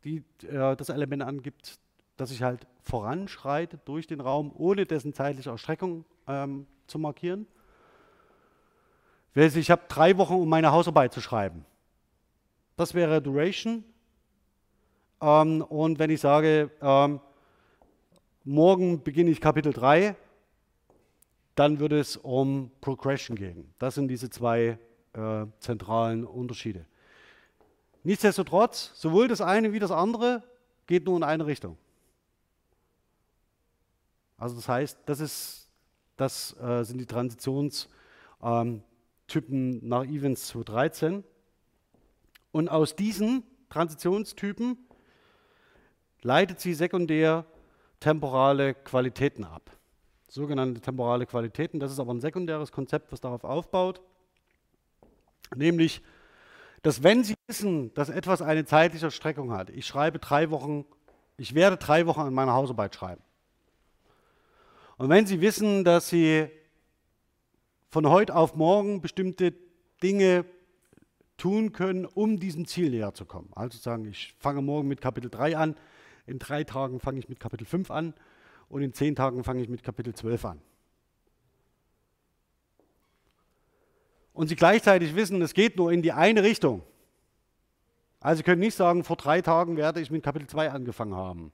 die 0.05 0.23
äh, 0.47 0.77
das 0.77 0.91
Element 0.91 1.23
angibt, 1.23 1.79
dass 2.17 2.31
ich 2.31 2.43
halt 2.43 2.67
voranschreite 2.83 3.79
durch 3.87 4.07
den 4.07 4.21
Raum, 4.21 4.53
ohne 4.55 4.85
dessen 4.85 5.15
zeitliche 5.15 5.51
Erstreckung 5.51 6.05
ähm, 6.29 6.67
zu 6.87 6.99
markieren. 6.99 7.47
Ich 9.35 9.71
habe 9.71 9.83
drei 9.89 10.17
Wochen, 10.19 10.35
um 10.35 10.49
meine 10.49 10.71
Hausarbeit 10.71 11.13
zu 11.13 11.21
schreiben. 11.21 11.65
Das 12.77 12.95
wäre 12.95 13.21
Duration. 13.21 13.83
Ähm, 15.21 15.63
und 15.63 15.99
wenn 15.99 16.11
ich 16.11 16.21
sage, 16.21 16.71
ähm, 16.81 17.21
morgen 18.45 19.03
beginne 19.03 19.31
ich 19.31 19.41
Kapitel 19.41 19.73
3, 19.73 20.17
dann 21.55 21.79
würde 21.79 21.99
es 21.99 22.17
um 22.17 22.71
Progression 22.81 23.37
gehen. 23.37 23.73
Das 23.79 23.95
sind 23.95 24.09
diese 24.09 24.29
zwei 24.31 24.79
äh, 25.15 25.47
zentralen 25.61 26.25
Unterschiede. 26.25 26.85
Nichtsdestotrotz, 28.03 28.93
sowohl 28.95 29.29
das 29.29 29.41
eine 29.41 29.73
wie 29.73 29.79
das 29.79 29.91
andere 29.91 30.43
geht 30.87 31.07
nur 31.07 31.17
in 31.17 31.23
eine 31.23 31.47
Richtung. 31.47 31.79
Also 34.37 34.57
das 34.57 34.69
heißt, 34.69 34.99
das, 35.07 35.21
ist, 35.21 35.69
das 36.17 36.55
äh, 36.61 36.85
sind 36.85 36.99
die 36.99 37.07
Transitionstypen 37.07 38.83
ähm, 39.49 39.81
nach 39.83 40.05
Events 40.05 40.49
2013. 40.49 41.25
Und 42.53 42.69
aus 42.69 42.95
diesen 42.95 43.43
Transitionstypen 43.71 44.77
leitet 46.21 46.61
sie 46.61 46.75
sekundär 46.75 47.47
temporale 48.05 48.75
Qualitäten 48.75 49.45
ab. 49.45 49.71
Sogenannte 50.29 50.83
temporale 50.83 51.25
Qualitäten, 51.25 51.81
das 51.81 51.91
ist 51.91 51.99
aber 51.99 52.13
ein 52.13 52.21
sekundäres 52.21 52.71
Konzept, 52.71 53.11
was 53.11 53.23
darauf 53.23 53.45
aufbaut. 53.45 54.03
Nämlich, 55.57 56.03
dass 56.83 57.03
wenn 57.03 57.25
Sie 57.25 57.35
wissen, 57.47 57.95
dass 57.95 58.11
etwas 58.11 58.43
eine 58.43 58.67
zeitliche 58.67 59.11
Streckung 59.11 59.53
hat, 59.53 59.71
ich 59.71 59.87
schreibe 59.87 60.19
drei 60.19 60.51
Wochen, 60.51 60.85
ich 61.39 61.55
werde 61.55 61.79
drei 61.79 62.07
Wochen 62.07 62.21
an 62.21 62.35
meiner 62.35 62.53
Hausarbeit 62.53 62.95
schreiben. 62.95 63.23
Und 64.99 65.09
wenn 65.09 65.25
Sie 65.25 65.41
wissen, 65.41 65.83
dass 65.83 66.11
Sie 66.11 66.51
von 67.89 68.07
heute 68.11 68.37
auf 68.37 68.55
morgen 68.55 69.01
bestimmte 69.01 69.55
Dinge 70.03 70.45
tun 71.39 71.73
können, 71.73 72.05
um 72.05 72.39
diesem 72.39 72.67
Ziel 72.67 72.91
näher 72.91 73.15
zu 73.15 73.25
kommen. 73.25 73.51
Also 73.55 73.79
sagen, 73.79 74.05
ich 74.05 74.35
fange 74.41 74.61
morgen 74.61 74.89
mit 74.89 75.01
Kapitel 75.01 75.31
3 75.31 75.57
an, 75.57 75.77
in 76.27 76.39
drei 76.39 76.65
Tagen 76.65 77.01
fange 77.01 77.19
ich 77.19 77.29
mit 77.29 77.41
Kapitel 77.41 77.67
5 77.67 77.91
an 77.91 78.15
und 78.69 78.83
in 78.83 78.93
zehn 78.93 79.15
Tagen 79.15 79.45
fange 79.45 79.63
ich 79.63 79.69
mit 79.69 79.83
Kapitel 79.83 80.15
12 80.15 80.45
an. 80.45 80.63
Und 84.33 84.49
Sie 84.49 84.57
gleichzeitig 84.57 85.15
wissen, 85.15 85.41
es 85.43 85.55
geht 85.55 85.77
nur 85.77 85.93
in 85.93 86.03
die 86.03 86.13
eine 86.13 86.43
Richtung. 86.43 86.83
Also 88.21 88.39
Sie 88.39 88.43
können 88.43 88.61
nicht 88.61 88.75
sagen, 88.75 89.05
vor 89.05 89.17
drei 89.17 89.43
Tagen 89.43 89.77
werde 89.77 90.01
ich 90.01 90.11
mit 90.11 90.23
Kapitel 90.23 90.49
2 90.49 90.71
angefangen 90.71 91.15
haben. 91.15 91.53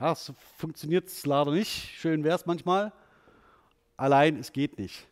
Ja, 0.00 0.14
so 0.14 0.34
funktioniert 0.56 1.08
es 1.08 1.26
leider 1.26 1.50
nicht. 1.50 1.90
Schön 1.96 2.24
wäre 2.24 2.36
es 2.36 2.46
manchmal. 2.46 2.92
Allein, 3.96 4.36
es 4.36 4.52
geht 4.52 4.78
nicht. 4.78 5.06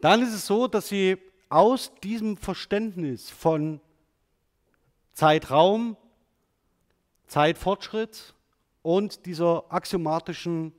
Dann 0.00 0.22
ist 0.22 0.34
es 0.34 0.46
so, 0.46 0.66
dass 0.66 0.88
Sie 0.88 1.18
aus 1.48 1.92
diesem 2.02 2.36
Verständnis 2.36 3.30
von 3.30 3.80
Zeitraum, 5.12 5.96
Zeitfortschritt 7.30 8.34
und 8.82 9.24
dieser 9.24 9.64
axiomatischen 9.68 10.72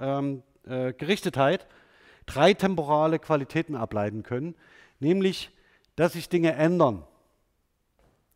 ähm, 0.00 0.42
äh, 0.64 0.94
Gerichtetheit 0.94 1.66
drei 2.24 2.54
temporale 2.54 3.18
Qualitäten 3.18 3.76
ableiten 3.76 4.22
können, 4.22 4.54
nämlich, 5.00 5.50
dass 5.96 6.14
sich 6.14 6.30
Dinge 6.30 6.54
ändern. 6.54 7.04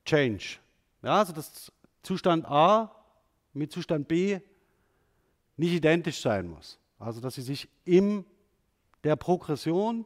Change. 0.05 0.59
Ja, 1.03 1.19
also 1.19 1.33
dass 1.33 1.73
Zustand 2.03 2.45
A 2.45 2.95
mit 3.55 3.73
Zustand 3.73 4.07
B 4.07 4.39
nicht 5.57 5.73
identisch 5.73 6.21
sein 6.21 6.49
muss. 6.49 6.79
Also 6.99 7.21
dass 7.23 7.37
sie 7.37 7.43
sich 7.43 7.69
in 7.85 8.27
der 9.03 9.17
Progression 9.17 10.05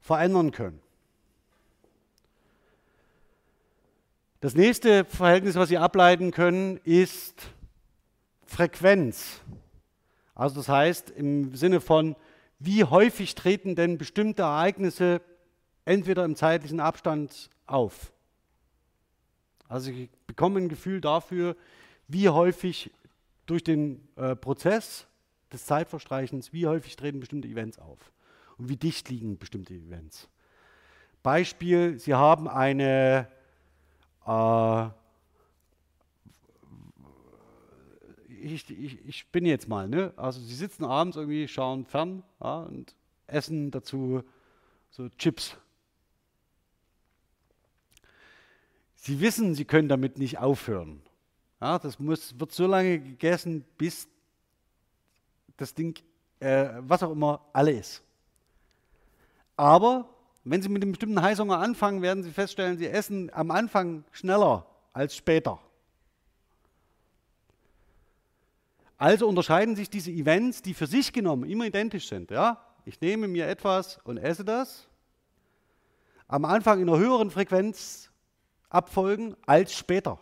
verändern 0.00 0.50
können. 0.50 0.82
Das 4.40 4.54
nächste 4.54 5.04
Verhältnis, 5.04 5.54
was 5.56 5.68
Sie 5.68 5.76
ableiten 5.76 6.30
können, 6.30 6.78
ist 6.78 7.50
Frequenz. 8.46 9.42
Also 10.34 10.56
das 10.56 10.68
heißt 10.70 11.10
im 11.10 11.54
Sinne 11.54 11.82
von, 11.82 12.16
wie 12.58 12.84
häufig 12.84 13.34
treten 13.34 13.74
denn 13.74 13.98
bestimmte 13.98 14.40
Ereignisse 14.40 15.20
entweder 15.84 16.24
im 16.24 16.36
zeitlichen 16.36 16.80
Abstand 16.80 17.50
auf. 17.66 18.14
Also 19.68 19.90
ich 19.90 20.08
bekomme 20.26 20.60
ein 20.60 20.70
Gefühl 20.70 21.02
dafür, 21.02 21.54
wie 22.08 22.30
häufig 22.30 22.90
durch 23.44 23.62
den 23.62 24.08
äh, 24.16 24.34
Prozess 24.34 25.06
des 25.52 25.66
Zeitverstreichens, 25.66 26.50
wie 26.54 26.66
häufig 26.66 26.96
treten 26.96 27.20
bestimmte 27.20 27.46
Events 27.46 27.78
auf 27.78 27.98
und 28.56 28.70
wie 28.70 28.76
dicht 28.76 29.10
liegen 29.10 29.36
bestimmte 29.36 29.74
Events. 29.74 30.30
Beispiel, 31.22 31.98
Sie 31.98 32.14
haben 32.14 32.48
eine 32.48 33.28
äh, 34.30 34.90
ich, 38.42 38.70
ich, 38.70 39.06
ich 39.06 39.26
bin 39.28 39.44
jetzt 39.44 39.68
mal, 39.68 39.88
ne? 39.88 40.12
Also 40.16 40.40
Sie 40.40 40.54
sitzen 40.54 40.84
abends 40.84 41.16
irgendwie, 41.16 41.46
schauen 41.48 41.84
fern 41.84 42.22
ja, 42.42 42.60
und 42.60 42.94
essen 43.26 43.70
dazu 43.70 44.22
so 44.90 45.08
Chips. 45.10 45.56
Sie 48.96 49.20
wissen, 49.20 49.54
Sie 49.54 49.64
können 49.64 49.88
damit 49.88 50.18
nicht 50.18 50.38
aufhören. 50.38 51.02
Ja, 51.60 51.78
das 51.78 51.98
muss, 51.98 52.38
wird 52.38 52.52
so 52.52 52.66
lange 52.66 52.98
gegessen, 52.98 53.64
bis 53.76 54.08
das 55.56 55.74
Ding, 55.74 55.98
äh, 56.38 56.70
was 56.80 57.02
auch 57.02 57.10
immer, 57.10 57.40
alle 57.52 57.72
ist. 57.72 58.02
Aber 59.56 60.08
wenn 60.44 60.62
Sie 60.62 60.68
mit 60.68 60.82
einem 60.82 60.92
bestimmten 60.92 61.20
Heißhunger 61.20 61.58
anfangen, 61.58 62.02
werden 62.02 62.22
Sie 62.22 62.30
feststellen, 62.30 62.78
Sie 62.78 62.88
essen 62.88 63.30
am 63.32 63.50
Anfang 63.50 64.04
schneller 64.12 64.66
als 64.92 65.14
später. 65.16 65.60
Also 68.96 69.26
unterscheiden 69.26 69.76
sich 69.76 69.88
diese 69.88 70.10
Events, 70.10 70.60
die 70.60 70.74
für 70.74 70.86
sich 70.86 71.12
genommen 71.12 71.48
immer 71.48 71.64
identisch 71.64 72.06
sind. 72.06 72.30
Ja? 72.30 72.62
Ich 72.84 73.00
nehme 73.00 73.28
mir 73.28 73.48
etwas 73.48 73.98
und 74.04 74.18
esse 74.18 74.44
das. 74.44 74.88
Am 76.28 76.44
Anfang 76.44 76.80
in 76.80 76.88
einer 76.88 76.98
höheren 76.98 77.30
Frequenz 77.30 78.10
abfolgen 78.68 79.36
als 79.46 79.74
später. 79.74 80.18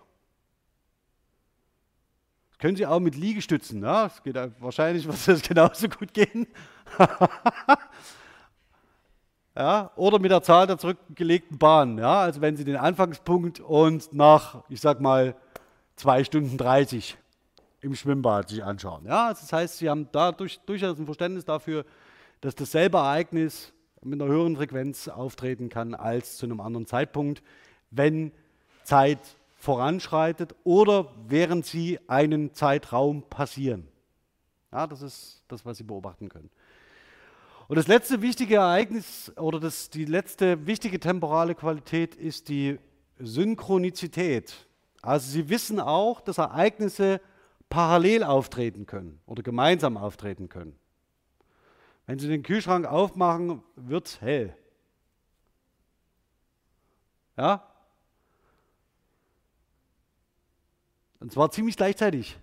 Das 2.50 2.58
können 2.58 2.76
Sie 2.76 2.86
auch 2.86 3.00
mit 3.00 3.16
Liegestützen. 3.16 3.82
Ja? 3.82 4.06
Es 4.06 4.22
geht 4.22 4.36
wahrscheinlich 4.60 5.06
wird 5.08 5.26
das 5.26 5.42
genauso 5.42 5.88
gut 5.88 6.14
gehen. 6.14 6.46
Ja? 9.58 9.90
Oder 9.96 10.18
mit 10.18 10.30
der 10.30 10.42
Zahl 10.42 10.66
der 10.66 10.78
zurückgelegten 10.78 11.58
Bahnen. 11.58 11.98
Ja? 11.98 12.20
Also 12.20 12.40
wenn 12.40 12.56
Sie 12.56 12.64
den 12.64 12.76
Anfangspunkt 12.76 13.60
und 13.60 14.12
nach, 14.14 14.62
ich 14.68 14.80
sag 14.80 15.00
mal, 15.00 15.34
2 15.96 16.24
Stunden 16.24 16.56
30 16.56 17.18
im 17.80 17.94
Schwimmbad 17.94 18.48
sich 18.48 18.62
anschauen. 18.64 19.04
Ja, 19.04 19.28
das 19.28 19.52
heißt, 19.52 19.78
Sie 19.78 19.90
haben 19.90 20.08
da 20.12 20.32
durch, 20.32 20.60
durchaus 20.60 20.98
ein 20.98 21.04
Verständnis 21.04 21.44
dafür, 21.44 21.84
dass 22.40 22.54
dasselbe 22.54 22.98
Ereignis 22.98 23.72
mit 24.02 24.20
einer 24.20 24.30
höheren 24.30 24.56
Frequenz 24.56 25.08
auftreten 25.08 25.68
kann 25.68 25.94
als 25.94 26.36
zu 26.36 26.46
einem 26.46 26.60
anderen 26.60 26.86
Zeitpunkt, 26.86 27.42
wenn 27.90 28.32
Zeit 28.84 29.18
voranschreitet 29.56 30.54
oder 30.62 31.12
während 31.26 31.66
Sie 31.66 31.98
einen 32.08 32.54
Zeitraum 32.54 33.22
passieren. 33.22 33.88
Ja, 34.72 34.86
das 34.86 35.02
ist 35.02 35.42
das, 35.48 35.64
was 35.66 35.78
Sie 35.78 35.84
beobachten 35.84 36.28
können. 36.28 36.50
Und 37.68 37.76
das 37.76 37.86
letzte 37.86 38.22
wichtige 38.22 38.56
Ereignis 38.56 39.30
oder 39.36 39.60
das, 39.60 39.90
die 39.90 40.06
letzte 40.06 40.66
wichtige 40.66 40.98
temporale 40.98 41.54
Qualität 41.54 42.14
ist 42.14 42.48
die 42.48 42.78
Synchronizität. 43.18 44.66
Also 45.02 45.30
Sie 45.30 45.50
wissen 45.50 45.78
auch, 45.78 46.22
dass 46.22 46.38
Ereignisse 46.38 47.20
parallel 47.68 48.24
auftreten 48.24 48.86
können 48.86 49.20
oder 49.26 49.42
gemeinsam 49.42 49.98
auftreten 49.98 50.48
können. 50.48 50.78
Wenn 52.06 52.18
Sie 52.18 52.28
den 52.28 52.42
Kühlschrank 52.42 52.86
aufmachen, 52.86 53.62
wird 53.76 54.06
es 54.06 54.20
hell. 54.22 54.56
Ja? 57.36 57.70
Und 61.20 61.32
zwar 61.32 61.50
ziemlich 61.50 61.76
gleichzeitig. 61.76 62.38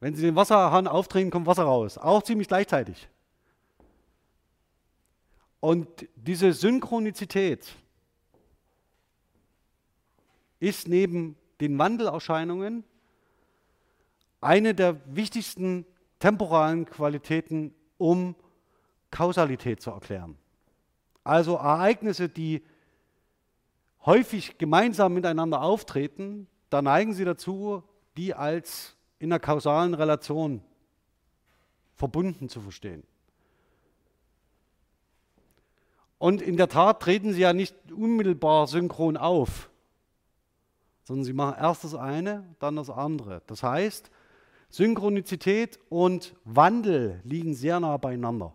Wenn 0.00 0.16
Sie 0.16 0.22
den 0.22 0.34
Wasserhahn 0.34 0.88
aufdrehen, 0.88 1.30
kommt 1.30 1.46
Wasser 1.46 1.62
raus. 1.62 1.98
Auch 1.98 2.24
ziemlich 2.24 2.48
gleichzeitig. 2.48 3.08
Und 5.60 6.08
diese 6.14 6.52
Synchronizität 6.52 7.74
ist 10.60 10.88
neben 10.88 11.36
den 11.60 11.78
Wandelerscheinungen 11.78 12.84
eine 14.40 14.74
der 14.74 15.00
wichtigsten 15.14 15.84
temporalen 16.20 16.84
Qualitäten, 16.84 17.74
um 17.96 18.36
Kausalität 19.10 19.80
zu 19.80 19.90
erklären. 19.90 20.36
Also 21.24 21.56
Ereignisse, 21.56 22.28
die 22.28 22.62
häufig 24.06 24.58
gemeinsam 24.58 25.14
miteinander 25.14 25.62
auftreten, 25.62 26.46
da 26.70 26.82
neigen 26.82 27.14
sie 27.14 27.24
dazu, 27.24 27.82
die 28.16 28.34
als 28.34 28.96
in 29.18 29.32
einer 29.32 29.40
kausalen 29.40 29.94
Relation 29.94 30.62
verbunden 31.94 32.48
zu 32.48 32.60
verstehen. 32.60 33.02
Und 36.18 36.42
in 36.42 36.56
der 36.56 36.68
Tat 36.68 37.00
treten 37.00 37.32
sie 37.32 37.40
ja 37.40 37.52
nicht 37.52 37.74
unmittelbar 37.92 38.66
synchron 38.66 39.16
auf, 39.16 39.70
sondern 41.04 41.24
sie 41.24 41.32
machen 41.32 41.56
erst 41.58 41.84
das 41.84 41.94
eine, 41.94 42.44
dann 42.58 42.76
das 42.76 42.90
andere. 42.90 43.42
Das 43.46 43.62
heißt, 43.62 44.10
Synchronizität 44.68 45.78
und 45.88 46.34
Wandel 46.44 47.20
liegen 47.24 47.54
sehr 47.54 47.80
nah 47.80 47.96
beieinander. 47.96 48.54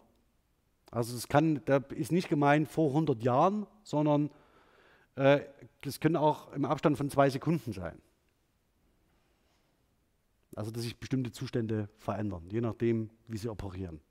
Also 0.91 1.15
es 1.15 1.27
kann, 1.27 1.61
da 1.65 1.77
ist 1.77 2.11
nicht 2.11 2.29
gemeint 2.29 2.67
vor 2.67 2.89
100 2.89 3.23
Jahren, 3.23 3.65
sondern 3.83 4.29
äh, 5.15 5.39
können 5.99 6.17
auch 6.17 6.51
im 6.53 6.65
Abstand 6.65 6.97
von 6.97 7.09
zwei 7.09 7.29
Sekunden 7.29 7.73
sein. 7.73 7.99
Also 10.55 10.69
dass 10.69 10.83
sich 10.83 10.97
bestimmte 10.99 11.31
Zustände 11.31 11.89
verändern, 11.97 12.43
je 12.49 12.61
nachdem, 12.61 13.09
wie 13.27 13.37
sie 13.37 13.49
operieren. 13.49 14.01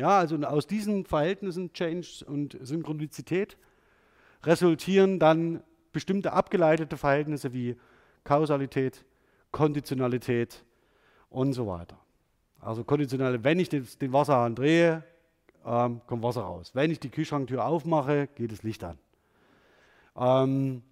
Ja, 0.00 0.18
also 0.18 0.36
aus 0.38 0.66
diesen 0.66 1.04
Verhältnissen 1.04 1.74
Change 1.74 2.24
und 2.26 2.56
Synchronizität 2.62 3.58
resultieren 4.44 5.18
dann 5.18 5.62
bestimmte 5.92 6.32
abgeleitete 6.32 6.96
Verhältnisse 6.96 7.52
wie 7.52 7.76
Kausalität, 8.24 9.04
Konditionalität 9.50 10.64
und 11.28 11.52
so 11.52 11.66
weiter. 11.66 11.98
Also 12.60 12.82
konditionelle, 12.82 13.44
wenn 13.44 13.58
ich 13.58 13.68
den 13.68 13.84
Wasserhahn 14.14 14.54
drehe, 14.54 15.04
ähm, 15.66 16.00
kommt 16.06 16.22
Wasser 16.22 16.44
raus. 16.44 16.70
Wenn 16.72 16.90
ich 16.90 16.98
die 16.98 17.10
Kühlschranktür 17.10 17.66
aufmache, 17.66 18.26
geht 18.36 18.52
das 18.52 18.62
Licht 18.62 18.82
an. 18.82 18.96
Ähm, 20.16 20.82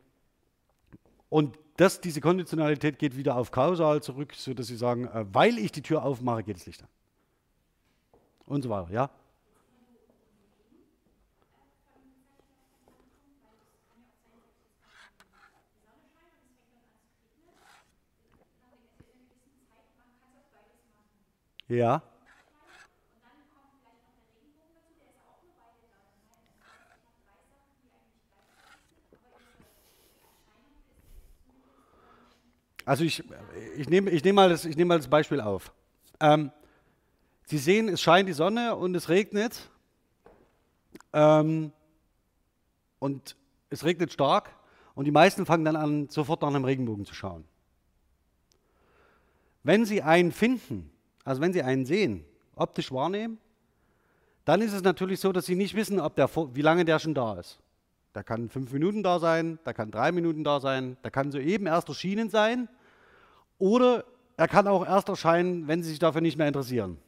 und 1.30 1.58
das, 1.78 2.02
diese 2.02 2.20
Konditionalität 2.20 2.98
geht 2.98 3.16
wieder 3.16 3.36
auf 3.36 3.52
kausal 3.52 4.02
zurück, 4.02 4.34
sodass 4.34 4.66
Sie 4.66 4.76
sagen, 4.76 5.06
äh, 5.06 5.24
weil 5.32 5.56
ich 5.56 5.72
die 5.72 5.80
Tür 5.80 6.02
aufmache, 6.02 6.42
geht 6.42 6.56
das 6.56 6.66
Licht 6.66 6.82
an. 6.82 6.88
Und 8.48 8.62
so 8.62 8.70
weiter, 8.70 8.90
ja? 8.90 9.10
Ja. 21.68 22.02
Also 32.86 33.04
ich, 33.04 33.22
ich 33.76 33.90
nehme 33.90 34.08
ich 34.10 34.24
nehm 34.24 34.34
mal, 34.34 34.48
das, 34.48 34.64
nehm 34.64 34.88
mal 34.88 34.96
das 34.96 35.08
Beispiel 35.08 35.42
auf. 35.42 35.74
Ähm, 36.20 36.50
Sie 37.48 37.56
sehen, 37.56 37.88
es 37.88 38.02
scheint 38.02 38.28
die 38.28 38.34
Sonne 38.34 38.76
und 38.76 38.94
es 38.94 39.08
regnet. 39.08 39.70
Ähm, 41.14 41.72
und 42.98 43.36
es 43.70 43.84
regnet 43.84 44.12
stark 44.12 44.50
und 44.94 45.06
die 45.06 45.10
meisten 45.10 45.46
fangen 45.46 45.64
dann 45.64 45.76
an, 45.76 46.08
sofort 46.10 46.42
nach 46.42 46.48
einem 46.48 46.64
Regenbogen 46.64 47.06
zu 47.06 47.14
schauen. 47.14 47.44
Wenn 49.62 49.86
Sie 49.86 50.02
einen 50.02 50.30
finden, 50.30 50.90
also 51.24 51.40
wenn 51.40 51.54
Sie 51.54 51.62
einen 51.62 51.86
sehen, 51.86 52.24
optisch 52.54 52.92
wahrnehmen, 52.92 53.38
dann 54.44 54.60
ist 54.60 54.74
es 54.74 54.82
natürlich 54.82 55.20
so, 55.20 55.32
dass 55.32 55.46
Sie 55.46 55.54
nicht 55.54 55.74
wissen, 55.74 56.00
ob 56.00 56.16
der, 56.16 56.28
wie 56.54 56.62
lange 56.62 56.84
der 56.84 56.98
schon 56.98 57.14
da 57.14 57.38
ist. 57.38 57.60
Der 58.14 58.24
kann 58.24 58.50
fünf 58.50 58.72
Minuten 58.72 59.02
da 59.02 59.20
sein, 59.20 59.58
der 59.64 59.72
kann 59.72 59.90
drei 59.90 60.12
Minuten 60.12 60.44
da 60.44 60.60
sein, 60.60 60.98
der 61.02 61.10
kann 61.10 61.32
soeben 61.32 61.66
erst 61.66 61.88
erschienen 61.88 62.28
sein 62.28 62.68
oder 63.58 64.04
er 64.36 64.48
kann 64.48 64.68
auch 64.68 64.84
erst 64.84 65.08
erscheinen, 65.08 65.66
wenn 65.66 65.82
Sie 65.82 65.90
sich 65.90 65.98
dafür 65.98 66.20
nicht 66.20 66.36
mehr 66.36 66.48
interessieren. 66.48 66.98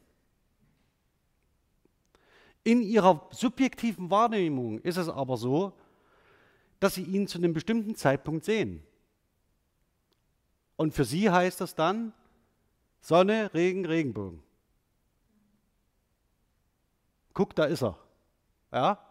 In 2.71 2.83
Ihrer 2.83 3.27
subjektiven 3.33 4.13
Wahrnehmung 4.13 4.79
ist 4.83 4.97
es 4.97 5.09
aber 5.09 5.37
so, 5.37 5.73
dass 6.79 6.95
Sie 6.95 7.03
ihn 7.03 7.27
zu 7.27 7.39
einem 7.39 7.53
bestimmten 7.53 7.97
Zeitpunkt 7.97 8.45
sehen. 8.45 8.81
Und 10.77 10.95
für 10.95 11.05
Sie 11.05 11.29
heißt 11.29 11.61
das 11.61 11.75
dann 11.75 12.13
Sonne, 13.01 13.53
Regen, 13.55 13.87
Regenbogen. 13.87 14.41
Guck, 17.35 17.57
da 17.57 17.65
ist 17.65 17.83
er. 17.83 17.99
Ja? 18.71 19.05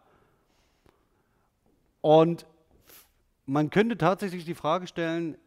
Und 1.99 2.45
man 3.45 3.71
könnte 3.71 3.97
tatsächlich 3.97 4.45
die 4.45 4.55
Frage 4.55 4.87
stellen, 4.87 5.37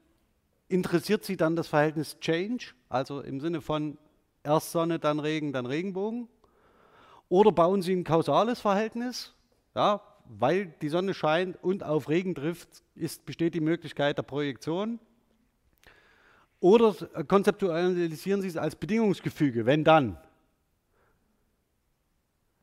interessiert 0.68 1.24
Sie 1.24 1.38
dann 1.38 1.56
das 1.56 1.68
Verhältnis 1.68 2.20
Change, 2.20 2.74
also 2.90 3.22
im 3.22 3.40
Sinne 3.40 3.62
von 3.62 3.96
erst 4.42 4.70
Sonne, 4.70 4.98
dann 4.98 5.18
Regen, 5.18 5.54
dann 5.54 5.64
Regenbogen? 5.64 6.28
Oder 7.32 7.50
bauen 7.50 7.80
Sie 7.80 7.94
ein 7.96 8.04
kausales 8.04 8.60
Verhältnis? 8.60 9.32
Ja, 9.74 10.02
weil 10.26 10.66
die 10.82 10.90
Sonne 10.90 11.14
scheint 11.14 11.56
und 11.64 11.82
auf 11.82 12.10
Regen 12.10 12.34
trifft, 12.34 12.68
ist, 12.94 13.24
besteht 13.24 13.54
die 13.54 13.62
Möglichkeit 13.62 14.18
der 14.18 14.22
Projektion. 14.22 15.00
Oder 16.60 16.92
konzeptualisieren 17.26 18.42
Sie 18.42 18.48
es 18.48 18.58
als 18.58 18.76
Bedingungsgefüge, 18.76 19.64
wenn 19.64 19.82
dann. 19.82 20.18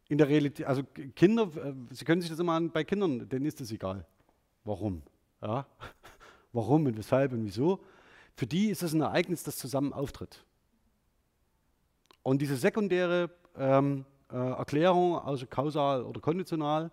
In 0.07 0.19
der 0.19 0.27
Realität, 0.27 0.67
also 0.67 0.83
Kinder, 1.15 1.49
äh, 1.55 1.73
Sie 1.89 2.05
können 2.05 2.21
sich 2.21 2.29
das 2.29 2.37
immer 2.37 2.53
an, 2.53 2.69
bei 2.69 2.83
Kindern, 2.83 3.27
denen 3.27 3.47
ist 3.47 3.59
es 3.61 3.71
egal. 3.71 4.05
Warum? 4.65 5.01
Ja? 5.41 5.65
Warum 6.53 6.85
und 6.85 6.95
weshalb 6.95 7.33
und 7.33 7.43
wieso? 7.43 7.79
Für 8.35 8.45
die 8.45 8.69
ist 8.69 8.83
es 8.83 8.93
ein 8.93 9.01
Ereignis, 9.01 9.41
das 9.41 9.57
zusammen 9.57 9.93
auftritt. 9.93 10.45
Und 12.21 12.39
diese 12.39 12.55
sekundäre 12.55 13.31
ähm, 13.57 14.05
äh, 14.31 14.35
Erklärung, 14.35 15.17
also 15.19 15.45
kausal 15.47 16.03
oder 16.03 16.21
konditional, 16.21 16.91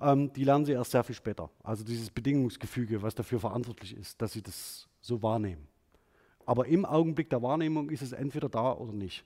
ähm, 0.00 0.32
die 0.32 0.44
lernen 0.44 0.64
sie 0.64 0.72
erst 0.72 0.90
sehr 0.90 1.04
viel 1.04 1.14
später. 1.14 1.50
Also 1.62 1.84
dieses 1.84 2.10
Bedingungsgefüge, 2.10 3.02
was 3.02 3.14
dafür 3.14 3.40
verantwortlich 3.40 3.96
ist, 3.96 4.20
dass 4.20 4.32
sie 4.32 4.42
das 4.42 4.88
so 5.00 5.22
wahrnehmen. 5.22 5.68
Aber 6.44 6.66
im 6.66 6.84
Augenblick 6.84 7.30
der 7.30 7.42
Wahrnehmung 7.42 7.90
ist 7.90 8.02
es 8.02 8.12
entweder 8.12 8.48
da 8.48 8.72
oder 8.72 8.92
nicht. 8.92 9.24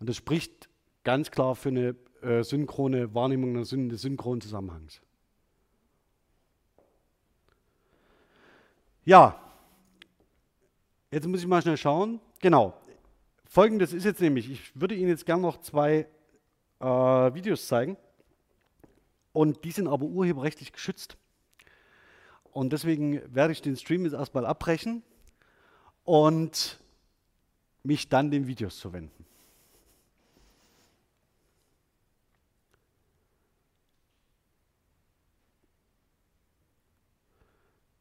Und 0.00 0.08
das 0.08 0.16
spricht 0.16 0.68
ganz 1.04 1.30
klar 1.30 1.54
für 1.54 1.68
eine 1.68 1.94
äh, 2.22 2.42
synchrone 2.42 3.14
Wahrnehmung 3.14 3.54
des 3.54 4.00
synchronen 4.00 4.40
Zusammenhangs. 4.40 5.00
Ja, 9.04 9.38
Jetzt 11.14 11.28
muss 11.28 11.38
ich 11.38 11.46
mal 11.46 11.62
schnell 11.62 11.76
schauen. 11.76 12.18
Genau. 12.40 12.74
Folgendes 13.44 13.92
ist 13.92 14.02
jetzt 14.02 14.20
nämlich, 14.20 14.50
ich 14.50 14.72
würde 14.74 14.96
Ihnen 14.96 15.10
jetzt 15.10 15.24
gerne 15.24 15.42
noch 15.42 15.60
zwei 15.60 16.08
äh, 16.84 17.34
Videos 17.34 17.66
zeigen. 17.66 17.96
Und 19.32 19.64
die 19.64 19.72
sind 19.72 19.88
aber 19.88 20.04
urheberrechtlich 20.04 20.72
geschützt. 20.72 21.16
Und 22.52 22.72
deswegen 22.72 23.20
werde 23.34 23.52
ich 23.52 23.62
den 23.62 23.76
Stream 23.76 24.04
jetzt 24.04 24.14
erstmal 24.14 24.46
abbrechen 24.46 25.02
und 26.04 26.78
mich 27.82 28.08
dann 28.08 28.30
den 28.30 28.46
Videos 28.46 28.78
zuwenden. 28.78 29.26